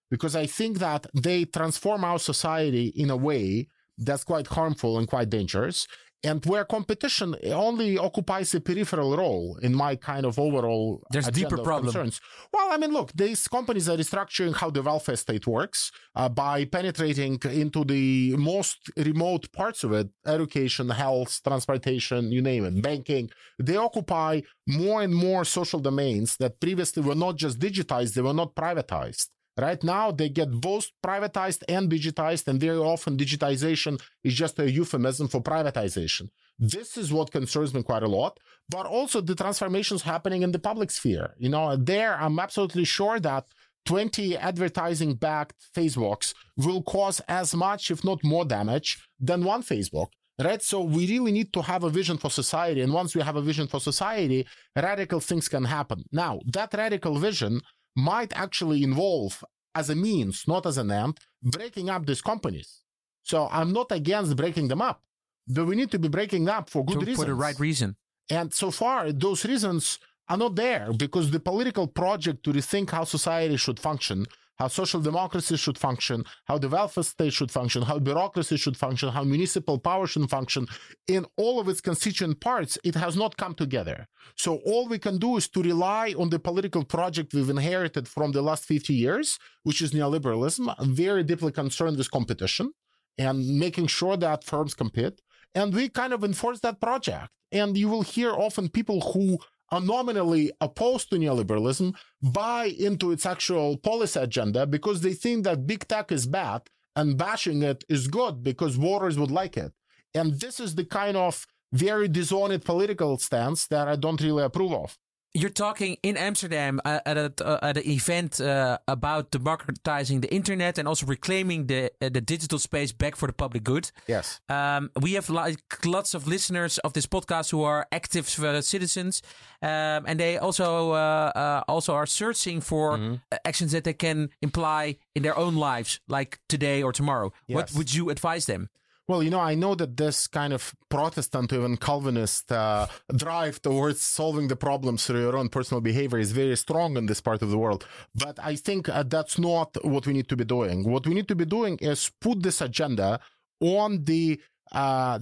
Because 0.09 0.37
I 0.37 0.47
think 0.47 0.79
that 0.79 1.07
they 1.13 1.45
transform 1.45 2.05
our 2.05 2.21
society 2.21 2.87
in 3.03 3.11
a 3.11 3.17
way 3.17 3.67
that's 3.99 4.23
quite 4.23 4.47
harmful 4.47 4.99
and 4.99 5.09
quite 5.09 5.29
dangerous, 5.29 5.89
and 6.25 6.45
where 6.47 6.65
competition 6.65 7.35
only 7.47 7.99
occupies 7.99 8.55
a 8.55 8.61
peripheral 8.61 9.17
role 9.17 9.59
in 9.63 9.75
my 9.75 9.97
kind 9.97 10.25
of 10.25 10.39
overall 10.39 11.03
There's 11.11 11.29
deeper 11.29 11.57
of 11.57 11.65
problem. 11.65 11.93
concerns. 11.93 12.21
Well, 12.53 12.69
I 12.71 12.77
mean, 12.77 12.93
look, 12.93 13.13
these 13.13 13.49
companies 13.49 13.89
are 13.89 13.97
restructuring 13.97 14.55
how 14.55 14.71
the 14.71 14.83
welfare 14.83 15.17
state 15.17 15.47
works 15.47 15.91
uh, 16.15 16.29
by 16.29 16.65
penetrating 16.65 17.41
into 17.45 17.85
the 17.85 18.37
most 18.37 18.91
remote 18.97 19.51
parts 19.53 19.83
of 19.85 19.93
it 19.93 20.09
education, 20.27 20.91
health, 20.91 21.41
transportation, 21.43 22.31
you 22.31 22.41
name 22.41 22.65
it, 22.65 22.83
banking. 22.83 23.31
They 23.59 23.77
occupy 23.77 24.43
more 24.67 25.03
and 25.03 25.15
more 25.15 25.45
social 25.45 25.81
domains 25.81 26.37
that 26.37 26.61
previously 26.61 27.03
were 27.03 27.17
not 27.17 27.37
just 27.37 27.59
digitized, 27.59 28.15
they 28.15 28.23
were 28.23 28.33
not 28.33 28.55
privatized. 28.55 29.29
Right 29.59 29.83
now, 29.85 30.11
they 30.11 30.31
get 30.31 30.51
both 30.51 30.91
privatized 31.05 31.63
and 31.69 31.91
digitized, 31.91 32.49
and 32.49 32.59
very 32.61 32.79
often 32.79 33.19
digitization 33.19 34.01
is 34.25 34.35
just 34.35 34.59
a 34.59 34.71
euphemism 34.71 35.29
for 35.29 35.43
privatization. 35.43 36.29
This 36.59 36.97
is 36.97 37.13
what 37.13 37.33
concerns 37.33 37.75
me 37.75 37.83
quite 37.83 38.03
a 38.03 38.09
lot, 38.09 38.39
but 38.69 38.87
also 38.87 39.21
the 39.21 39.35
transformations 39.35 40.03
happening 40.03 40.43
in 40.43 40.53
the 40.53 40.59
public 40.59 40.91
sphere. 40.91 41.35
You 41.39 41.51
know, 41.51 41.77
there 41.77 42.15
I'm 42.15 42.39
absolutely 42.39 42.85
sure 42.85 43.21
that 43.21 43.47
20 43.85 44.37
advertising 44.37 45.15
backed 45.15 45.67
Facebooks 45.77 46.35
will 46.57 46.83
cause 46.83 47.21
as 47.29 47.55
much, 47.55 47.91
if 47.91 48.05
not 48.05 48.25
more 48.25 48.45
damage 48.45 49.07
than 49.21 49.45
one 49.45 49.63
Facebook. 49.63 50.09
Right. 50.43 50.63
So 50.63 50.81
we 50.83 51.07
really 51.07 51.31
need 51.31 51.53
to 51.53 51.63
have 51.63 51.85
a 51.85 51.91
vision 51.91 52.17
for 52.17 52.31
society. 52.31 52.81
And 52.81 52.93
once 52.93 53.15
we 53.15 53.23
have 53.23 53.37
a 53.37 53.43
vision 53.43 53.69
for 53.69 53.81
society, 53.81 54.47
radical 54.75 55.21
things 55.21 55.47
can 55.49 55.65
happen. 55.65 56.05
Now, 56.11 56.41
that 56.47 56.73
radical 56.75 57.19
vision 57.19 57.61
might 57.97 58.33
actually 58.35 58.83
involve 58.83 59.45
as 59.75 59.89
a 59.91 59.95
means, 59.95 60.45
not 60.47 60.67
as 60.67 60.79
an 60.79 60.91
end, 60.91 61.19
breaking 61.43 61.89
up 61.91 62.07
these 62.07 62.21
companies. 62.23 62.81
So 63.23 63.49
I'm 63.51 63.73
not 63.73 63.91
against 63.93 64.37
breaking 64.37 64.69
them 64.69 64.83
up, 64.83 65.03
but 65.49 65.67
we 65.67 65.77
need 65.77 65.91
to 65.93 65.99
be 65.99 66.09
breaking 66.09 66.49
up 66.49 66.69
for 66.69 66.85
good 66.85 67.01
To- 67.01 67.07
reasons. 67.07 67.19
for 67.19 67.27
the 67.27 67.35
right 67.35 67.59
reason. 67.59 67.97
And 68.31 68.53
so 68.53 68.71
far, 68.71 69.13
those 69.13 69.45
reasons 69.45 69.99
are 70.29 70.37
not 70.37 70.55
there 70.57 70.93
because 70.93 71.31
the 71.31 71.41
political 71.41 71.87
project 71.87 72.45
to 72.45 72.53
rethink 72.53 72.91
how 72.91 73.05
society 73.05 73.57
should 73.57 73.79
function, 73.81 74.27
how 74.63 74.69
social 74.69 75.01
democracy 75.01 75.57
should 75.57 75.77
function, 75.77 76.25
how 76.45 76.57
the 76.57 76.69
welfare 76.69 77.03
state 77.03 77.33
should 77.33 77.51
function, 77.51 77.83
how 77.83 77.99
bureaucracy 77.99 78.57
should 78.57 78.77
function, 78.77 79.09
how 79.09 79.25
municipal 79.25 79.77
power 79.77 80.07
should 80.07 80.31
function, 80.31 80.69
in 81.09 81.27
all 81.37 81.59
of 81.59 81.69
its 81.69 81.81
constituent 81.81 82.41
parts, 82.41 82.79
it 82.85 82.95
has 82.95 83.17
not 83.17 83.37
come 83.37 83.55
together. 83.55 84.07
So 84.37 84.61
all 84.65 84.87
we 84.87 85.01
can 85.01 85.19
do 85.19 85.37
is 85.37 85.49
to 85.49 85.63
rely 85.63 86.15
on 86.17 86.31
the 86.31 86.39
political 86.39 86.85
project 86.85 87.35
we've 87.35 87.51
inherited 87.51 88.07
from 88.07 88.31
the 88.31 88.43
last 88.49 88.65
50 88.65 88.95
years, 88.95 89.37
which 89.65 89.83
is 89.83 89.91
neoliberalism, 89.91 90.65
very 91.03 91.25
deeply 91.25 91.51
concerned 91.51 91.97
with 91.99 92.13
competition 92.13 92.71
and 93.19 93.59
making 93.59 93.89
sure 93.89 94.17
that 94.17 94.45
firms 94.45 94.75
compete. 94.75 95.21
And 95.57 95.75
we 95.75 95.89
kind 95.89 96.13
of 96.13 96.23
enforce 96.23 96.61
that 96.61 96.81
project. 96.81 97.31
And 97.51 97.77
you 97.77 97.89
will 97.89 98.03
hear 98.03 98.31
often 98.33 98.69
people 98.69 99.01
who 99.13 99.39
are 99.73 99.81
nominally 99.81 100.53
opposed 100.61 101.11
to 101.11 101.17
neoliberalism 101.17 101.95
buy 102.23 102.67
into 102.67 103.11
its 103.11 103.25
actual 103.27 103.77
policy 103.79 104.21
agenda 104.21 104.67
because 104.67 105.01
they 105.01 105.15
think 105.15 105.43
that 105.45 105.67
big 105.67 105.89
tech 105.89 106.13
is 106.13 106.27
bad 106.27 106.63
and 106.95 107.17
bashing 107.17 107.63
it 107.63 107.83
is 107.89 108.07
good 108.07 108.45
because 108.45 108.77
voters 108.77 109.19
would 109.19 109.31
like 109.31 109.57
it. 109.57 109.73
And 110.15 110.39
this 110.39 110.61
is 110.61 110.75
the 110.75 110.85
kind 110.85 111.17
of 111.17 111.47
very 111.73 112.07
dishonored 112.07 112.65
political 112.65 113.17
stance 113.17 113.67
that 113.69 113.89
I 113.89 113.97
don't 113.97 114.21
really 114.21 114.45
approve 114.45 114.73
of. 114.73 114.99
You're 115.35 115.49
talking 115.49 115.97
in 116.03 116.19
Amsterdam 116.19 116.79
uh, 116.85 117.01
at 117.07 117.17
a 117.17 117.33
uh, 117.43 117.59
at 117.63 117.77
an 117.79 117.87
event 117.87 118.39
uh, 118.39 118.77
about 118.87 119.31
democratizing 119.31 120.21
the 120.21 120.29
internet 120.29 120.79
and 120.79 120.87
also 120.87 121.07
reclaiming 121.07 121.69
the 121.69 121.91
uh, 122.03 122.11
the 122.11 122.21
digital 122.21 122.59
space 122.59 122.93
back 122.93 123.17
for 123.17 123.29
the 123.29 123.33
public 123.33 123.65
good. 123.65 123.91
Yes. 124.07 124.41
Um, 124.51 124.91
we 125.01 125.15
have 125.15 125.31
like 125.31 125.87
lots 125.87 126.15
of 126.15 126.27
listeners 126.27 126.79
of 126.79 126.93
this 126.93 127.07
podcast 127.07 127.51
who 127.51 127.63
are 127.63 127.87
active 127.91 128.29
citizens, 128.29 129.23
um, 129.63 130.05
and 130.07 130.21
they 130.21 130.37
also 130.37 130.93
uh, 130.93 131.33
uh, 131.35 131.63
also 131.67 131.95
are 131.95 132.07
searching 132.07 132.61
for 132.61 132.83
Mm-hmm. 132.93 133.15
uh, 133.33 133.37
actions 133.45 133.73
that 133.73 133.85
they 133.85 133.95
can 133.95 134.29
imply 134.41 134.97
in 135.15 135.23
their 135.23 135.37
own 135.39 135.55
lives, 135.57 136.01
like 136.09 136.39
today 136.49 136.83
or 136.83 136.93
tomorrow. 136.93 137.33
What 137.47 137.73
would 137.73 137.95
you 137.95 138.11
advise 138.11 138.45
them? 138.45 138.69
Well, 139.09 139.23
you 139.23 139.31
know, 139.31 139.41
I 139.41 139.57
know 139.57 139.75
that 139.75 139.97
this 139.97 140.29
kind 140.29 140.53
of 140.53 140.75
Protestant, 140.89 141.53
even 141.53 141.77
Calvinist 141.77 142.53
uh, 142.53 142.87
drive 143.15 143.61
towards 143.61 144.01
solving 144.01 144.47
the 144.47 144.55
problems 144.57 145.05
through 145.05 145.23
your 145.23 145.37
own 145.37 145.49
personal 145.49 145.81
behavior 145.81 146.19
is 146.19 146.31
very 146.31 146.57
strong 146.57 146.97
in 146.97 147.07
this 147.07 147.21
part 147.21 147.43
of 147.43 147.51
the 147.51 147.59
world. 147.59 147.85
But 148.15 148.39
I 148.41 148.55
think 148.55 148.89
uh, 148.89 149.03
that's 149.03 149.39
not 149.39 149.77
what 149.85 150.07
we 150.07 150.13
need 150.13 150.29
to 150.29 150.37
be 150.37 150.45
doing. 150.45 150.89
What 150.89 151.07
we 151.07 151.15
need 151.15 151.27
to 151.29 151.35
be 151.35 151.45
doing 151.45 151.79
is 151.79 152.13
put 152.21 152.43
this 152.43 152.61
agenda 152.61 153.19
on 153.61 154.05
the 154.05 154.41
uh, 154.71 155.19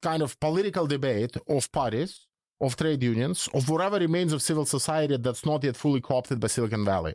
kind 0.00 0.22
of 0.22 0.38
political 0.38 0.86
debate 0.86 1.36
of 1.48 1.72
parties, 1.72 2.28
of 2.60 2.76
trade 2.76 3.02
unions, 3.02 3.48
of 3.52 3.68
whatever 3.68 3.98
remains 3.98 4.32
of 4.32 4.42
civil 4.42 4.64
society 4.64 5.16
that's 5.16 5.44
not 5.44 5.64
yet 5.64 5.76
fully 5.76 6.00
co 6.00 6.18
opted 6.18 6.38
by 6.38 6.46
Silicon 6.46 6.84
Valley 6.84 7.14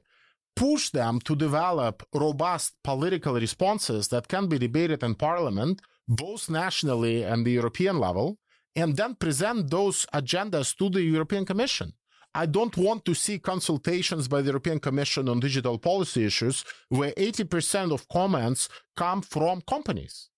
push 0.56 0.90
them 0.90 1.20
to 1.22 1.38
develop 1.38 2.04
robust 2.14 2.74
political 2.84 3.36
responses 3.36 4.10
that 4.10 4.28
can 4.28 4.48
be 4.48 4.60
debated 4.60 5.02
in 5.04 5.16
parliament, 5.16 5.82
both 6.10 6.50
nationally 6.50 7.24
and 7.24 7.46
the 7.46 7.52
European 7.52 8.00
level, 8.00 8.38
and 8.76 8.98
then 8.98 9.16
present 9.16 9.70
those 9.70 10.06
agendas 10.14 10.76
to 10.78 10.90
the 10.90 11.02
European 11.02 11.46
Commission. 11.46 11.94
I 12.34 12.46
don't 12.46 12.78
want 12.78 13.06
to 13.06 13.16
see 13.16 13.40
consultations 13.40 14.28
by 14.28 14.42
the 14.42 14.48
European 14.48 14.80
Commission 14.80 15.30
on 15.30 15.40
digital 15.40 15.78
policy 15.78 16.26
issues 16.26 16.64
where 16.90 17.12
80% 17.14 17.92
of 17.92 18.08
comments 18.08 18.70
come 18.96 19.22
from 19.22 19.62
companies. 19.62 20.30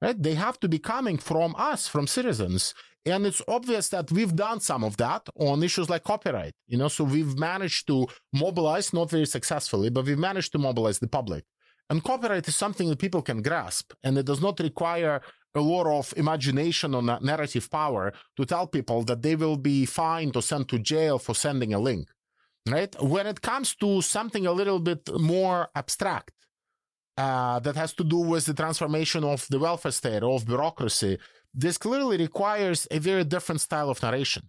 right? 0.00 0.20
They 0.20 0.34
have 0.34 0.58
to 0.60 0.68
be 0.68 0.78
coming 0.78 1.18
from 1.18 1.54
us, 1.58 1.88
from 1.88 2.06
citizens. 2.06 2.74
And 3.06 3.26
it's 3.26 3.42
obvious 3.48 3.88
that 3.90 4.12
we've 4.12 4.36
done 4.36 4.60
some 4.60 4.84
of 4.84 4.96
that 4.98 5.28
on 5.36 5.62
issues 5.62 5.88
like 5.88 6.04
copyright, 6.04 6.54
you 6.66 6.76
know, 6.76 6.88
so 6.88 7.04
we've 7.04 7.38
managed 7.38 7.86
to 7.86 8.06
mobilize, 8.32 8.92
not 8.92 9.10
very 9.10 9.26
successfully, 9.26 9.88
but 9.88 10.04
we've 10.04 10.18
managed 10.18 10.52
to 10.52 10.58
mobilize 10.58 10.98
the 10.98 11.08
public. 11.08 11.44
And 11.90 12.04
copyright 12.04 12.46
is 12.46 12.54
something 12.54 12.88
that 12.88 13.00
people 13.00 13.20
can 13.20 13.42
grasp, 13.42 13.92
and 14.04 14.16
it 14.16 14.24
does 14.24 14.40
not 14.40 14.60
require 14.60 15.20
a 15.56 15.60
lot 15.60 15.88
of 15.88 16.14
imagination 16.16 16.94
or 16.94 17.02
narrative 17.02 17.68
power 17.68 18.12
to 18.36 18.46
tell 18.46 18.68
people 18.68 19.02
that 19.02 19.22
they 19.22 19.34
will 19.34 19.56
be 19.56 19.84
fined 19.84 20.36
or 20.36 20.42
sent 20.42 20.68
to 20.68 20.78
jail 20.78 21.18
for 21.18 21.34
sending 21.34 21.74
a 21.74 21.80
link, 21.80 22.08
right? 22.68 22.94
When 23.02 23.26
it 23.26 23.42
comes 23.42 23.74
to 23.76 24.00
something 24.02 24.46
a 24.46 24.52
little 24.52 24.78
bit 24.78 25.02
more 25.18 25.68
abstract, 25.74 26.32
uh, 27.16 27.58
that 27.58 27.76
has 27.76 27.92
to 27.94 28.04
do 28.04 28.18
with 28.18 28.46
the 28.46 28.54
transformation 28.54 29.24
of 29.24 29.46
the 29.48 29.58
welfare 29.58 29.92
state, 29.92 30.22
or 30.22 30.36
of 30.36 30.46
bureaucracy, 30.46 31.18
this 31.52 31.76
clearly 31.76 32.16
requires 32.16 32.86
a 32.90 32.98
very 32.98 33.24
different 33.24 33.60
style 33.60 33.90
of 33.90 34.02
narration. 34.02 34.44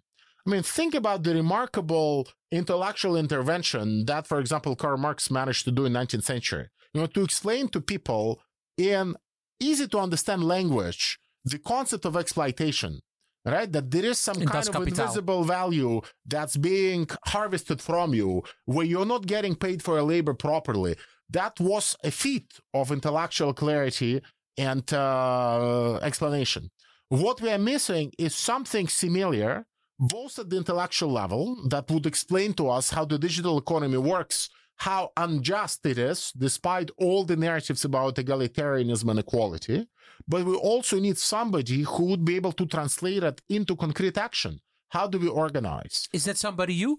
I 0.45 0.49
mean, 0.51 0.63
think 0.63 0.93
about 0.93 1.23
the 1.23 1.33
remarkable 1.33 2.27
intellectual 2.51 3.17
intervention 3.17 4.05
that, 4.05 4.27
for 4.27 4.39
example, 4.39 4.75
Karl 4.75 4.97
Marx 4.97 5.29
managed 5.31 5.65
to 5.65 5.71
do 5.71 5.85
in 5.85 5.93
19th 5.93 6.23
century. 6.23 6.67
You 6.93 7.01
know, 7.01 7.07
to 7.07 7.23
explain 7.23 7.69
to 7.69 7.81
people 7.81 8.41
in 8.77 9.15
easy 9.59 9.87
to 9.87 9.99
understand 9.99 10.43
language 10.43 11.19
the 11.45 11.59
concept 11.59 12.05
of 12.05 12.17
exploitation, 12.17 12.99
right? 13.45 13.71
That 13.71 13.89
there 13.91 14.05
is 14.05 14.17
some 14.19 14.41
in 14.41 14.47
kind 14.47 14.67
of 14.67 14.73
capital. 14.73 14.87
invisible 14.87 15.43
value 15.43 16.01
that's 16.25 16.57
being 16.57 17.07
harvested 17.27 17.81
from 17.81 18.13
you 18.13 18.43
where 18.65 18.85
you're 18.85 19.05
not 19.05 19.25
getting 19.25 19.55
paid 19.55 19.81
for 19.81 19.95
your 19.95 20.03
labor 20.03 20.33
properly. 20.33 20.95
That 21.29 21.59
was 21.59 21.95
a 22.03 22.11
feat 22.11 22.59
of 22.73 22.91
intellectual 22.91 23.53
clarity 23.53 24.21
and 24.57 24.91
uh, 24.93 25.95
explanation. 26.01 26.69
What 27.07 27.41
we 27.41 27.49
are 27.49 27.57
missing 27.57 28.11
is 28.17 28.35
something 28.35 28.87
similar, 28.87 29.65
both 29.99 30.39
at 30.39 30.49
the 30.49 30.57
intellectual 30.57 31.11
level, 31.11 31.57
that 31.69 31.89
would 31.89 32.05
explain 32.05 32.53
to 32.55 32.69
us 32.69 32.91
how 32.91 33.05
the 33.05 33.17
digital 33.17 33.57
economy 33.57 33.97
works, 33.97 34.49
how 34.81 35.11
unjust 35.15 35.85
it 35.85 35.99
is, 35.99 36.31
despite 36.35 36.89
all 36.97 37.23
the 37.23 37.35
narratives 37.35 37.85
about 37.85 38.15
egalitarianism 38.15 39.07
and 39.11 39.19
equality. 39.19 39.87
But 40.27 40.43
we 40.43 40.55
also 40.55 40.99
need 40.99 41.19
somebody 41.19 41.83
who 41.83 42.05
would 42.05 42.25
be 42.25 42.35
able 42.35 42.53
to 42.53 42.65
translate 42.65 43.21
it 43.21 43.41
into 43.47 43.75
concrete 43.75 44.17
action. 44.17 44.59
How 44.89 45.05
do 45.05 45.19
we 45.19 45.27
organize? 45.27 46.09
Is 46.11 46.25
that 46.25 46.37
somebody 46.37 46.73
you? 46.73 46.97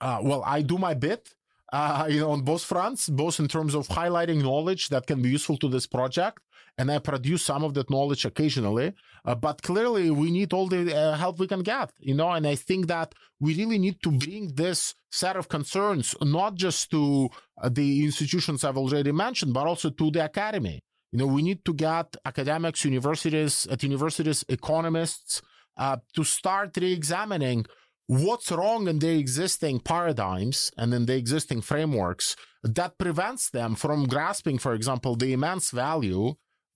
Uh, 0.00 0.20
well, 0.22 0.44
I 0.46 0.62
do 0.62 0.78
my 0.78 0.94
bit. 0.94 1.34
Uh, 1.72 2.06
you 2.12 2.20
know, 2.20 2.30
on 2.30 2.42
both 2.42 2.62
fronts, 2.62 3.08
both 3.08 3.40
in 3.40 3.48
terms 3.48 3.74
of 3.74 3.88
highlighting 3.88 4.40
knowledge 4.40 4.88
that 4.90 5.08
can 5.08 5.20
be 5.20 5.30
useful 5.30 5.56
to 5.58 5.68
this 5.68 5.86
project, 5.88 6.38
and 6.78 6.90
I 6.90 6.98
produce 6.98 7.42
some 7.44 7.64
of 7.64 7.74
that 7.74 7.90
knowledge 7.90 8.24
occasionally. 8.24 8.92
Uh, 9.24 9.34
but 9.34 9.62
clearly, 9.62 10.10
we 10.10 10.30
need 10.30 10.52
all 10.52 10.68
the 10.68 10.94
uh, 10.94 11.16
help 11.16 11.38
we 11.38 11.46
can 11.46 11.62
get, 11.62 11.90
you 11.98 12.14
know. 12.14 12.30
And 12.30 12.46
I 12.46 12.54
think 12.54 12.86
that 12.88 13.14
we 13.40 13.54
really 13.54 13.78
need 13.78 14.02
to 14.02 14.10
bring 14.10 14.54
this 14.54 14.94
set 15.10 15.36
of 15.36 15.48
concerns 15.48 16.14
not 16.20 16.54
just 16.54 16.90
to 16.90 17.28
uh, 17.60 17.68
the 17.68 18.04
institutions 18.04 18.62
I've 18.62 18.76
already 18.76 19.12
mentioned, 19.12 19.54
but 19.54 19.66
also 19.66 19.90
to 19.90 20.10
the 20.10 20.24
academy. 20.24 20.82
You 21.12 21.20
know, 21.20 21.26
we 21.26 21.42
need 21.42 21.64
to 21.64 21.72
get 21.72 22.16
academics, 22.24 22.84
universities, 22.84 23.66
at 23.70 23.82
universities, 23.82 24.44
economists 24.48 25.40
uh, 25.76 25.96
to 26.14 26.24
start 26.24 26.76
re-examining 26.76 27.64
what's 28.06 28.52
wrong 28.52 28.86
in 28.86 28.98
the 28.98 29.18
existing 29.18 29.80
paradigms 29.80 30.70
and 30.76 30.92
in 30.94 31.06
the 31.06 31.16
existing 31.16 31.60
frameworks 31.60 32.36
that 32.62 32.98
prevents 32.98 33.50
them 33.50 33.74
from 33.74 34.06
grasping, 34.06 34.58
for 34.58 34.74
example, 34.74 35.16
the 35.16 35.32
immense 35.32 35.70
value 35.70 36.34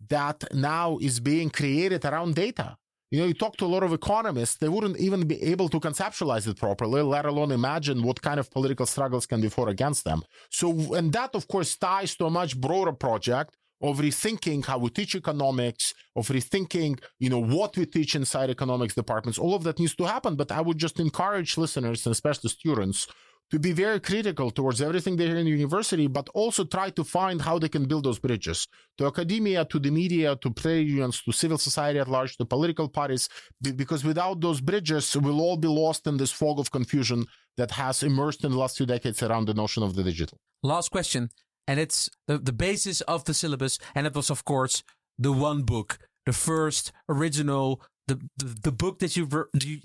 that 0.09 0.45
now 0.55 0.99
is 0.99 1.21
being 1.21 1.51
created 1.51 2.05
around 2.05 2.35
data. 2.35 2.77
You 3.11 3.19
know, 3.21 3.27
you 3.27 3.35
talk 3.35 3.57
to 3.57 3.65
a 3.65 3.67
lot 3.75 3.83
of 3.83 3.93
economists, 3.93 4.57
they 4.57 4.69
wouldn't 4.69 4.99
even 4.99 5.27
be 5.27 5.43
able 5.43 5.69
to 5.71 5.81
conceptualize 5.81 6.47
it 6.47 6.57
properly, 6.57 7.03
let 7.03 7.27
alone 7.27 7.51
imagine 7.51 8.05
what 8.05 8.23
kind 8.23 8.39
of 8.39 8.51
political 8.53 8.87
struggles 8.87 9.27
can 9.27 9.41
be 9.41 9.49
fought 9.49 9.69
against 9.69 10.05
them. 10.05 10.23
So, 10.51 10.95
and 10.95 11.13
that, 11.13 11.35
of 11.35 11.49
course, 11.49 11.77
ties 11.77 12.15
to 12.17 12.27
a 12.27 12.31
much 12.31 12.61
broader 12.61 12.93
project 12.93 13.57
of 13.83 13.99
rethinking 13.99 14.65
how 14.65 14.79
we 14.79 14.91
teach 14.91 15.15
economics, 15.15 15.93
of 16.15 16.29
rethinking, 16.29 17.01
you 17.19 17.31
know, 17.31 17.43
what 17.43 17.77
we 17.77 17.87
teach 17.87 18.15
inside 18.15 18.51
economics 18.51 18.95
departments. 18.95 19.39
All 19.39 19.55
of 19.55 19.65
that 19.65 19.79
needs 19.79 19.97
to 19.97 20.05
happen. 20.05 20.37
But 20.37 20.53
I 20.53 20.61
would 20.61 20.79
just 20.79 21.01
encourage 21.01 21.57
listeners 21.57 22.07
and 22.07 22.13
especially 22.13 22.51
students 22.51 23.09
to 23.51 23.59
be 23.59 23.73
very 23.73 23.99
critical 23.99 24.51
towards 24.51 24.81
everything 24.81 25.17
they 25.17 25.27
hear 25.27 25.37
in 25.37 25.47
university, 25.47 26.07
but 26.07 26.29
also 26.35 26.65
try 26.65 26.91
to 26.91 27.03
find 27.03 27.43
how 27.43 27.59
they 27.59 27.69
can 27.69 27.85
build 27.85 28.05
those 28.05 28.19
bridges 28.19 28.67
to 28.97 29.07
academia, 29.07 29.65
to 29.65 29.79
the 29.79 29.91
media, 29.91 30.37
to 30.37 30.51
trade 30.51 30.87
unions, 30.87 31.23
to 31.23 31.33
civil 31.33 31.59
society 31.59 31.99
at 31.99 32.09
large, 32.09 32.37
to 32.37 32.45
political 32.45 32.89
parties, 32.89 33.29
because 33.77 34.05
without 34.05 34.41
those 34.41 34.61
bridges, 34.61 35.17
we'll 35.17 35.41
all 35.41 35.57
be 35.57 35.69
lost 35.69 36.07
in 36.07 36.17
this 36.17 36.31
fog 36.31 36.59
of 36.61 36.71
confusion 36.71 37.27
that 37.57 37.73
has 37.73 38.03
emerged 38.03 38.45
in 38.45 38.53
the 38.53 38.59
last 38.59 38.77
few 38.77 38.87
decades 38.87 39.23
around 39.23 39.47
the 39.47 39.55
notion 39.55 39.83
of 39.83 39.97
the 39.97 40.05
digital. 40.05 40.39
Last 40.63 40.91
question, 40.91 41.31
and 41.67 41.81
it's 41.81 42.09
the, 42.29 42.39
the 42.39 42.53
basis 42.53 43.01
of 43.03 43.25
the 43.25 43.35
syllabus, 43.35 43.79
and 43.95 44.07
it 44.07 44.15
was, 44.15 44.31
of 44.31 44.45
course, 44.45 44.85
the 45.19 45.33
one 45.33 45.63
book, 45.63 45.99
the 46.25 46.33
first 46.33 46.93
original, 47.09 47.83
the, 48.07 48.21
the, 48.37 48.57
the 48.63 48.73
book 48.73 49.01
that 49.01 49.17
you, 49.17 49.27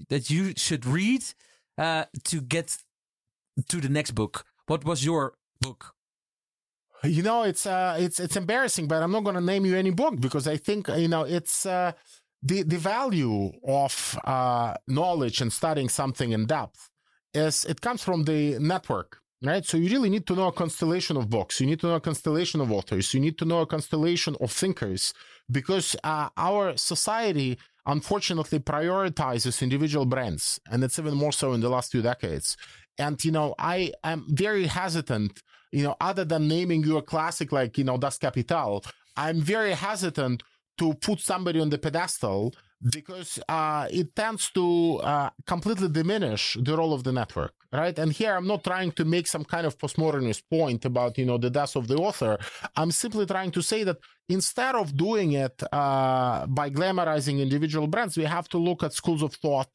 that 0.10 0.30
you 0.30 0.54
should 0.56 0.86
read 0.86 1.24
uh, 1.78 2.06
to 2.26 2.42
get 2.42 2.78
to 3.68 3.82
the 3.82 3.90
next 3.90 4.12
book. 4.12 4.46
What 4.68 4.86
was 4.86 5.06
your 5.06 5.34
book? 5.62 5.94
You 7.04 7.22
know, 7.22 7.44
it's 7.44 7.66
uh, 7.66 7.98
it's 8.00 8.20
it's 8.20 8.36
embarrassing, 8.36 8.88
but 8.88 9.04
I'm 9.04 9.12
not 9.12 9.24
going 9.24 9.36
to 9.36 9.42
name 9.42 9.66
you 9.66 9.76
any 9.76 9.92
book 9.92 10.20
because 10.20 10.48
I 10.48 10.58
think 10.58 10.88
you 10.88 11.08
know 11.08 11.24
it's 11.24 11.66
uh, 11.66 11.92
the 12.42 12.64
the 12.64 12.78
value 12.78 13.52
of 13.68 14.20
uh, 14.24 14.74
knowledge 14.88 15.42
and 15.42 15.52
studying 15.52 15.90
something 15.90 16.32
in 16.32 16.46
depth 16.46 16.90
is 17.34 17.66
it 17.66 17.82
comes 17.82 18.02
from 18.02 18.24
the 18.24 18.58
network, 18.60 19.20
right? 19.44 19.66
So 19.66 19.78
you 19.78 19.90
really 19.90 20.10
need 20.10 20.26
to 20.28 20.36
know 20.36 20.48
a 20.48 20.52
constellation 20.52 21.18
of 21.18 21.30
books. 21.30 21.60
You 21.60 21.68
need 21.68 21.82
to 21.82 21.88
know 21.88 21.96
a 21.96 22.02
constellation 22.02 22.62
of 22.62 22.72
authors. 22.72 23.14
You 23.14 23.20
need 23.20 23.38
to 23.40 23.46
know 23.46 23.62
a 23.62 23.68
constellation 23.68 24.36
of 24.40 24.52
thinkers 24.52 25.14
because 25.52 25.96
uh, 26.04 26.30
our 26.38 26.78
society 26.78 27.58
unfortunately 27.86 28.60
prioritizes 28.60 29.62
individual 29.62 30.06
brands, 30.06 30.60
and 30.72 30.84
it's 30.84 30.98
even 30.98 31.14
more 31.14 31.32
so 31.32 31.54
in 31.54 31.62
the 31.62 31.70
last 31.70 31.92
few 31.92 32.02
decades. 32.02 32.58
And, 32.98 33.24
you 33.24 33.32
know, 33.32 33.56
I 33.60 33.92
am 34.04 34.26
very 34.30 34.68
hesitant, 34.68 35.42
you 35.72 35.84
know, 35.84 35.96
other 36.00 36.26
than 36.26 36.48
naming 36.48 36.84
you 36.84 36.98
a 36.98 37.02
classic 37.02 37.52
like, 37.52 37.78
you 37.78 37.84
know, 37.84 37.98
Das 37.98 38.18
Kapital, 38.18 38.84
I'm 39.18 39.42
very 39.42 39.74
hesitant 39.74 40.44
to 40.78 40.94
put 40.96 41.20
somebody 41.20 41.60
on 41.60 41.70
the 41.70 41.78
pedestal 41.78 42.54
because 42.92 43.40
uh, 43.50 43.88
it 43.90 44.16
tends 44.16 44.52
to 44.52 44.98
uh, 44.98 45.30
completely 45.48 45.88
diminish 45.88 46.58
the 46.62 46.76
role 46.76 46.94
of 46.94 47.04
the 47.04 47.12
network, 47.12 47.54
right? 47.72 47.98
And 47.98 48.12
here 48.12 48.36
I'm 48.36 48.48
not 48.48 48.64
trying 48.64 48.92
to 48.94 49.06
make 49.06 49.28
some 49.28 49.46
kind 49.46 49.66
of 49.66 49.78
postmodernist 49.78 50.44
point 50.50 50.86
about, 50.86 51.18
you 51.18 51.26
know, 51.26 51.38
the 51.38 51.50
death 51.50 51.76
of 51.76 51.88
the 51.88 51.96
author. 51.96 52.38
I'm 52.76 52.92
simply 52.92 53.26
trying 53.26 53.52
to 53.52 53.62
say 53.62 53.84
that 53.86 53.98
instead 54.30 54.76
of 54.76 54.96
doing 54.96 55.34
it 55.34 55.64
uh, 55.72 56.46
by 56.48 56.70
glamorizing 56.70 57.40
individual 57.40 57.88
brands, 57.88 58.18
we 58.18 58.26
have 58.26 58.50
to 58.50 58.58
look 58.58 58.84
at 58.84 58.94
schools 58.94 59.24
of 59.24 59.34
thought 59.34 59.70